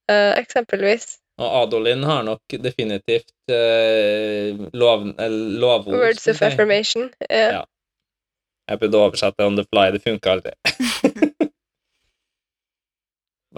[0.09, 1.17] Eh, eksempelvis.
[1.37, 5.07] Og Adolin har nok definitivt eh, lov,
[5.61, 5.97] lovord.
[5.97, 7.11] Words of affirmation.
[7.29, 7.65] eh, Ja.
[8.67, 10.51] Jeg prøvde å oversette on the fly, det funka aldri.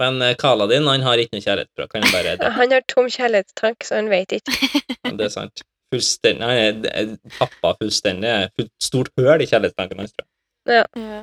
[0.00, 2.52] Men Kala din han har ikke noe kjærlighetsspråk, han bare det.
[2.60, 4.70] Han har tom kjærlighetstank, så han vet ikke.
[5.04, 5.62] Det er sant.
[5.90, 8.32] Fullstendig, han er tappa fullstendig.
[8.80, 10.80] Stort høl i kjærlighetstanken hans, tror jeg.
[10.80, 11.22] Ja.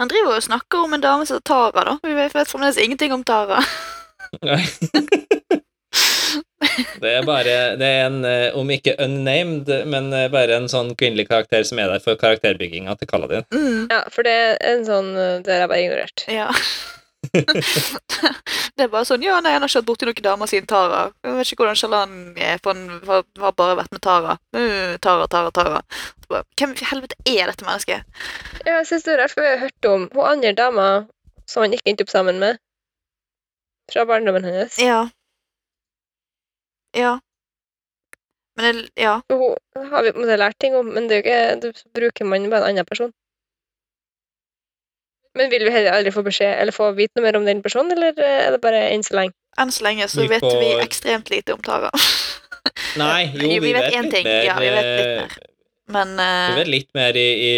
[0.00, 1.98] Han driver og snakker om en dame som Tara, da.
[2.02, 3.62] Vi vet fremdeles ingenting om Tara.
[4.42, 4.62] Nei.
[7.00, 10.94] Det er bare Det er en, eh, om ikke unnamed, men eh, bare en sånn
[10.98, 13.46] kvinnelig karakter som er der for karakterbygginga til Kaladin.
[13.54, 13.86] Mm.
[13.92, 16.24] Ja, for det er en sånn eh, Det har jeg bare ignorert.
[16.32, 16.48] Ja.
[17.34, 21.00] Det er bare sånn Ja, nei, han har ikke hatt borti noen damer siden Tara.
[21.24, 24.36] Jeg vet ikke hvordan Shalan er, for han har, bare vært med Tara.
[24.56, 25.82] Uh, Tara, Tara, Tara.
[26.30, 28.22] Bare, Hvem i helvete er dette mennesket?
[28.62, 30.88] Ja, jeg synes det er rart, for vi har hørt om hun andre dama
[31.50, 32.62] som han ikke endte opp sammen med.
[33.92, 34.78] Fra barndommen hennes.
[34.80, 35.02] Ja.
[36.96, 37.18] Ja.
[38.56, 39.18] Men det, ja.
[39.28, 42.48] Hun har vi på en måte lært ting om, men det ikke, det bruker man
[42.50, 43.12] bare en annen person.
[45.34, 47.94] Men vil vi heller aldri få beskjed eller få vite noe mer om den personen,
[47.96, 49.36] eller eh, er det bare enn så lenge?
[49.58, 51.90] Enn så lenge så vet vi ekstremt lite om Tara.
[53.02, 54.28] Nei, jo, vi, vi, vet, en litt ting.
[54.28, 54.46] mer.
[54.46, 55.50] Ja, vi vet litt eh, mer.
[55.94, 57.54] Men Vi eh, vet litt mer i, i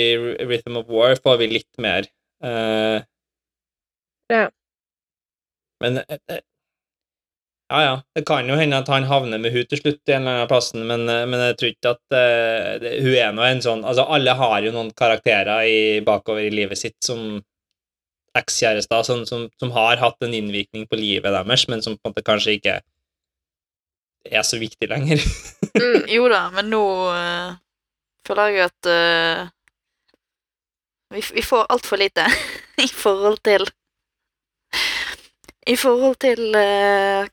[0.49, 2.09] Rhythm of War, får vi litt mer.
[2.45, 3.05] Uh...
[4.33, 4.49] Ja.
[5.81, 6.43] Men eh, eh,
[7.69, 8.03] Ja, ja.
[8.15, 10.51] Det kan jo hende at han havner med hun til slutt i en eller annen
[10.51, 13.83] plass, men, eh, men jeg tror ikke at uh, det, hun er nå en sånn
[13.85, 17.41] Altså, alle har jo noen karakterer i, bakover i livet sitt som
[18.39, 22.15] ekskjærester, som, som, som har hatt en innvirkning på livet deres, men som på en
[22.15, 22.77] måte kanskje ikke
[24.27, 25.23] er så viktig lenger.
[25.77, 26.07] Mm.
[26.09, 26.79] jo da, men nå
[27.13, 27.51] uh,
[28.25, 29.43] føler jeg at uh,
[31.13, 32.25] vi, vi får altfor lite
[32.87, 33.67] i forhold til
[35.67, 37.29] I forhold til uh,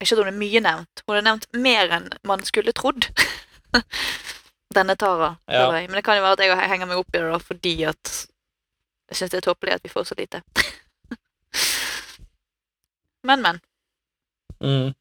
[0.00, 1.04] Ikke at hun er mye nevnt.
[1.04, 3.10] Hun er nevnt mer enn man skulle trodd.
[4.78, 5.68] Denne Tara, Ja.
[5.72, 8.14] Men det kan jo være at jeg henger meg opp i det da, fordi at
[9.08, 10.42] jeg syns det er tåpelig at vi får så lite.
[13.28, 13.60] men, men.
[14.60, 14.92] Mm.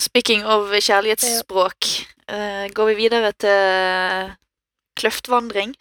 [0.00, 1.88] Speaking of kjærlighetsspråk,
[2.32, 4.34] uh, går vi videre til
[4.96, 5.76] kløftvandring.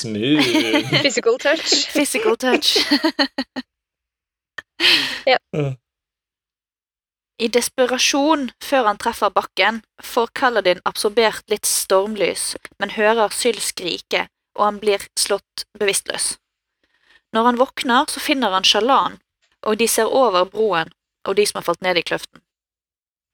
[0.00, 0.46] Smooth.
[1.02, 1.90] Physical touch.
[1.92, 2.76] Physical touch.
[5.26, 5.36] Ja.
[7.40, 14.26] I desperasjon før han treffer bakken, får Kaladin absorbert litt stormlys, men hører Syl skrike,
[14.58, 16.34] og han blir slått bevisstløs.
[17.32, 19.16] Når han våkner, så finner han Shalan,
[19.64, 20.92] og de ser over broen
[21.28, 22.40] og de som har falt ned i kløften.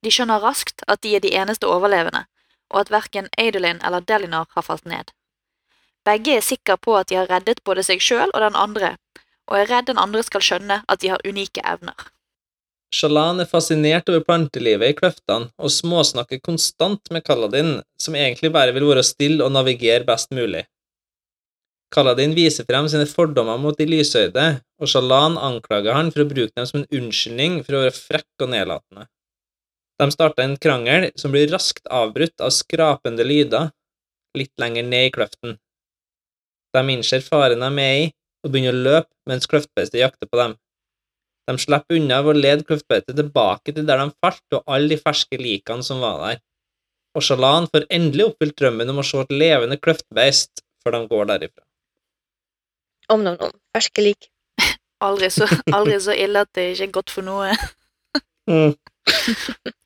[0.03, 2.27] De skjønner raskt at de er de eneste overlevende,
[2.71, 5.11] og at verken Adolin eller Delinar har falt ned.
[6.07, 8.97] Begge er sikre på at de har reddet både seg sjøl og den andre,
[9.47, 12.11] og er redd den andre skal skjønne at de har unike evner.
[12.95, 18.75] Shalan er fascinert over plantelivet i kløftene og småsnakker konstant med Kaladin, som egentlig bare
[18.77, 20.65] vil være stille og navigere best mulig.
[21.93, 24.47] Kaladin viser frem sine fordommer mot de lysøyde,
[24.81, 28.47] og Shalan anklager han for å bruke dem som en unnskyldning for å være frekk
[28.47, 29.07] og nedlatende.
[29.97, 33.71] De starter en krangel som blir raskt avbrutt av skrapende lyder
[34.37, 35.57] litt lenger ned i kløften.
[36.77, 38.07] De innser faren de er med i,
[38.45, 40.57] og begynner å løpe mens kløftbeitet jakter på dem.
[41.47, 44.99] De slipper unna ved å lede kløftbeitet tilbake til der de falt, og alle de
[44.99, 46.41] ferske likene som var der.
[47.17, 51.31] Og Shalan får endelig oppfylt drømmen om å se et levende kløftbeist før de går
[51.31, 51.63] derifra.
[53.15, 53.55] Om noen om.
[53.77, 54.29] Ferske lik.
[55.07, 55.47] Aldri så,
[55.77, 57.53] aldri så ille at det ikke er godt for noe.
[58.49, 58.73] Mm.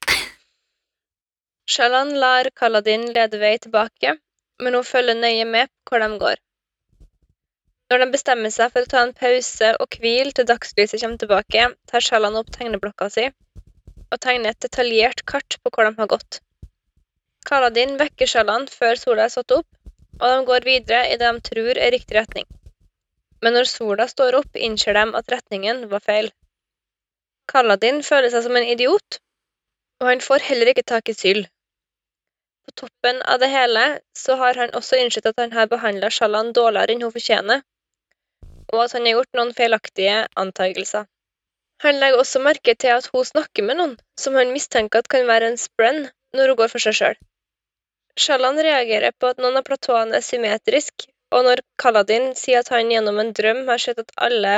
[1.70, 4.16] Shalan lar Kaladin lede vei tilbake,
[4.62, 6.39] men hun følger nøye med hvor de går.
[7.91, 11.62] Når de bestemmer seg for å ta en pause og hvile til dagslyset kommer tilbake,
[11.91, 13.25] tar Shalan opp tegneblokka si
[14.11, 16.39] og tegner et detaljert kart på hvor de har gått.
[17.51, 19.67] Kaladin vekker Shalan før sola er satt opp,
[20.21, 22.47] og de går videre i det de tror er riktig retning.
[23.43, 26.31] Men når sola står opp, innser de at retningen var feil.
[27.51, 29.19] Kaladin føler seg som en idiot,
[29.99, 31.43] og han får heller ikke tak i Syl.
[32.67, 33.85] På toppen av det hele
[34.15, 37.65] så har han også innsett at han har behandla Shalan dårligere enn hun fortjener,
[38.73, 41.07] og at han har gjort noen feilaktige antagelser.
[41.85, 45.29] Han legger også merke til at hun snakker med noen som han mistenker at kan
[45.31, 46.03] være en sprenn
[46.37, 47.17] når hun går for seg sjøl.
[48.21, 52.91] Shalan reagerer på at noen av platåene er symmetriske, og når Kaladin sier at han
[52.93, 54.55] gjennom en drøm har sett at alle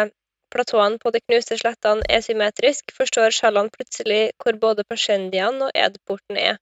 [0.52, 6.40] platåene på de knuste slettene er symmetriske, forstår Shalan plutselig hvor både Pashendian og Edporten
[6.40, 6.58] er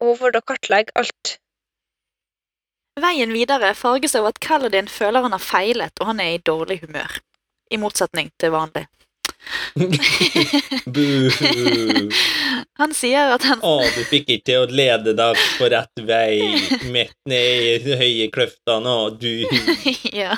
[0.00, 1.36] og hun får da kartlegge alt.
[3.00, 6.80] Veien videre farges av at Kaladin føler han har feilet, og han er i dårlig
[6.86, 7.18] humør.
[7.70, 8.86] I motsetning til vanlig.
[12.80, 16.40] Han sier at han Å, du fikk ikke til å lede deg på rett vei,
[16.94, 19.46] midt ned i høye kløftene, og du
[20.22, 20.34] Ja.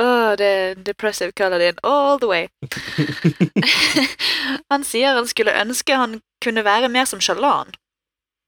[0.00, 2.48] Åh, det er depressive Kaladin all the way.
[4.72, 7.70] han sier han skulle ønske han kunne være mer som Shalan.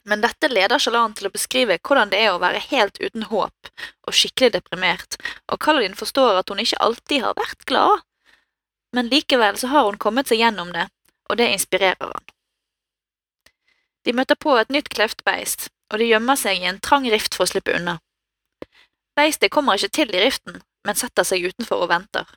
[0.04, 3.70] Men dette leder Shalan til å beskrive hvordan det er å være helt uten håp
[4.04, 5.16] og skikkelig deprimert,
[5.48, 8.04] og Kaladin forstår at hun ikke alltid har vært glad.
[8.92, 10.86] Men likevel så har hun kommet seg gjennom det,
[11.30, 12.28] og det inspirerer han.
[14.04, 17.46] De møter på et nytt kleftbeist, og de gjemmer seg i en trang rift for
[17.46, 17.96] å slippe unna.
[19.16, 22.28] Beistet kommer ikke til i riften, men setter seg utenfor og venter.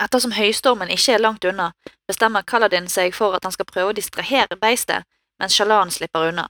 [0.00, 1.70] Ettersom høystormen ikke er langt unna,
[2.08, 5.08] bestemmer Kaladin seg for at han skal prøve å distrahere beistet,
[5.40, 6.46] mens Shalan slipper unna,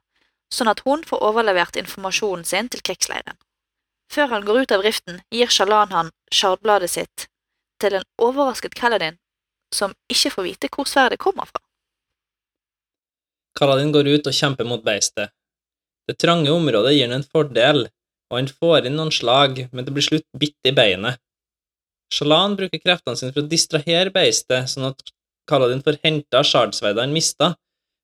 [0.53, 3.39] sånn at hun får overlevert informasjonen sin til krigsleiren.
[4.11, 7.29] Før han går ut av riften, gir Shalan han shardbladet sitt
[7.81, 9.17] til en overrasket Kaladin,
[9.75, 11.63] som ikke får vite hvor sverdet kommer fra.
[13.57, 15.31] Kaladin går ut og kjemper mot beistet.
[16.09, 17.87] Det trange området gir han en fordel,
[18.31, 21.21] og han får inn noen slag, men det blir slutt bitt i beinet.
[22.11, 25.03] Shalan bruker kreftene sine for å distrahere beistet, sånn at
[25.51, 27.55] Kaladin får henta shardsverdet han mista,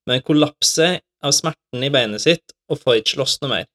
[0.07, 3.67] men kollapset av smerten i beinet sitt og får ikke slåss noe mer.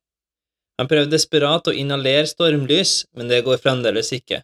[0.79, 4.41] Han prøver desperat å inhalere stormlys, men det går fremdeles ikke.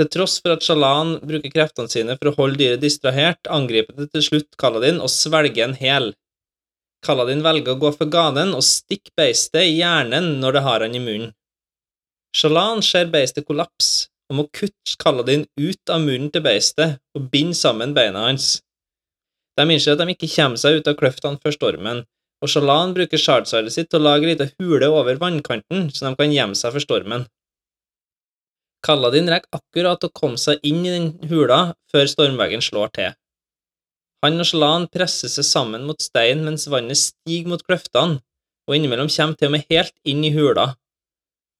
[0.00, 4.10] Til tross for at Shalan bruker kreftene sine for å holde dyret distrahert, angriper det
[4.14, 6.12] til slutt Kaladin og svelger en hel.
[7.04, 10.96] Kaladin velger å gå for ganen og stikker beistet i hjernen når det har han
[10.96, 11.34] i munnen.
[12.36, 17.58] Shalan ser beistet kollapse og må kutte Kaladin ut av munnen til beistet og binde
[17.58, 18.58] sammen beina hans.
[19.60, 22.06] De innser at de ikke kommer seg ut av kløftene før stormen,
[22.40, 26.16] og Shalan bruker shardsverdet sitt til å lage ei lita hule over vannkanten, så de
[26.16, 27.26] kan gjemme seg for stormen.
[28.80, 33.16] Kaladin rekker akkurat å komme seg inn i den hula før stormveggen slår til.
[34.24, 38.22] Han og Shalan presser seg sammen mot steinen mens vannet stiger mot kløftene,
[38.68, 40.70] og innimellom kommer til og med helt inn i hula.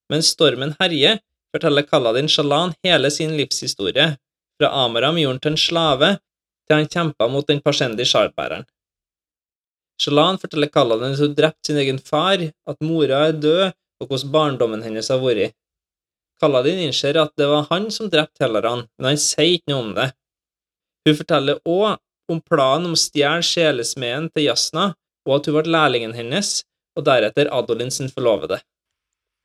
[0.09, 1.21] Mens stormen herjer,
[1.53, 4.15] forteller Kaladin Shalan hele sin livshistorie,
[4.57, 6.11] fra Amaram gjorde til en slave,
[6.71, 8.63] til han kjempa mot den Pashendi shardbæreren.
[10.01, 14.31] Shalan forteller Kaladin at hun drepte sin egen far, at mora er død, og hvordan
[14.33, 15.53] barndommen hennes har vært.
[16.41, 19.91] Kaladin innser at det var han som drepte Helleran, men han sier ikke noe om
[19.99, 20.07] det.
[21.05, 21.99] Hun forteller òg
[22.31, 24.93] om planen om å stjele sjelesmeden til Jasna,
[25.27, 26.61] og at hun ble lærlingen hennes,
[26.97, 28.61] og deretter Adolin sin forlovede.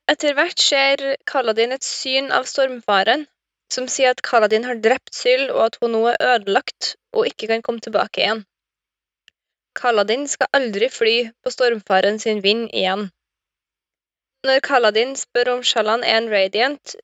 [0.09, 3.27] Etter hvert ser Kaladin et syn av stormfaren,
[3.73, 7.47] som sier at Kaladin har drept Syl, og at hun nå er ødelagt og ikke
[7.51, 8.41] kan komme tilbake igjen.
[9.77, 13.03] Kaladin skal aldri fly på stormfaren sin vind igjen.
[14.47, 16.95] Når Kaladin spør om Shalan er en radiant,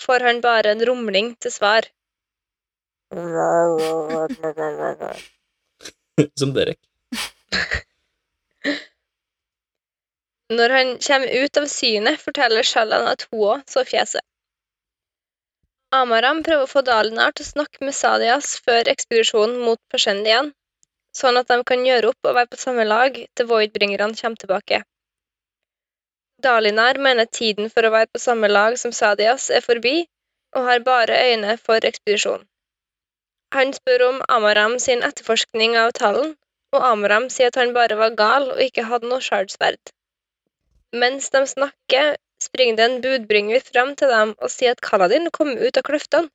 [0.00, 1.82] får han bare en rumling til svar.
[6.40, 6.80] Som Derek.
[10.58, 14.24] Når han kommer ut av synet, forteller Shalan at hun òg så fjeset.
[15.94, 20.48] Amaram prøver å få Dalinar til å snakke med Sadias før ekspedisjonen mot Pashendi igjen,
[21.14, 24.80] sånn at de kan gjøre opp og være på samme lag til Voidbringerne kommer tilbake.
[26.42, 29.94] Dalinar mener tiden for å være på samme lag som Sadias er forbi,
[30.56, 32.48] og har bare øyne for ekspedisjonen.
[33.54, 36.34] Han spør om Amaram sin etterforskning av Tallen,
[36.74, 39.94] og Amaram sier at han bare var gal og ikke hadde noe shardsverd.
[41.04, 45.60] Mens de snakker, springer det en budbringer fram til dem og sier at Kaladin kommer
[45.60, 46.30] ut av kløftene.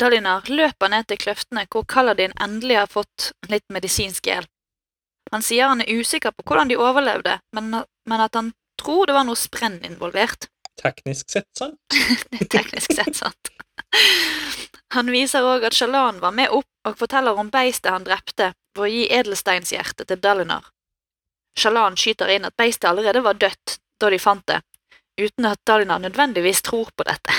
[0.00, 4.48] Dalinar løper ned til kløftene hvor Kaladin endelig har fått litt medisinsk hjelp.
[5.30, 9.14] Han sier han er usikker på hvordan de overlevde, men, men at han tror det
[9.14, 10.48] var noe sprenn involvert.
[10.80, 11.76] Teknisk sett, sant?
[12.30, 13.52] Det er teknisk sett sant.
[14.94, 18.86] Han viser òg at Shalan var med opp og forteller om beistet han drepte for
[18.86, 20.64] å gi edelsteinshjertet til Dalinar.
[21.58, 24.60] Shalan skyter inn at beistet allerede var dødt da de fant det,
[25.26, 27.34] uten at Dalinar nødvendigvis tror på dette.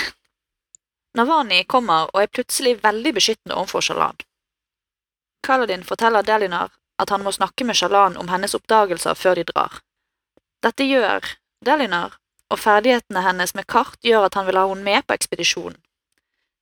[1.14, 4.16] Navani kommer og er plutselig veldig beskyttende overfor Shalan.
[5.44, 6.70] Kaladin forteller Dalinar
[7.02, 9.80] at han må snakke med Shalan om hennes oppdagelser før de drar.
[10.62, 11.26] Dette gjør
[11.66, 12.16] Dalinar,
[12.50, 15.78] og ferdighetene hennes med kart gjør at han vil ha henne med på ekspedisjonen,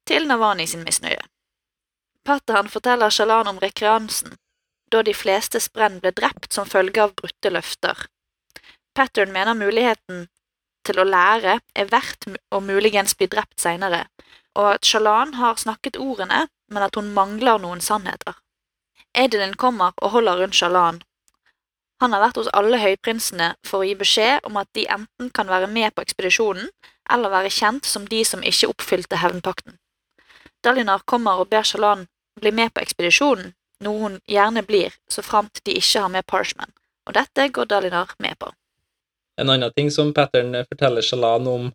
[0.06, 1.20] til Navani sin misnøye.
[2.24, 4.36] Patahan forteller Shalan om rekreansen,
[4.92, 8.06] da de fleste sprenn ble drept som følge av brutte løfter.
[8.94, 10.26] Pattern mener muligheten
[10.86, 14.07] til å lære er verdt å muligens bli drept seinere,
[14.59, 18.39] og at Shalan har snakket ordene, men at hun mangler noen sannheter.
[19.15, 21.02] Edelin kommer og holder rundt Shalan.
[22.01, 25.51] Han har vært hos alle høyprinsene for å gi beskjed om at de enten kan
[25.51, 26.70] være med på ekspedisjonen,
[27.11, 29.77] eller være kjent som de som ikke oppfylte hevnpakten.
[30.65, 32.07] Dalinar kommer og ber Shalan
[32.40, 33.52] bli med på ekspedisjonen,
[33.85, 36.73] noe hun gjerne blir så framt de ikke har med Parshman,
[37.09, 38.52] og dette går Dalinar med på.
[39.39, 41.69] En annen ting som Pattern forteller Shalan om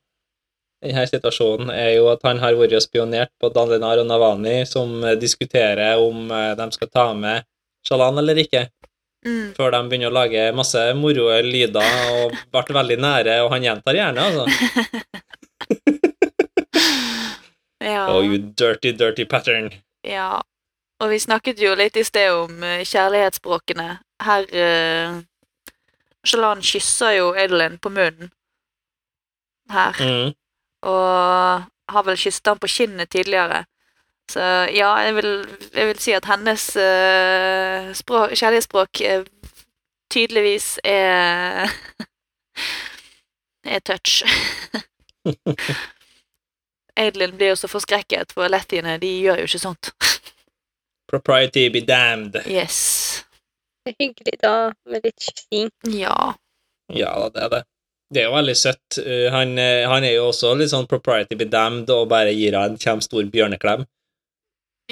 [0.86, 5.00] i denne situasjonen, er jo at han har vært spionert på Dalinar og Navani, som
[5.18, 7.48] diskuterer om eh, de skal ta med
[7.88, 8.68] Shalan eller ikke,
[9.26, 9.56] Mm.
[9.58, 13.98] før de begynner å lage masse moro lyder og ble veldig nære, og han gjentar
[13.98, 14.46] gjerne, altså.
[17.86, 18.08] Ja.
[18.10, 19.68] Oh, you dirty, dirty pattern.
[20.08, 20.42] Ja,
[21.04, 23.88] og vi snakket jo litt i sted om eh, kjærlighetsspråkene.
[24.26, 25.20] Her uh,
[26.26, 28.32] Shalan kysser jo Adelin på munnen
[29.72, 30.34] her, Mm.
[30.86, 33.64] og har vel kysset han på kinnet tidligere.
[34.32, 34.42] Så
[34.74, 35.32] ja, jeg vil,
[35.74, 39.26] jeg vil si at hennes uh, språk, kjærlighetsspråk uh,
[40.10, 41.70] tydeligvis er
[43.76, 44.24] er touch.
[46.98, 49.92] Adelin blir jo så forskrekket, for lettiene de gjør jo ikke sånt.
[51.10, 52.38] Propriety be damned.
[52.48, 53.26] Yes.
[53.86, 55.70] Hyggelig da, med litt kyssing.
[55.94, 56.34] Ja.
[56.94, 57.64] Ja, det er det.
[58.14, 59.00] Det er jo veldig søtt.
[59.02, 62.76] Uh, han, eh, han er jo også litt sånn propriety bedamned og bare gir henne
[62.76, 63.86] en kjempestor bjørneklem.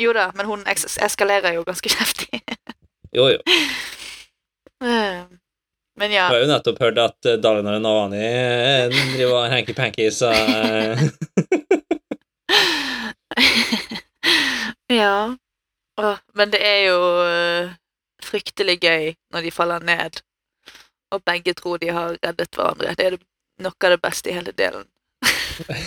[0.02, 2.42] Jo da, men hun es eskalerer jo ganske kjeftig.
[3.14, 3.38] Jo, jo.
[4.82, 5.20] Eh,
[6.02, 6.24] men ja.
[6.24, 10.98] Jeg har jo nettopp hørt at og Navani eh, driver hanky-panky, så eh,
[14.98, 15.38] ja.
[16.02, 17.70] Åh, men det er jo eh,
[18.24, 20.22] fryktelig gøy når de faller ned,
[21.14, 22.96] og begge tror de har reddet hverandre.
[22.98, 23.20] Det er
[23.64, 24.88] noe av det beste i hele delen.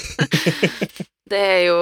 [1.31, 1.81] det er jo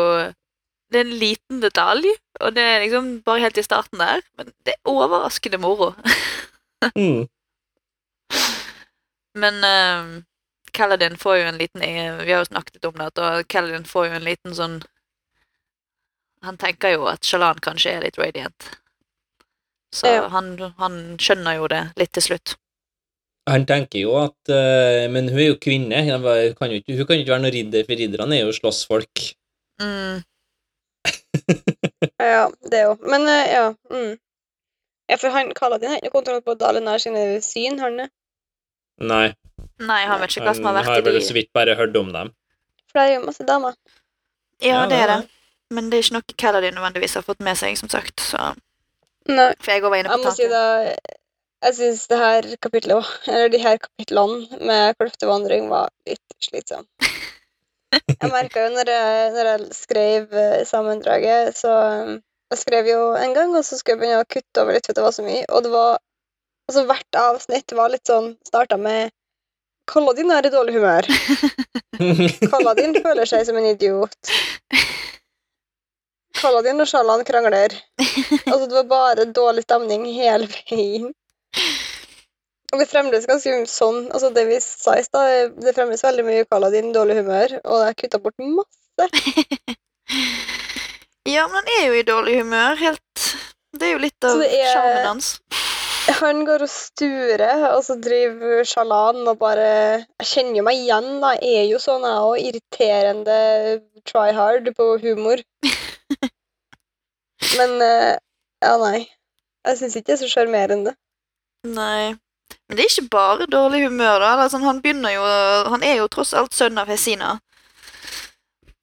[0.90, 2.06] Det er en liten detalj,
[2.40, 5.94] og det er liksom bare helt i starten der, men det er overraskende moro.
[6.94, 7.24] mm.
[9.34, 10.22] Men uh,
[10.72, 14.06] Kaladin får jo en liten Vi har jo snakket litt om det, og Kaladin får
[14.06, 14.76] jo en liten sånn
[16.46, 18.70] Han tenker jo at Shalan kanskje er litt radiant.
[19.94, 20.26] Så Ja.
[20.34, 22.56] han, han skjønner jo det litt til slutt.
[23.46, 25.98] Han tenker jo at uh, Men hun er jo kvinne.
[26.06, 28.54] Hun kan jo ikke, hun kan jo ikke være noen ridder, for ridderne er jo
[28.56, 29.24] slåssfolk.
[29.82, 30.22] Mm,
[32.22, 33.64] Ja, det jo Men uh, ja.
[33.92, 34.14] Mm.
[35.10, 38.06] Ja, for han Kaladin har ikke noe kontroll på Dalinar sine syn, har han det?
[39.04, 39.26] Nei,
[39.84, 40.86] nei, han vet ikke hva som har vært.
[40.88, 42.30] han har i vel så vidt bare hørt om dem.
[42.88, 43.76] For det er jo masse damer.
[44.64, 45.18] Ja, Ja, det er det.
[45.26, 48.16] det Men det er ikke noe Kaladin nødvendigvis har fått med seg, som sagt.
[48.24, 48.54] Så,
[49.30, 49.52] Nei.
[49.60, 50.64] for jeg inne Jeg på må si da
[51.64, 56.84] Jeg syns det her kapitlet, òg, eller de her kapitlene med kløftevandring var litt slitsom.
[57.94, 61.70] Jeg merka jo når jeg, når jeg skrev eh, sammendraget, så
[62.02, 62.16] um,
[62.50, 64.98] Jeg skrev jo en gang, og så skulle jeg begynne å kutte over litt, for
[64.98, 65.44] det var så mye.
[65.54, 66.00] Og det var
[66.64, 69.12] Altså, hvert avsnitt var litt sånn Starta med
[69.84, 71.06] Kaladin er i dårlig humør.
[72.52, 74.32] Kaladin føler seg som en idiot.
[76.44, 77.72] Kaladin og Shalan krangler.
[78.44, 81.10] Altså, det var bare dårlig stemning hele veien.
[82.74, 86.46] Og det fremdes ganske sånn Altså, det vi sa i stad, det fremdeles veldig mye
[86.50, 89.10] Kaladin dårlig humør, og jeg kutta bort masse.
[91.24, 92.74] Ja, men han er jo i dårlig humør.
[92.76, 93.22] Helt
[93.72, 95.30] Det er jo litt av er- sjarmen hans.
[96.18, 99.70] Han går og sturer, og så driver Shalan og bare
[100.20, 101.30] Jeg kjenner jo meg igjen, da.
[101.40, 102.36] Jeg er jo sånn, jeg òg.
[102.50, 103.38] Irriterende
[104.04, 105.40] try hard på humor.
[107.58, 108.14] Men uh,
[108.64, 109.06] Ja, nei.
[109.64, 110.92] Jeg syns ikke jeg er så sjarmerende.
[111.64, 112.14] Nei.
[112.68, 114.48] Men det er ikke bare dårlig humør, da.
[114.52, 115.22] Sånn, han begynner jo
[115.72, 117.38] Han er jo tross alt sønn av Hesina.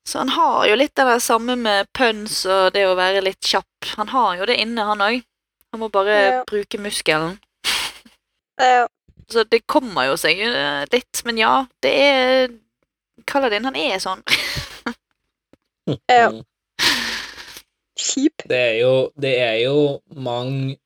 [0.08, 3.92] Så han har jo litt det samme med pønsk og det å være litt kjapp.
[4.00, 5.22] Han har jo det inne, han òg.
[5.72, 6.40] Han må bare Ja.
[6.50, 7.38] bruke muskelen.
[8.60, 8.88] Ja.
[9.32, 11.22] Så det kommer jo seg eh, litt.
[11.24, 11.54] Men ja,
[11.86, 12.50] det er
[13.30, 14.24] Kaladin, han er sånn.
[16.08, 16.30] Ja.
[18.02, 18.46] Kjip.
[18.50, 20.78] Det er jo, det er jo mange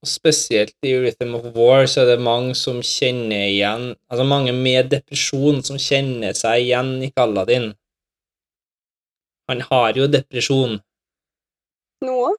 [0.00, 4.88] Spesielt i Rhythm of War så er det mange som kjenner igjen Altså mange med
[4.94, 7.74] depresjon som kjenner seg igjen i Kaladin.
[9.52, 10.78] Han har jo depresjon.
[12.06, 12.32] Noe?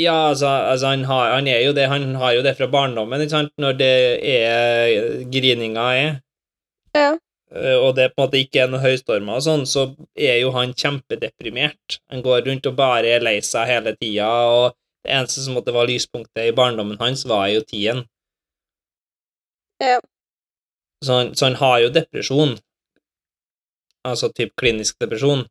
[0.00, 3.20] Ja, altså, altså han, har, han er jo det, han har jo det fra barndommen,
[3.20, 3.94] ikke sant, når det
[4.32, 6.12] er grininga er.
[6.94, 7.08] Ja.
[7.50, 10.52] Eh, og det på en måte ikke er noe høystormer og sånn, så er jo
[10.56, 11.98] han kjempedeprimert.
[12.12, 14.76] Han går rundt og bare er lei seg hele tida, og
[15.06, 18.04] det eneste som måtte være lyspunktet i barndommen hans, var jo tiden.
[19.80, 20.00] Ja.
[21.04, 22.56] Så han, så han har jo depresjon.
[24.08, 25.46] Altså typ klinisk depresjon.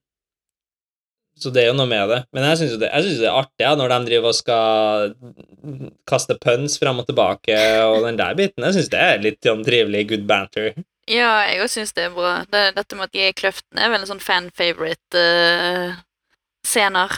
[1.37, 2.23] Så det er jo noe med det.
[2.33, 4.37] Men jeg syns jo det, jeg synes det er artig ja, når de driver og
[4.37, 5.13] skal
[6.09, 8.65] kaste pønns fram og tilbake og den der biten.
[8.65, 10.67] Jeg syns det er litt sånn trivelig good banter.
[11.07, 12.33] Ja, jeg òg syns det er bra.
[12.51, 17.11] Det, dette med at de er i kløften, er vel en sånn fan-favorite-scener.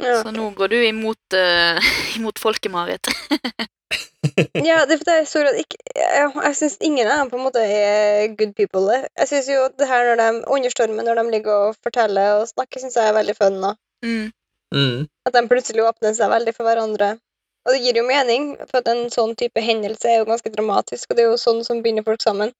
[0.00, 0.16] Ja.
[0.24, 1.78] Så nå går du imot, uh,
[2.18, 3.04] imot folket-Marit.
[4.68, 7.62] Ja, det er stor jeg ikke ja, Jeg syns ingen av dem på en måte
[7.64, 8.84] er good people.
[9.18, 12.46] Jeg syns jo det her når de under stormen, når de ligger og forteller og
[12.50, 13.58] snakker, syns jeg er veldig fun.
[14.04, 14.30] Mm.
[14.74, 15.04] Mm.
[15.28, 17.14] At de plutselig åpner seg veldig for hverandre.
[17.66, 21.10] Og det gir jo mening, for at en sånn type hendelse er jo ganske dramatisk,
[21.10, 22.50] og det er jo sånn som binder folk sammen.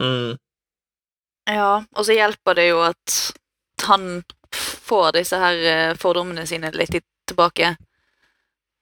[0.00, 0.38] Mm.
[1.48, 3.18] Ja, og så hjelper det jo at
[3.86, 6.96] han får disse her eh, fordommene sine litt
[7.28, 7.76] tilbake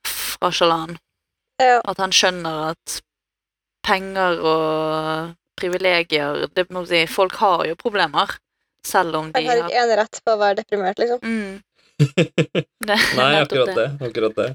[0.07, 0.97] fra Shalan.
[1.63, 1.81] Ja.
[1.85, 2.99] At han skjønner at
[3.87, 8.37] penger og privilegier det må si, Folk har jo problemer,
[8.85, 11.23] selv om de har Han har ikke enerett på å være deprimert, liksom.
[11.23, 11.63] Mm,
[12.89, 13.89] det Nei, akkurat det.
[14.05, 14.51] Akkurat det.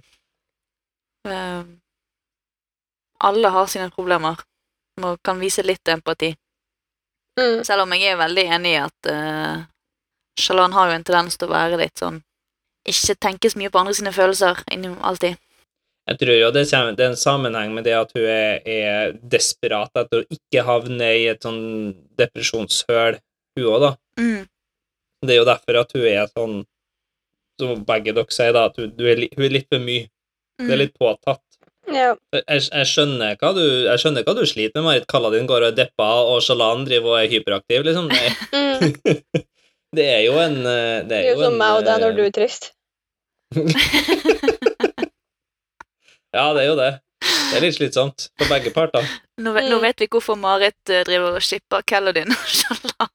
[1.25, 1.81] Um,
[3.21, 4.39] alle har sine problemer.
[5.01, 6.35] Man kan vise litt empati.
[7.39, 7.63] Mm.
[7.65, 9.61] Selv om jeg er veldig enig i at uh,
[10.39, 12.17] Shalan har jo en tendens til å være litt sånn
[12.87, 14.63] Ikke tenke så mye på andre sine følelser
[14.99, 15.37] alltid.
[16.09, 19.11] Jeg tror jo det, kommer, det er en sammenheng med det at hun er, er
[19.31, 21.61] desperat etter å ikke havne i et sånn
[22.19, 23.19] depresjonshøl,
[23.57, 23.91] hun òg, da.
[24.19, 24.47] Mm.
[25.21, 26.55] Det er jo derfor at hun er sånn,
[27.61, 30.09] som begge dere sier, da, at hun, du er, hun er litt for mye.
[30.61, 30.81] Det er Mm.
[30.83, 31.41] litt påtatt.
[31.89, 32.11] Ja.
[32.33, 35.07] Jeg, jeg, skjønner hva du, jeg skjønner hva du sliter med, Marit.
[35.09, 38.09] Kaladin går og er deppa, og Shalan driver og er hyperaktiv, liksom.
[38.11, 38.21] Det,
[38.81, 38.93] Mm.
[39.97, 42.11] det er jo en eh, Det Det er jo jo som meg og deg når
[42.11, 42.69] eh, du er trist.
[46.33, 46.91] Ja, det er jo det.
[47.21, 49.03] Det er litt slitsomt for begge parter.
[49.43, 49.83] Nå, vet, nå Mm.
[49.83, 53.11] vet vi hvorfor Marit eh, driver og shipper Kaladin og sjalan.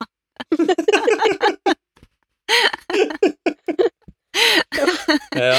[5.36, 5.56] Ja.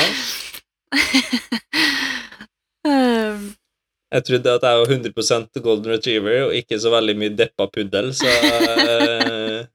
[4.07, 8.13] Jeg trodde at jeg var 100% golden retriever og ikke så veldig mye deppa puddel,
[8.15, 9.65] så uh,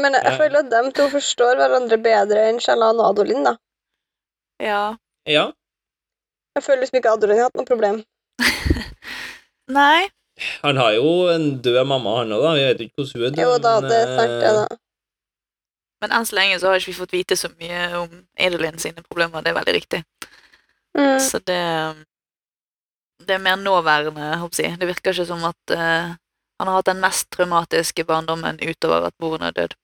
[0.00, 0.36] Men jeg, jeg Ja.
[0.40, 3.56] føler at de to forstår hverandre bedre enn Shalan og Adolin, da.
[4.62, 4.84] ja.
[5.28, 5.50] Ja.
[6.54, 8.00] Jeg føler liksom ikke Adolin har hatt noe problem.
[9.78, 10.06] Nei.
[10.62, 12.54] Han har jo en død mamma, han òg, da.
[12.58, 13.42] Vi vet jo ikke hvordan hun er død.
[13.44, 14.80] Jo da, men, det er sant, det, eh, da.
[16.04, 19.04] Men enn så lenge så har ikke vi fått vite så mye om Adelin sine
[19.06, 19.44] problemer.
[19.44, 20.02] Det er veldig riktig.
[20.98, 21.20] Mm.
[21.22, 21.62] Så det
[23.24, 24.78] Det er mer nåværende, håper jeg.
[24.78, 26.12] Det virker ikke som at uh,
[26.60, 29.74] han har hatt den mest traumatiske barndommen utover at broren er død.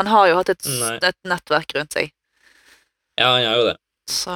[0.00, 0.66] Han har jo hatt et,
[1.02, 2.10] et nettverk rundt seg,
[3.18, 3.76] Ja, han har jo det.
[4.10, 4.34] så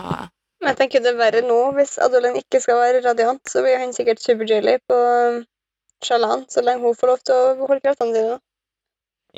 [0.62, 1.58] Men jeg tenker det er verre nå.
[1.74, 5.40] Hvis Adolin ikke skal være radiant, så blir han sikkert superjelly på um,
[6.06, 8.36] Shalan, så lenge hun får lov til å beholde kreftene sine.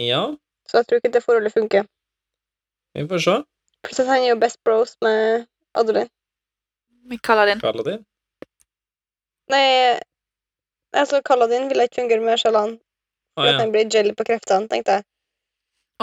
[0.04, 0.22] Ja,
[0.68, 1.86] Så jeg tror ikke det forholdet funker.
[2.94, 3.36] vi får se.
[3.84, 6.08] Pluss at han er jo best bros med Adolin.
[7.08, 7.60] Med Kaladin.
[7.60, 8.04] Kaladin.
[9.52, 9.64] Nei,
[10.96, 12.78] altså Kaladin ville ikke fungere med Shalan,
[13.36, 13.60] for at ja.
[13.60, 15.06] han blir jelly på kreftene, tenkte jeg.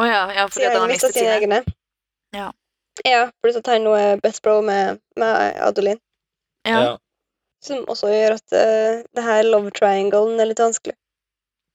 [0.01, 1.37] Å ja, ja, fordi Siden han han har mistet sine.
[1.37, 1.61] egne.
[2.37, 2.51] Ja.
[3.07, 5.99] Ja, pluss at han nå er best bro med, med Adolin.
[6.67, 6.79] Ja.
[6.83, 6.97] ja.
[7.63, 10.95] Som også gjør at uh, det her love trianglen er litt vanskelig.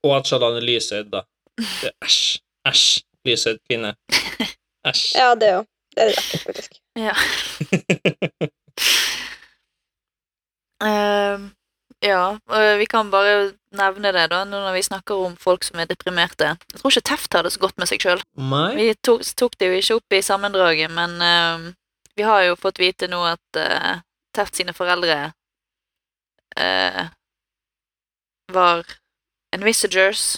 [0.05, 1.23] Og at Shalan er lysøyd, da.
[1.81, 2.39] Det- Æsj.
[2.67, 2.85] Æsj.
[3.27, 3.95] Lysøyd kvinne.
[4.87, 5.07] Æsj.
[5.19, 5.65] Ja, det òg.
[5.97, 6.71] Det er litt ekkelt, faktisk.
[6.95, 7.13] ja.
[10.85, 11.47] Ehm,
[12.05, 15.89] ja, og vi kan bare nevne det da, når vi snakker om folk som er
[15.89, 16.53] deprimerte.
[16.71, 18.21] Jeg tror ikke Teft har det så godt med seg sjøl.
[18.77, 21.67] Vi tok, tok det jo ikke opp i sammendraget, men uh,
[22.17, 23.97] vi har jo fått vite nå at uh,
[24.37, 25.31] Teft sine foreldre
[26.59, 27.03] uh,
[28.53, 28.85] var
[29.55, 30.37] envisagers,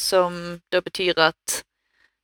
[0.00, 1.60] som da betyr at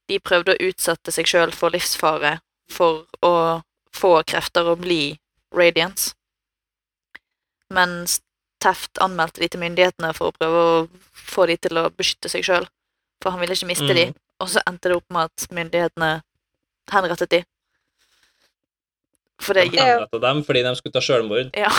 [0.08, 2.38] de prøvde å utsette seg sjøl for livsfare
[2.72, 3.60] for å
[3.94, 5.16] få krefter og bli
[5.54, 6.14] radiance.
[7.74, 8.20] Mens
[8.62, 10.76] Teft anmeldte de til myndighetene for å prøve å
[11.26, 12.64] få de til å beskytte seg sjøl,
[13.22, 14.08] for han ville ikke miste de.
[14.10, 14.16] Mm.
[14.42, 16.10] Og så endte det opp med at myndighetene
[16.92, 17.40] henrettet de.
[19.42, 21.48] For det De henrettet dem fordi de skulle ta selvmord.
[21.56, 21.72] Ja.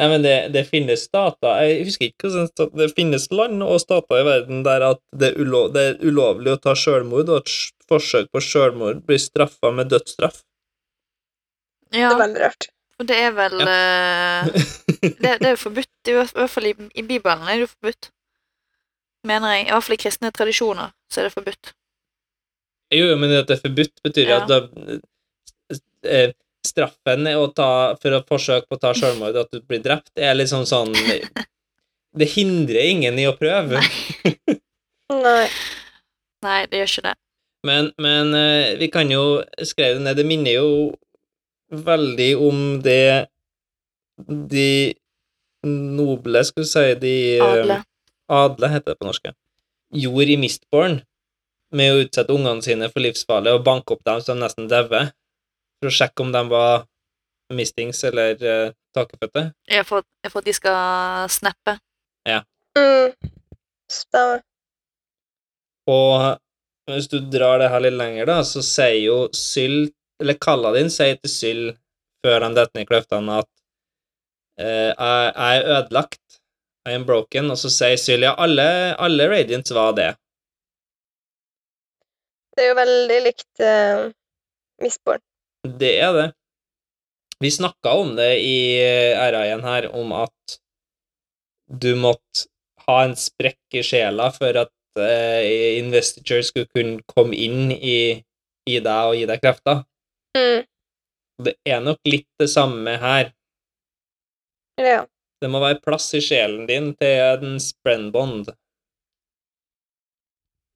[0.00, 3.80] Nei, men det, det finnes stater Jeg husker ikke hvordan stat, Det finnes land og
[3.82, 7.42] stater i verden der at det er, ulov, det er ulovlig å ta selvmord, og
[7.42, 7.50] at
[7.90, 10.36] forsøk på selvmord blir straffa med dødsstraff.
[11.90, 12.08] Ja.
[12.08, 12.70] Det er veldig rart.
[13.00, 14.42] Og det er vel ja.
[15.00, 18.10] det, det er jo forbudt, i hvert fall i, i Bibelen er det jo forbudt.
[19.28, 19.66] Mener jeg.
[19.68, 21.72] I hvert fall i kristne tradisjoner så er det forbudt.
[22.92, 24.42] Jo, jo, men at det er forbudt, betyr jo Ja.
[24.42, 24.60] at da,
[26.04, 26.32] eh,
[26.66, 27.70] straffen er å ta,
[28.02, 30.92] for å forsøke på å ta selvmord, at du blir drept, er liksom sånn
[32.20, 33.78] Det hindrer ingen i å prøve.
[33.78, 34.56] Nei.
[35.14, 35.44] Nei.
[36.42, 37.12] Nei, det gjør ikke det.
[37.68, 40.18] Men, men eh, vi kan jo skrive det ned.
[40.18, 40.70] Det minner jo
[41.70, 43.28] veldig om det
[44.28, 44.94] de
[45.66, 47.78] noble, skal vi si, de eh, Adle.
[48.30, 49.30] Adle heter det på norsk.
[50.00, 51.00] Gjorde i Mistborn
[51.76, 55.12] med å utsette ungene sine for livsfarlig og banke opp dem så de nesten dauer,
[55.78, 56.86] for å sjekke om de var
[57.54, 59.48] mistings eller uh, takefødte.
[59.70, 61.78] Ja, for, for at de skal snappe.
[62.78, 63.14] Mm.
[63.90, 64.44] Stemmer.
[65.90, 66.38] Og
[66.90, 69.90] hvis du drar det her litt lenger, da, så sier jo Syl,
[70.20, 71.62] eller Kaladin sier til Syl
[72.24, 73.50] før han detter ned i kløftene, at
[74.60, 76.40] eh, jeg, er ødelagt,
[76.88, 78.66] I am broken, og så sier Syl ja, alle,
[79.00, 80.10] alle Radiants var det.
[82.56, 84.10] Det er jo veldig likt uh,
[84.82, 85.22] Mistborn.
[85.80, 86.28] Det er det.
[87.40, 88.56] Vi snakka om det i
[89.16, 90.56] RA1 her, om at
[91.70, 92.48] du måtte
[92.88, 95.40] ha en sprekk i sjela for at uh,
[95.78, 98.00] investiture skulle kunne komme inn i,
[98.68, 99.84] i deg og gi deg krefter.
[100.36, 100.64] Mm.
[101.44, 103.30] Det er nok litt det samme her.
[104.80, 105.04] Ja.
[105.40, 108.50] Det må være plass i sjelen din til en sprenbond.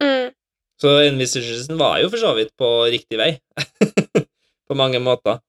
[0.02, 0.32] Mm.
[0.80, 3.30] Så Investitureson var jo for så vidt på riktig vei.
[4.68, 5.40] på mange måter.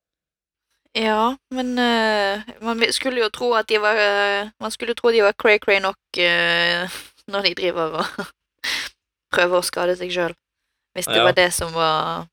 [0.95, 5.25] Ja, men uh, man skulle jo tro at de var uh, Man skulle tro de
[5.25, 6.93] var cray-cray nok uh,
[7.31, 8.27] når de driver og
[9.35, 10.35] prøver å skade seg sjøl.
[10.95, 11.25] Hvis det Ja.
[11.27, 12.27] var det som var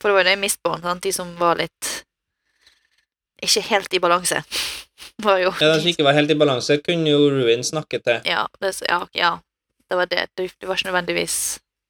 [0.00, 1.02] For det var jo det Mistborn, sant?
[1.02, 1.92] de som var litt
[3.42, 4.42] Ikke helt i balanse.
[5.24, 8.20] Var jo Ja, De som ikke var helt i balanse, kunne jo Ruin snakke til.
[8.28, 9.30] Ja, det, ja, ja,
[9.90, 10.22] det var det.
[10.36, 11.36] Det var ikke nødvendigvis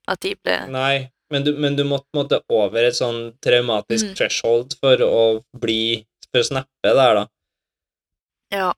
[0.07, 4.15] at de ble Nei, men du, men du måtte måte over et sånn traumatisk Mm.
[4.19, 5.23] threshold for å
[5.59, 7.25] bli For å snappe der, da.
[8.51, 8.69] Ja.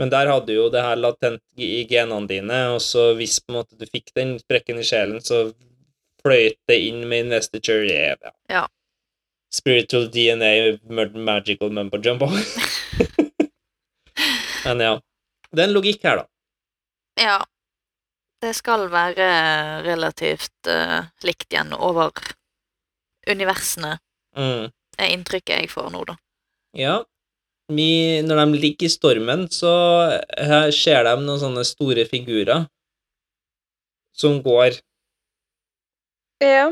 [0.00, 3.52] Men der hadde du jo det her latent i genene dine, og så hvis på
[3.52, 5.46] en måte du fikk den sprekken i sjelen, så
[6.22, 8.32] fløyt det inn med investiture ja.
[8.50, 8.66] Ja.
[9.52, 10.78] Spiritual DNA,
[11.18, 12.28] magical mumbo jumbo.
[14.64, 14.92] Men ja.
[15.52, 16.28] Det er en logikk her, da.
[17.20, 17.38] Ja.
[18.42, 19.26] Det skal være
[19.86, 22.10] relativt uh, likt igjen over
[23.30, 23.98] universene,
[24.32, 24.70] Mm.
[24.98, 26.14] er inntrykket jeg får nå, da.
[26.72, 26.94] Ja.
[27.68, 29.70] Vi, når de ligger i stormen, så
[30.40, 32.64] her ser de noen sånne store figurer
[34.16, 34.80] som går.
[36.42, 36.70] Ja.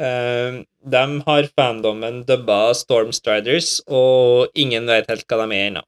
[0.00, 5.82] Uh, de har fandomen dubba Stormstriders, og ingen vet helt hva de er ennå.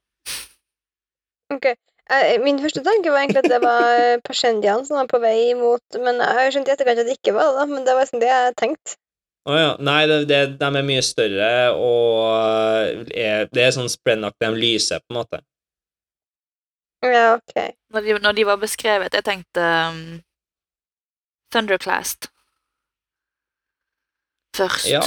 [1.55, 1.71] Ok.
[2.05, 5.97] Uh, Min første tanke var egentlig at det var Pashendian som var på vei imot
[5.97, 7.65] Men jeg har skjønt i etterkant at det ikke var det, da.
[7.71, 8.97] Men det var liksom det jeg tenkte.
[9.45, 9.73] Å ja.
[9.81, 15.01] Nei, det, det, de er mye større, og er, det er sånn sprennaktig, de lyser,
[15.05, 15.41] på en måte.
[17.05, 17.59] Ja, ok.
[17.93, 19.99] Når de, når de var beskrevet, jeg tenkte um,
[21.53, 22.31] Thunderclast
[24.55, 24.87] først.
[24.89, 25.01] Ja.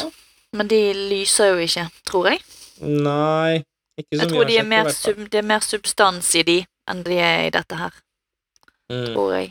[0.56, 0.78] Men de
[1.10, 2.42] lyser jo ikke, tror jeg.
[2.80, 3.64] Nei,
[3.98, 6.58] ikke Jeg tror de jeg er mer sub, det er mer substans i de
[6.88, 7.96] enn de er i dette her,
[8.88, 9.08] Mm.
[9.12, 9.50] tror jeg.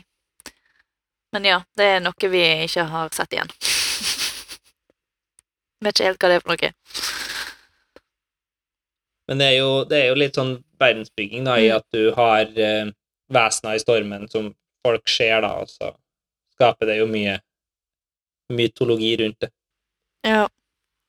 [1.32, 3.50] Men ja, det er noe vi ikke har sett igjen.
[5.84, 6.72] Vet ikke helt hva det er for noe.
[9.28, 11.76] Men det er, jo, det er jo litt sånn verdensbygging da, i Mm.
[11.76, 12.88] at du har eh,
[13.28, 14.54] vesener i stormen som
[14.86, 15.92] folk ser, da, og så
[16.56, 17.36] skaper det jo mye
[18.50, 19.50] mytologi rundt det.
[20.28, 20.44] Ja.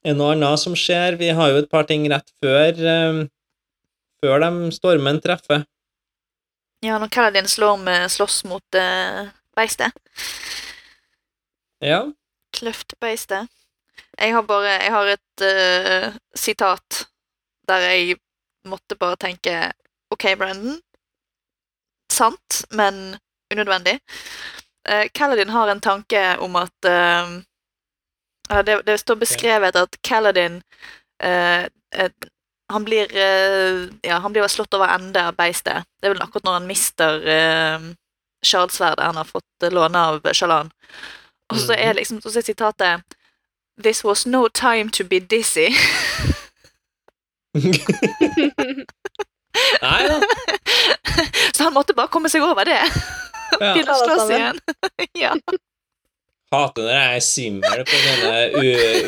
[0.08, 3.20] En noe annet som skjer, vi har jo et par ting rett før eh,
[4.24, 5.66] før de stormen treffer.
[6.84, 9.92] ja, når Kaladin slår med slåss mot uh, beistet.
[11.84, 12.06] Ja.
[12.56, 13.48] Kløftbeistet.
[14.20, 17.06] Jeg har bare Jeg har et eh, sitat
[17.68, 18.18] der jeg
[18.68, 19.72] måtte bare tenke
[20.12, 20.80] OK, Brandon.
[22.12, 23.18] Sant, men
[23.54, 24.00] unødvendig.
[24.90, 27.38] Uh, Kaladin har en tanke om at eh,
[28.50, 30.62] ja, det, det står beskrevet at Kaladin
[31.24, 31.66] eh,
[31.96, 32.12] eh,
[32.70, 35.86] han blir eh, Ja, han blir slått over ende av beistet.
[36.00, 37.80] Det er vel akkurat når han mister uh,
[38.46, 40.72] sjardsverdet han har fått eh, låne av Shalan.
[41.50, 43.18] Og så er liksom så er sitatet
[43.82, 45.70] This was no time to be dizzy.
[49.82, 50.20] Nei da.
[51.56, 52.82] så han måtte bare komme seg over det.
[53.58, 53.74] Ja.
[53.74, 54.60] Begynne å slåss igjen.
[55.24, 55.34] ja.
[56.50, 58.62] Hater når jeg er svimmel på sånne u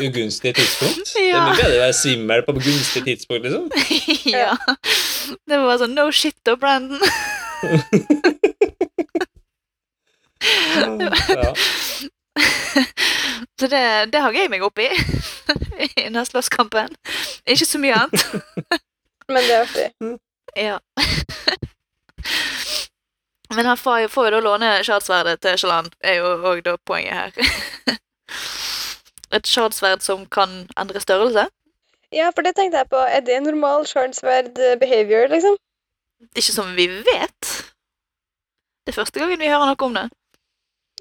[0.06, 1.08] ugunstige tidspunkt.
[1.16, 3.64] Det er mye bedre å være svimmel på gunstige tidspunkt, liksom.
[4.36, 4.52] ja.
[5.50, 7.02] Det var sånn No shit da, Brandon.
[10.42, 11.52] Ja.
[13.60, 14.88] så det, det hang jeg meg opp i
[15.86, 16.90] i denne slåsskampen.
[17.46, 18.24] Ikke så mye annet.
[19.30, 19.86] Men det er artig.
[20.58, 20.80] Ja.
[23.56, 27.98] Men han får, jo da låne sjardsverdet til Shalan, er jo òg da poenget her.
[29.36, 31.46] Et sjardsverd som kan endre størrelse.
[32.12, 33.00] Ja, for det tenkte jeg på.
[33.00, 35.56] Er det normal shardsverd behavior, liksom?
[36.36, 37.52] Ikke som vi vet.
[38.82, 40.06] Det er første gangen vi hører noe om det.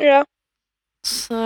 [0.02, 0.22] Ja.
[1.06, 1.38] Så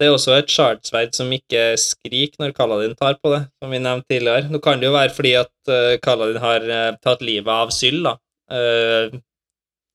[0.00, 3.82] Det er også et shardsverd som ikke skriker når Kaladin tar på det, som vi
[3.82, 4.48] nevnte tidligere.
[4.48, 8.00] Nå kan det jo være fordi at uh, Kaladin har eh, tatt livet av Syl,
[8.06, 8.14] da.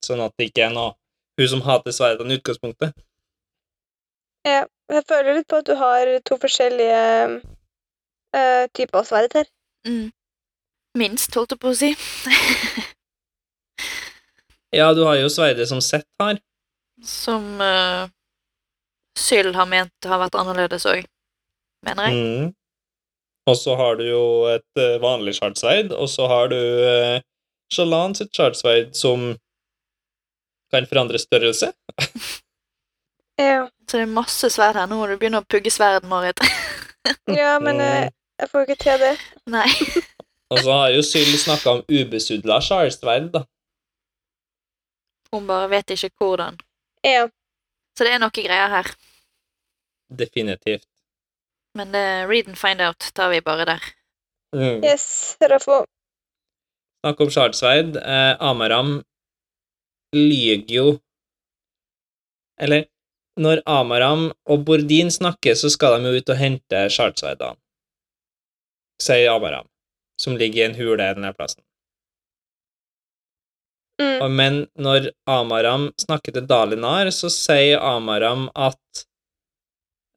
[0.05, 0.93] Sånn at det ikke er noe
[1.39, 2.95] hun som hater sverdene i utgangspunktet.
[4.47, 4.63] ja.
[4.85, 6.97] Jeg føler litt på at du har to forskjellige
[8.37, 9.47] uh, typer sverd her.
[9.87, 10.11] mm.
[10.95, 11.89] Minst, holdt jeg på å si.
[14.75, 16.39] Ja, du har jo sverdet som Sett har.
[17.03, 18.09] Som uh,
[19.19, 21.05] Syl har ment har vært annerledes òg,
[21.85, 22.17] mener jeg.
[22.19, 22.49] Mm.
[23.47, 27.23] Og så har du jo et uh, vanlig shardsverd, og så har du uh,
[27.71, 29.31] Shalan sitt shardsverd som
[30.73, 31.73] kan forandre størrelse.
[33.35, 34.87] Ja, Så det er masse sverd her.
[34.87, 36.39] Nå må du begynne å pugge sverd, Marit.
[37.41, 38.05] ja men eh,
[38.39, 39.09] jeg får jo ikke til det.
[39.51, 39.67] Nei.
[40.53, 43.41] Og så har jo Syl snakka om ubesudla shardsverd, da.
[45.33, 46.55] Hun bare vet ikke hvordan.
[47.03, 47.25] Ja.
[47.97, 48.91] Så det er noe greier her.
[50.07, 50.87] Definitivt.
[51.75, 53.83] Men uh, read and find out tar vi bare der.
[54.55, 54.79] Mm.
[54.83, 55.83] Yes, Rafo.
[57.03, 57.97] Snakk om Shardsverd.
[57.99, 59.01] Eh, Amaram
[60.15, 60.85] lyger jo
[62.61, 62.85] Eller,
[63.37, 67.57] når Amaram og Bordin snakker, så skal de jo ut og hente Shardsverdene,
[69.03, 69.67] sier Amaram,
[70.21, 71.59] som ligger i en hule denne plassen.
[73.99, 74.21] Mm.
[74.23, 79.05] Og- Men når Amaram snakker til Dalinar, så sier Amaram at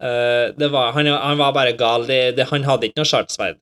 [0.02, 2.06] uh, det var, han, han var bare gal.
[2.06, 3.58] Det, det, han hadde ikke noe shardsverd.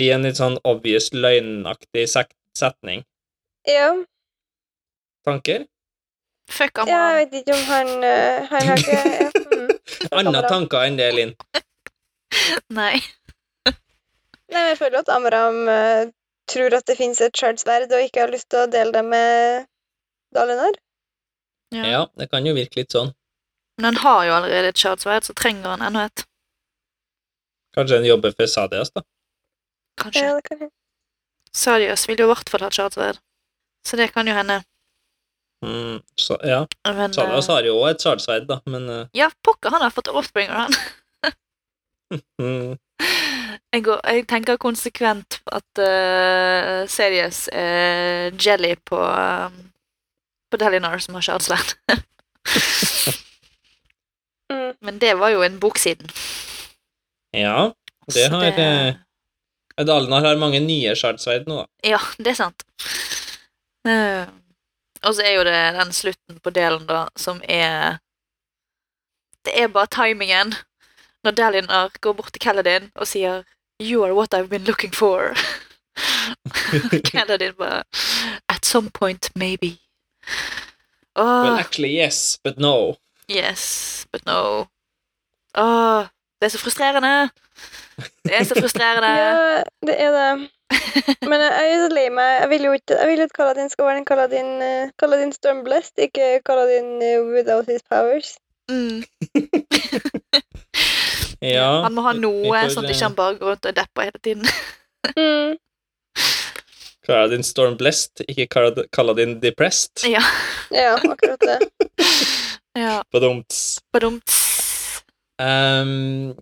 [0.00, 3.04] I en litt sånn obvious løgnaktig setning.
[3.68, 3.92] Ja.
[5.24, 5.66] Fuck Tanker?
[6.58, 7.08] ja, Amara.
[7.10, 9.00] jeg vet ikke om han eh, Han har ikke
[9.60, 9.68] mm.
[10.18, 11.34] Andre tanker enn det, Linn.
[12.80, 12.96] Nei.
[14.50, 16.10] Nei, men jeg føler at Amram uh,
[16.50, 19.68] tror at det finnes et shardsverd, og ikke har lyst til å dele det med
[20.34, 20.78] Dalinar.
[21.74, 21.84] Ja.
[21.86, 23.12] Ja, det kan jo virke litt sånn.
[23.78, 26.24] Men han har jo allerede et shardsverd, så trenger han enda et.
[27.76, 29.04] Kanskje han jobber for Sadias, da.
[30.02, 30.24] Kanskje.
[30.26, 30.70] Ja, det kan
[31.54, 33.22] Sadias vil jo i hvert fall ha et shardsverd.
[33.86, 34.60] Så det kan jo hende.
[35.64, 36.62] Mm, så, ja.
[36.88, 39.92] Men, Sadias eh, har jo òg et shardsverd, da, men eh, Ja, pokker, han har
[39.92, 41.34] fått Offspringer, han.
[42.40, 42.78] mm,
[43.72, 49.52] Jeg, går, jeg tenker konsekvent at uh, Serious er jelly på uh,
[50.50, 51.76] på Delinar som har Charlesland.
[54.50, 54.74] Mm.
[54.80, 56.08] Men det var jo en bok siden.
[57.30, 57.70] Ja,
[58.10, 58.94] det så har eh,
[59.86, 61.92] Dalinar har mange nye shardsverd nå, da.
[61.92, 62.64] Ja, det er sant.
[63.86, 64.26] Eh,
[65.04, 67.98] og så er jo det den slutten på delen, da, som er
[69.44, 70.54] Det er bare timingen.
[71.24, 73.42] Når Dalinar går bort til Kaladin og sier
[73.80, 75.32] You are what I've been looking for.
[77.12, 77.82] Kaladin bare
[78.48, 79.78] At some point, maybe.
[81.16, 82.96] Åh, Well, actually, yes, but no.
[83.30, 84.66] yes, but no.
[85.54, 86.06] Åh,
[86.40, 87.30] det er så frustrerende.
[88.24, 89.10] Det er så frustrerende.
[89.20, 90.50] Ja, det er det.
[91.28, 92.28] Men jeg er så lei meg.
[92.40, 95.92] Jeg vil jo ikke Jeg vil at Kaladin skal være en Kaladin, uh, Kaladin Stormblest,
[95.98, 98.36] ikke Kaladin uh, without his powers.
[98.70, 99.02] Mm.
[101.40, 104.08] Ja, Han må ha noe, får, sånn at ikke han bare går rundt og depper
[104.10, 104.44] hele tiden.
[105.16, 105.54] Mm.
[107.08, 110.02] Kaladin Stormblest, ikke Kalad- Kaladin Depressed.
[110.04, 110.20] ja.
[110.70, 111.56] Ja, akkurat det.
[112.84, 112.98] ja.
[113.10, 113.80] Badumts.
[113.96, 114.36] Badumts.
[115.40, 116.36] Ehm,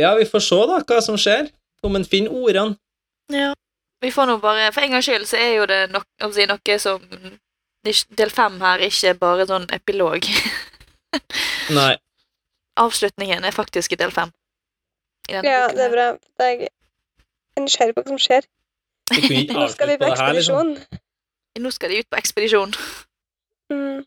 [0.00, 1.50] ja, vi får se da hva som skjer.
[1.84, 2.76] Om en finner ordene.
[3.32, 3.52] Ja.
[4.04, 6.04] Vi får nå bare For en gangs skyld så er jo det nok,
[6.34, 7.02] si, noe som
[8.18, 10.26] Del fem her ikke bare sånn epilog.
[11.78, 11.92] Nei.
[12.82, 14.32] Avslutningen er faktisk i del fem.
[15.30, 16.06] I Ja, boken det er bra.
[16.40, 18.48] Det er nysgjerrig på hva som skjer.
[19.54, 20.10] Nå skal vi avslutte på liksom.
[20.10, 20.72] ekspedisjon.
[21.62, 22.74] Nå skal de ut på ekspedisjon,
[23.70, 24.02] Mm.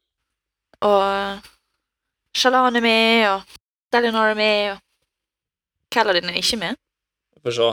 [0.87, 1.47] og
[2.37, 3.41] Shalan er med, og
[3.91, 4.77] Delinor er med, og
[5.91, 6.77] Kaladin er ikke med.
[7.43, 7.69] Får se.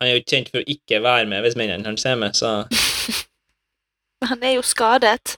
[0.00, 2.34] Han er jo ikke kjent for å ikke være med hvis mennene hans er med,
[2.34, 2.52] så
[4.22, 5.36] Men han er jo skadet.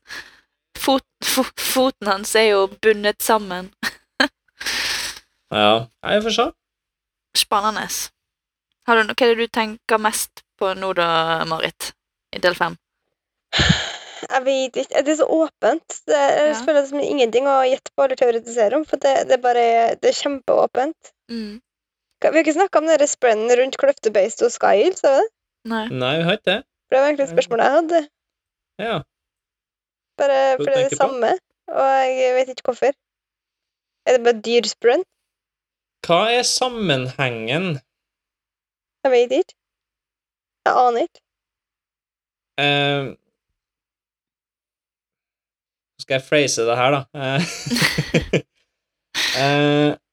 [0.80, 3.70] Fot, fo, foten hans er jo bundet sammen.
[5.52, 5.86] ja.
[6.04, 6.46] jeg får se.
[7.38, 7.86] Spennende.
[8.86, 11.08] Har du, noe hva er det du tenker mest på nå, da,
[11.48, 11.92] Marit?
[12.34, 12.76] I del fem?
[14.24, 15.02] Jeg vet ikke.
[15.06, 15.98] Det er så åpent.
[16.08, 16.60] Det er, jeg Ja.
[16.64, 19.64] føler det som ingenting å gjette på eller teoretisere om, for det, det bare
[20.00, 21.12] Det er kjempeåpent.
[21.30, 21.60] Mm.
[22.30, 25.30] Vi har ikke snakka om den sprennen rundt Kløftebeist og Skyhill, sa vi det?
[25.68, 25.84] Nei.
[25.92, 26.60] Nei, vi har ikke det.
[26.64, 28.00] For det var egentlig et spørsmål jeg hadde.
[28.84, 28.94] Ja.
[30.20, 31.74] Bare fordi for det er det samme, på?
[31.80, 31.90] og
[32.20, 32.92] jeg vet ikke hvorfor.
[34.06, 35.04] Er det bare dyrsprønn?
[36.04, 37.66] Hva er sammenhengen
[39.04, 39.54] Jeg vet ikke.
[40.64, 41.20] Jeg aner ikke.
[42.60, 43.16] Uh,
[46.00, 47.00] Skal jeg phrase det her, da?
[47.14, 47.40] uh,
[49.40, 49.96] eh,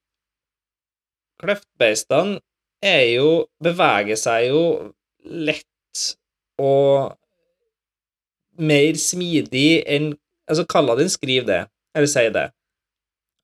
[1.42, 2.40] Kløftbeistene
[2.82, 3.28] er jo
[3.62, 4.62] Beveger seg jo
[5.22, 6.02] lett
[6.62, 7.14] og
[8.62, 10.12] mer smidig enn
[10.50, 11.60] Altså, Kaladin skriver det,
[11.96, 12.42] eller sier det,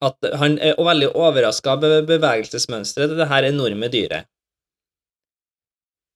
[0.04, 4.26] at han er veldig overraska over bevegelsesmønsteret til her enorme dyret.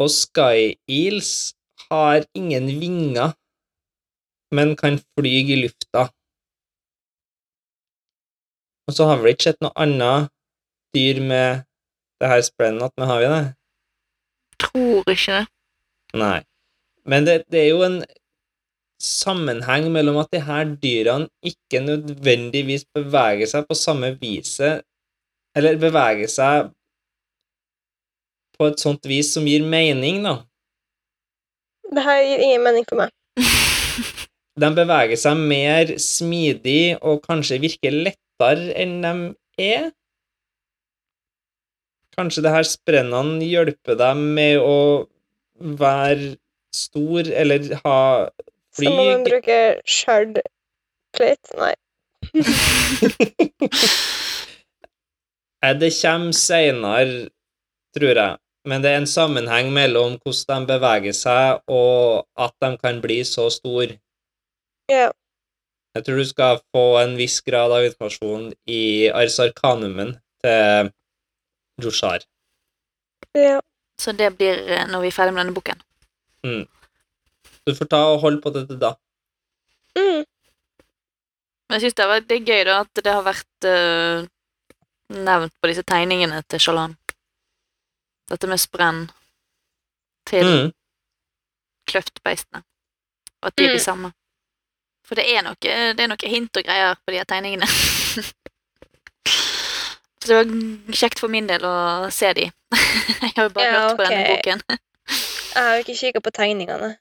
[0.03, 1.55] Og Sky Eels
[1.87, 3.33] har ingen vinger,
[4.53, 6.09] men kan fly i lufta.
[8.91, 10.33] Og så har vi ikke sett noe annet
[10.93, 11.63] dyr med
[12.23, 13.45] det her sprennet at vi har vi det.
[14.63, 15.47] Tror ikke det.
[16.23, 16.41] Nei.
[17.09, 18.03] Men det, det er jo en
[19.03, 24.85] sammenheng mellom at de her dyrene ikke nødvendigvis beveger seg på samme viset,
[25.59, 26.71] eller beveger seg
[28.59, 30.37] på et sånt vis som gir mening, da.
[31.93, 33.11] Det her gir ingen mening for meg.
[34.63, 39.13] De beveger seg mer smidig og kanskje virker lettere enn de
[39.65, 39.91] er.
[42.17, 44.79] Kanskje det her sprennene hjelper deg med å
[45.81, 46.35] være
[46.75, 48.01] stor, eller ha
[48.77, 50.41] Så må man bruke shard
[51.17, 51.57] plate.
[51.61, 51.75] Nei.
[55.63, 57.29] Eh, Det kommer seinere,
[57.95, 62.71] tror jeg, men det er en sammenheng mellom hvordan de beveger seg, og at de
[62.83, 63.95] kan bli så store.
[64.91, 65.13] Ja.
[65.95, 68.83] Jeg tror du skal få en viss grad av informasjon i
[69.15, 70.91] Arsarkanumen til
[71.81, 72.25] Joshar.
[73.35, 73.61] ja.
[74.03, 75.79] Så det blir eh, når vi er ferdig med denne boken.
[77.67, 78.95] Du får ta og holde på dette da.
[79.95, 80.25] Mm.
[81.69, 84.25] Men jeg syns det, det er gøy da at det har vært uh,
[85.15, 86.97] nevnt på disse tegningene til Shalan.
[88.33, 89.05] Dette med sprenn
[90.27, 90.73] til Mm.
[91.87, 92.63] kløftbeistene.
[93.43, 93.79] Og at de er Mm.
[93.79, 94.13] de samme.
[95.05, 97.67] For det er noe, det er noe hint og greier på de her tegningene.
[100.23, 101.75] Så det var kjekt for min del å
[102.15, 102.45] se de.
[103.25, 104.63] Jeg har jo bare Ja, hørt på denne boken.
[105.57, 106.93] Jeg har ikke kikka på tegningene.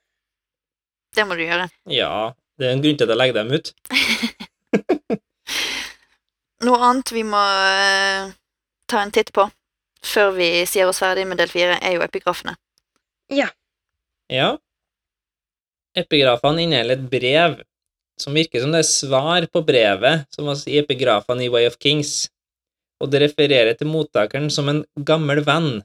[1.14, 1.68] Det må du gjøre.
[1.92, 3.72] Ja, det er en grunn til at jeg legger dem ut.
[6.66, 8.32] Noe annet vi må uh,
[8.90, 9.46] ta en titt på
[10.02, 12.56] før vi sier oss ferdig med del fire, er jo epigrafene.
[13.30, 13.52] Ja.
[15.98, 17.60] Epigrafene inneholder et brev
[18.22, 21.78] som virker som det er svar på brevet som var i epigrafene i Way of
[21.82, 22.32] Kings,
[23.02, 25.82] og det refererer til mottakeren som en gammel venn,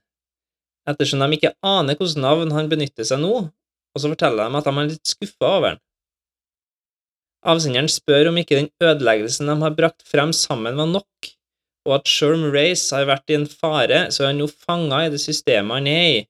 [0.91, 4.69] ettersom de ikke aner hvilket navn han benytter seg nå, og så forteller de at
[4.69, 5.83] de er litt skuffa over han.
[7.47, 11.29] Avsenderen spør om ikke den ødeleggelsen de har brakt frem sammen, var nok,
[11.87, 15.05] og at selv om Race har vært i en fare, så er han nå fanga
[15.07, 16.25] i det systemet han er i.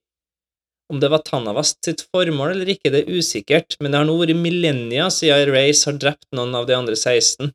[0.92, 4.18] Om det var Tanavast sitt formål eller ikke, det er usikkert, men det har nå
[4.20, 7.50] vært millennia siden Race har drept noen av de andre 16.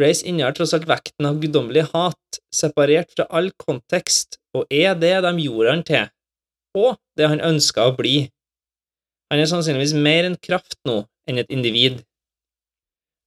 [0.00, 5.14] Race innehar tross alt vekten av guddommelig hat, separert fra all kontekst, og er det
[5.22, 6.08] de gjorde han til,
[6.74, 8.16] og det han ønska å bli.
[9.30, 12.02] Han er sannsynligvis mer en kraft nå enn et individ.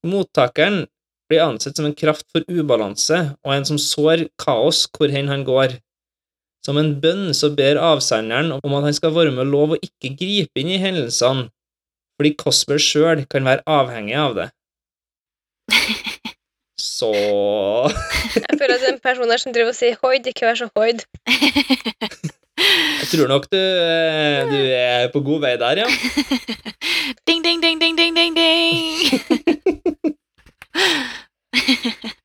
[0.07, 0.85] Mottakeren
[1.27, 5.44] blir ansett som en kraft for ubalanse og en som sår kaos hvor hen han
[5.48, 5.80] går.
[6.68, 10.15] Som en bønn så ber avsenderen om at han skal være med lov å ikke
[10.19, 11.48] gripe inn i hendelsene,
[12.19, 14.48] fordi Cosper sjøl kan være avhengig av det.
[16.78, 20.45] Så Jeg føler at det er en person her som driver og sier hoid, ikke
[20.45, 20.99] vær så hoid.
[23.02, 25.88] jeg tror nok du, eh, du er på god vei der, ja.
[27.28, 30.16] Ding, ding, ding, ding, ding, ding, ding!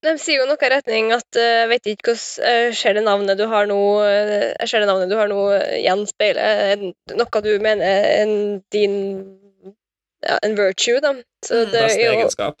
[0.00, 3.02] De sier jo noe i retning at eh, jeg vet ikke hvordan uh, ser det
[3.04, 5.42] navnet du har nå eh, Jeg ser det navnet du har nå
[5.76, 6.40] gjenspeiler
[6.72, 6.86] eh,
[7.20, 8.32] noe du mener er en,
[8.72, 8.96] din
[10.24, 11.12] ja, en virtue, da.
[11.44, 11.70] Så Mm.
[11.74, 12.56] det er jo egenskap.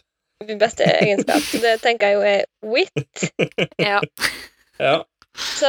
[0.46, 1.42] Din beste egenskap.
[1.62, 2.44] Det tenker jeg jo er
[2.74, 3.24] wit.
[3.90, 4.00] Ja.
[4.80, 4.94] Ja.
[5.36, 5.68] Så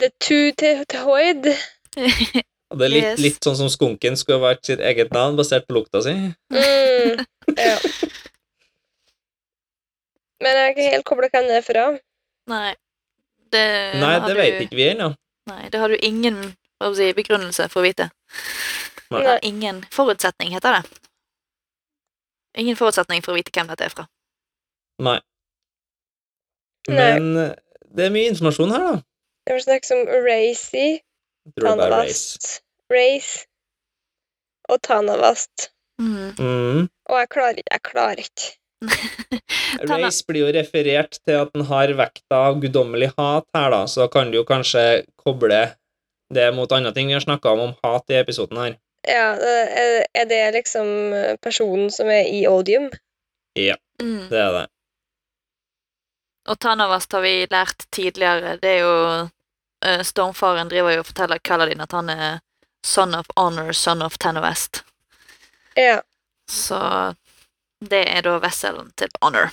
[0.00, 1.46] det er two til, til hoid.
[2.68, 3.20] Det er litt, Yes.
[3.24, 6.12] litt sånn som skunken skulle ha vært sitt eget navn, basert på lukta si.
[6.52, 7.22] Mm,
[7.56, 7.76] ja.
[10.42, 11.86] Men jeg har ikke helt kobla hvem det er fra.
[12.52, 12.74] Nei.
[13.48, 13.64] Det
[14.02, 15.08] Nei, det du, vet ikke vi ennå.
[15.48, 16.36] Nei, det har du ingen
[16.76, 18.10] hva si, begrunnelse for å vite.
[19.16, 19.38] Nei.
[19.48, 21.00] Ingen forutsetning, heter det.
[22.56, 24.06] Ingen forutsetning for å vite hvem dette er fra.
[25.04, 25.18] Nei.
[26.88, 27.48] Men Nei.
[27.94, 28.94] det er mye informasjon her, da.
[29.48, 31.88] Det var snakk om Racy, Jeg tror det.
[31.88, 32.48] Tanavast,
[32.92, 33.46] Race
[34.68, 35.70] og Tanavast.
[36.00, 36.34] Mm.
[36.38, 36.88] Mm.
[37.08, 37.72] Og jeg klarer ikke.
[37.72, 38.50] Jeg klarer ikke.
[39.90, 44.06] Race blir jo referert til at den har vekta av guddommelig hat her, da, så
[44.12, 44.84] kan du jo kanskje
[45.18, 45.62] koble
[46.34, 48.76] det mot andre ting vi har snakka om om hat i episoden her.
[49.08, 49.28] Ja,
[50.12, 50.88] er, det liksom
[51.40, 52.90] personen som er i odium?
[54.02, 54.28] Mm.
[54.28, 54.66] Det er det.
[56.48, 58.56] Og Tanavast har vi lært tidligere.
[58.60, 58.98] Det er jo
[59.84, 62.38] eh, Stormfaren driver jo og forteller Kaladin at han er
[62.86, 64.82] son of honor, son of Tanavast.
[65.76, 66.00] Ja.
[66.50, 66.78] Så
[67.84, 69.52] det er da vesselen til honor.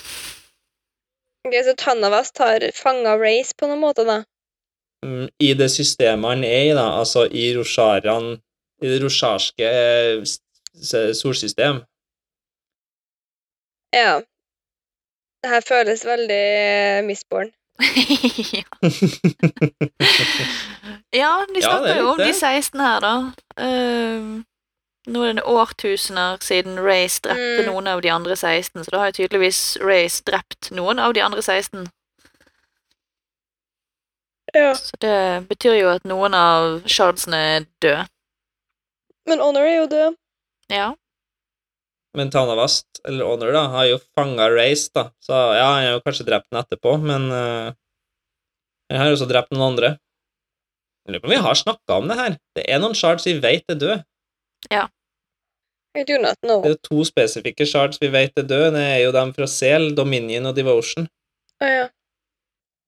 [1.46, 4.24] Ok, så Tanavast har fanga Race på noen måte, da?
[5.06, 8.40] Mm, I det systemet han er i, da, altså i Rosharan
[8.82, 10.24] I det rosharske eh,
[11.14, 11.76] solsystem.
[13.96, 14.20] Ja.
[15.44, 17.52] Det her føles veldig eh, misborn.
[18.60, 18.64] ja.
[21.22, 23.14] ja, de snakker det er jo om de 16 her, da.
[23.60, 24.42] Uh,
[25.08, 27.66] nå er det årtusener siden Race drepte Mm.
[27.72, 31.22] noen av de andre 16, så da har jo tydeligvis Race drept noen av de
[31.22, 31.88] andre 16.
[34.56, 34.74] Ja.
[34.76, 38.08] Så det betyr jo at noen av shardsene er døde.
[39.30, 40.18] Men Honor er jo død.
[40.74, 40.92] Ja.
[42.16, 46.04] Men Tanavast, eller Honor, da, har jo fanga Race, da, så ja, han har jo
[46.06, 47.74] kanskje drept den etterpå, men uh,
[48.92, 49.96] han har også drept noen andre.
[51.06, 52.38] Jeg lurer på om vi har snakka om det her.
[52.58, 53.98] Det er noen shards vi vet er døde.
[55.96, 56.64] I do not know.
[56.64, 58.72] Det er to spesifikke shards vi vet er døde.
[58.76, 61.06] Det er jo dem fra Sel, Dominion og Devotion.
[61.62, 61.86] Å ja.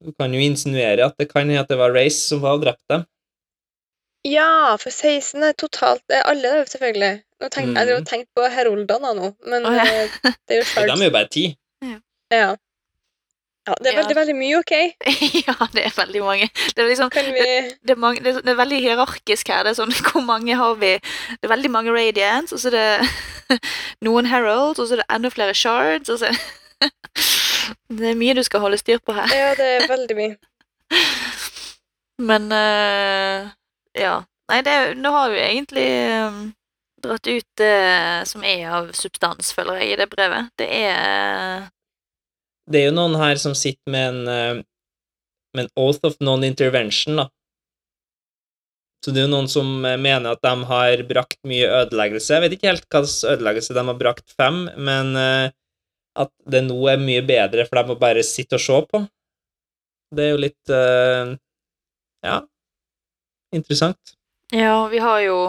[0.04, 2.66] Du kan jo insinuere at det kan hende at det var Race som var og
[2.66, 3.06] drepte dem.
[4.26, 7.22] Ja, for 16 er totalt Det er alle, det, selvfølgelig.
[7.42, 8.06] Nå tenk, Jeg har Mhm.
[8.06, 9.84] tenkt på heroldene nå, men Å, ja.
[9.86, 10.10] eh,
[10.48, 10.94] det er jo shards.
[10.94, 11.46] de er jo bare ti.
[11.82, 12.00] Ja.
[12.32, 12.56] ja.
[13.68, 14.02] Det er Ja.
[14.02, 14.72] veldig, veldig mye, OK?
[15.48, 16.50] ja, det er veldig mange.
[16.76, 19.64] Det er liksom Kan vi det er, mange, det, er, det er veldig hierarkisk her.
[19.64, 20.94] Det er sånn, Hvor mange har vi?
[21.38, 23.60] Det er veldig mange radiants, og så er det
[24.02, 26.10] noen heralds, og så er det enda flere shards.
[26.10, 26.32] Og så
[27.92, 29.28] Det er mye du skal holde styr på her.
[29.36, 30.36] Ja, det er veldig mye.
[32.20, 33.50] Men eh,
[34.00, 34.18] ja.
[34.48, 35.88] Nei, det, nå har vi egentlig
[36.24, 36.38] um,
[37.04, 40.54] dratt ut det som er av substans, føler jeg, i det brevet.
[40.60, 41.68] Det er
[42.68, 44.64] Det er jo noen her som sitter med en, eh,
[45.56, 47.28] med en oath of non-intervention, da.
[49.06, 52.34] Så det er jo noen som eh, mener at de har brakt mye ødeleggelse.
[52.34, 55.54] Jeg vet ikke helt hva slags ødeleggelse de har brakt fem, men eh,
[56.18, 59.04] at det nå er mye bedre for dem å bare sitte og se på.
[60.18, 61.36] Det er jo litt eh,
[62.26, 62.42] Ja,
[63.56, 64.16] interessant.
[64.52, 65.40] Ja, vi har jo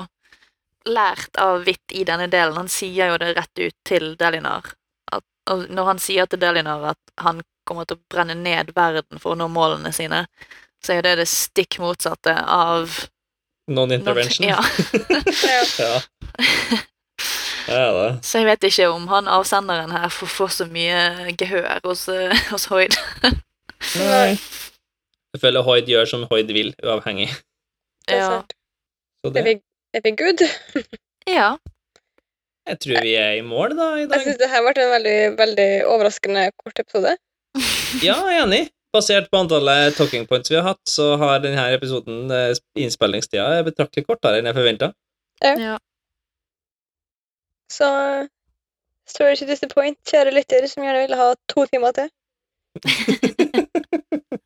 [0.88, 2.56] lært av Hvitt i denne delen.
[2.56, 4.72] Han sier jo det rett ut til Delinar.
[5.12, 5.24] At,
[5.68, 9.38] når han sier til Delinar at han kommer til å brenne ned verden for å
[9.38, 10.24] nå målene sine,
[10.84, 12.90] så er det det stikk motsatte av
[13.68, 14.48] Non-intervention.
[14.48, 14.62] Ja.
[15.78, 16.00] Ja.
[17.68, 17.88] ja.
[17.92, 18.12] Det.
[18.24, 22.32] Så jeg vet ikke om han avsenderen her får, får så mye gehør hos, eh,
[22.48, 22.96] hos Hoid.
[24.00, 24.38] Nei.
[25.36, 27.28] Jeg føler Hoid gjør som Hoid vil, uavhengig.
[28.08, 28.28] Det er Ja.
[28.32, 28.54] sant.
[29.24, 29.54] Så Er vi,
[29.94, 30.40] er vi good?
[31.38, 31.48] ja.
[32.68, 34.24] jeg tror vi er i mål, da, i Jeg dag.
[34.24, 37.16] syns det her ble en veldig, veldig overraskende kort episode.
[38.04, 38.62] Ja, jeg er enig.
[38.92, 44.06] Basert på antallet talking points vi har hatt, så har denne episoden eh, innspillingstida betraktelig
[44.08, 44.92] kortere enn jeg forventa.
[45.44, 45.76] ja.
[47.72, 47.88] Så
[49.08, 52.08] Story to disappoint, kjære lytter som gjerne ville ha to timer til.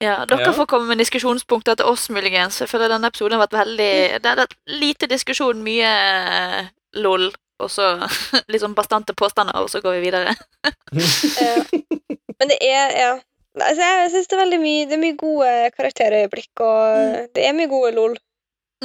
[0.00, 0.52] Ja, dere Ja.
[0.54, 2.60] får komme med diskusjonspunkter til oss, muligens.
[2.60, 6.68] Jeg føler denne episoden har vært veldig Det er et lite diskusjon, mye eh,
[7.02, 7.88] lol, og så
[8.50, 10.36] litt sånn bastante påstander, og så går vi videre.
[11.42, 11.56] Ja.
[12.38, 13.12] Men det er ja.
[13.58, 17.56] Altså, jeg syns det er veldig mye Det er mye gode karakterøyeblikk, og det er
[17.58, 18.14] mye gode lol.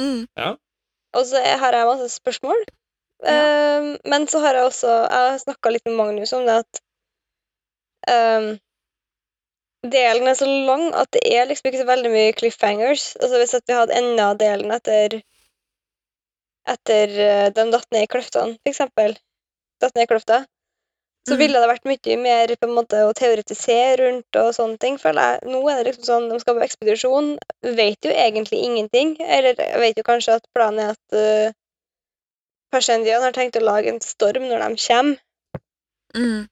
[0.00, 0.24] Mm.
[1.14, 2.64] Og så har jeg masse spørsmål.
[3.30, 6.80] Ehm, men så har jeg også Jeg har snakka litt med Magnus om det at
[8.10, 8.58] ehm,
[9.84, 13.14] Delen er så lang at det er liksom ikke så veldig mye cliffhangers.
[13.20, 15.20] Altså Hvis at vi hadde enda delen etter
[16.64, 18.78] Etter uh, de datt ned i kløftene, f.eks.
[19.82, 20.38] Datt ned i kløfta.
[21.28, 21.38] Så Mm.
[21.40, 24.96] ville det vært mye mer på en måte å teoretisere rundt og sånne ting.
[24.98, 25.52] føler jeg.
[25.52, 27.28] Nå er det liksom sånn, de skal på ekspedisjon,
[27.76, 29.16] vet jo egentlig ingenting.
[29.20, 31.52] Eller vet jo kanskje at planen er at uh,
[32.72, 35.20] Persendian har tenkt å lage en storm når de kommer.
[36.16, 36.48] Mm.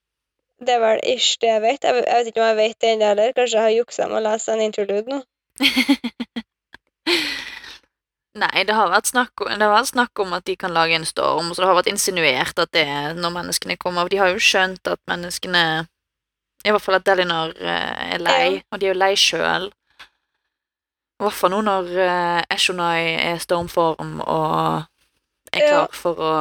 [0.63, 1.83] Det er vel ish det jeg vet.
[1.85, 3.33] Jeg, vet- jeg vet ikke om jeg vet det ennå heller.
[3.37, 5.19] Kanskje jeg har juksa med å lese en interlude nå.
[8.33, 11.51] Nei, det har, snakk det har vært snakk om at de kan lage en storm,
[11.53, 14.09] så det har vært insinuert at det er når menneskene kommer.
[14.09, 15.65] De har jo skjønt at menneskene
[16.65, 19.67] I hvert fall at Delinar eh, er lei, og de er jo lei sjøl.
[21.21, 24.87] I hvert fall nå når uh, Eshonai er stormform og
[25.53, 26.33] er klar for å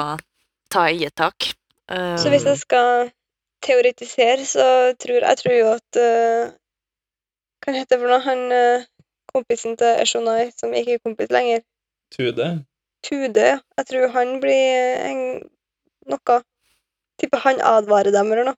[0.72, 1.52] ta i et tak.
[1.92, 3.12] Um, Så hvis jeg skal
[3.66, 4.66] teoretisere, så
[5.00, 6.54] tror jeg tror jo at uh,
[7.62, 8.24] Hva heter det for noe?
[8.26, 8.88] Han uh,
[9.34, 11.62] kompisen til Eshonai, som ikke er kompis lenger,
[12.12, 12.66] Tude.
[13.04, 13.60] Tude, ja.
[13.78, 15.22] Jeg tror han blir en,
[16.12, 16.40] noe
[17.22, 18.58] Tipper han advarer dem eller noe.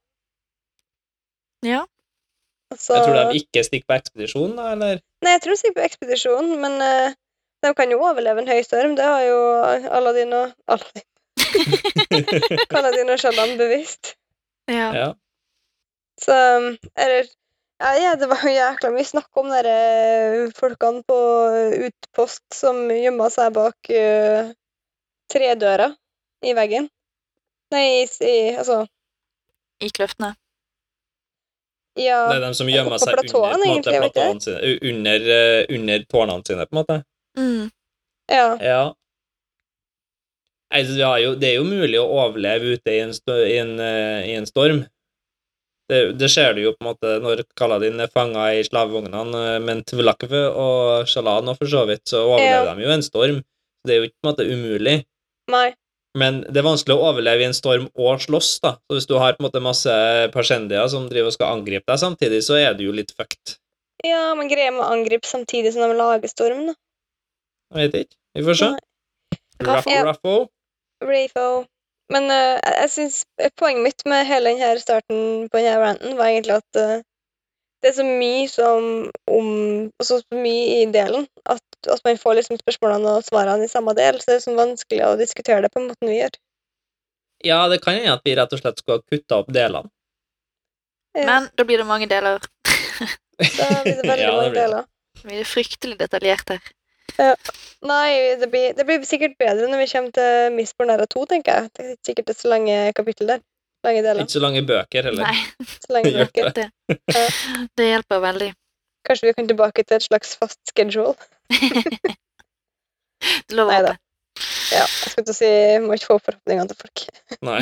[1.67, 1.83] Ja.
[2.71, 5.01] Altså, Jeg tror de ikke stikker på ekspedisjon, da, eller?
[5.23, 7.15] Nei, jeg tror de stikker på ekspedisjon, men uh,
[7.63, 8.95] de kan jo overleve en høystorm.
[8.99, 9.39] Det har jo
[9.99, 11.05] Aladdin og Aladdin,
[12.73, 14.15] Kaladin og Shalan bevisst.
[14.71, 14.89] Ja.
[14.95, 15.07] Ja.
[16.21, 16.33] Så
[16.95, 17.25] Eller
[17.83, 21.17] ja, ja, det var jo jækla mye snakk om de folkene på
[21.87, 24.53] utpost som gjemma seg bak uh,
[25.33, 25.89] tredøra
[26.45, 26.87] i veggen.
[27.73, 28.83] Nei, i, i altså
[29.83, 30.31] I kløftene.
[31.99, 32.23] Ja.
[32.29, 34.55] Det er dem som gjemmer seg seg under, måte, egentlig, vet sine,
[34.89, 36.99] under, eh, under tårnene sine, på en måte.
[37.37, 37.67] Mm.
[38.31, 38.47] ja.
[38.61, 38.83] Ja.
[40.73, 43.73] Altså, vi har jo, det er jo mulig å overleve ute i en, i en,
[43.79, 44.83] eh, i en storm.
[45.91, 49.59] Det, det ser du jo på en måte når Kaladin er fanga i slavevognene, eh,
[49.61, 52.75] men tvilakve og Shalan og for så vidt, så overlever Ja.
[52.79, 53.41] de jo en storm.
[53.85, 54.95] Det er jo ikke på en måte umulig.
[55.51, 55.67] Nei.
[56.15, 58.75] Men det er vanskelig å overleve i en storm og slåss, da.
[58.87, 59.93] Så hvis du har på en måte masse
[60.33, 63.57] persendier som driver og skal angripe deg samtidig, så er du jo litt fucked.
[64.05, 66.75] Ja, men greier med å angripe samtidig som de lager storm, da.
[67.73, 68.15] Jeg vet ikke.
[68.37, 68.69] Vi får se.
[68.73, 69.39] Nei.
[69.63, 70.03] Ruffo, Ja.
[70.09, 70.35] ruffo.
[71.07, 71.47] Rafo.
[72.13, 73.23] Men uh, jeg, synes
[73.59, 77.01] poenget mitt med hele denne starten på denne ranten var egentlig at uh,
[77.83, 78.85] det er så mye som
[79.27, 79.47] om
[79.99, 83.95] Og så mye i delen at, at man får liksom spørsmålene og svarene i samme
[83.97, 86.37] del, så det er sånn vanskelig å diskutere det på den måten vi gjør.
[87.43, 89.91] Ja, det kan hende at vi rett og slett skulle ha kutta opp delene.
[91.13, 91.25] Ja.
[91.27, 92.39] Men da blir det mange deler.
[92.39, 94.61] Da blir det veldig Ja, det mange blir det.
[94.61, 94.87] deler.
[95.23, 96.71] Vi er fryktelig detaljert her.
[97.83, 101.57] Nei, det blir, det blir sikkert bedre når vi kommer til Misborn Æra 2, tenker
[101.59, 101.71] jeg.
[101.77, 103.41] Det er sikkert det er så lange kapittel der.
[103.83, 104.23] Lange deler.
[104.23, 105.27] Ikke så lange bøker heller.
[105.27, 106.51] Nei, Så lange bøker.
[106.55, 106.69] det,
[107.11, 107.23] Ja.
[107.77, 108.51] det hjelper veldig.
[109.03, 111.15] Kanskje vi kan tilbake til et slags fast schedule.
[113.23, 113.91] Det lover Neida.
[113.93, 113.99] håpet.
[114.73, 115.49] Ja, jeg skulle til å si
[115.83, 117.03] må ikke få opp forhåpningene til folk.
[117.45, 117.59] Nei.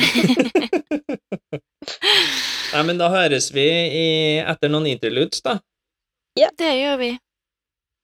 [2.72, 4.06] Nei, men da høres vi i,
[4.42, 5.58] etter noen interludes, da.
[6.38, 6.48] Ja.
[6.58, 7.10] Det gjør vi.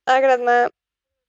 [0.09, 0.75] Jeg gleder meg.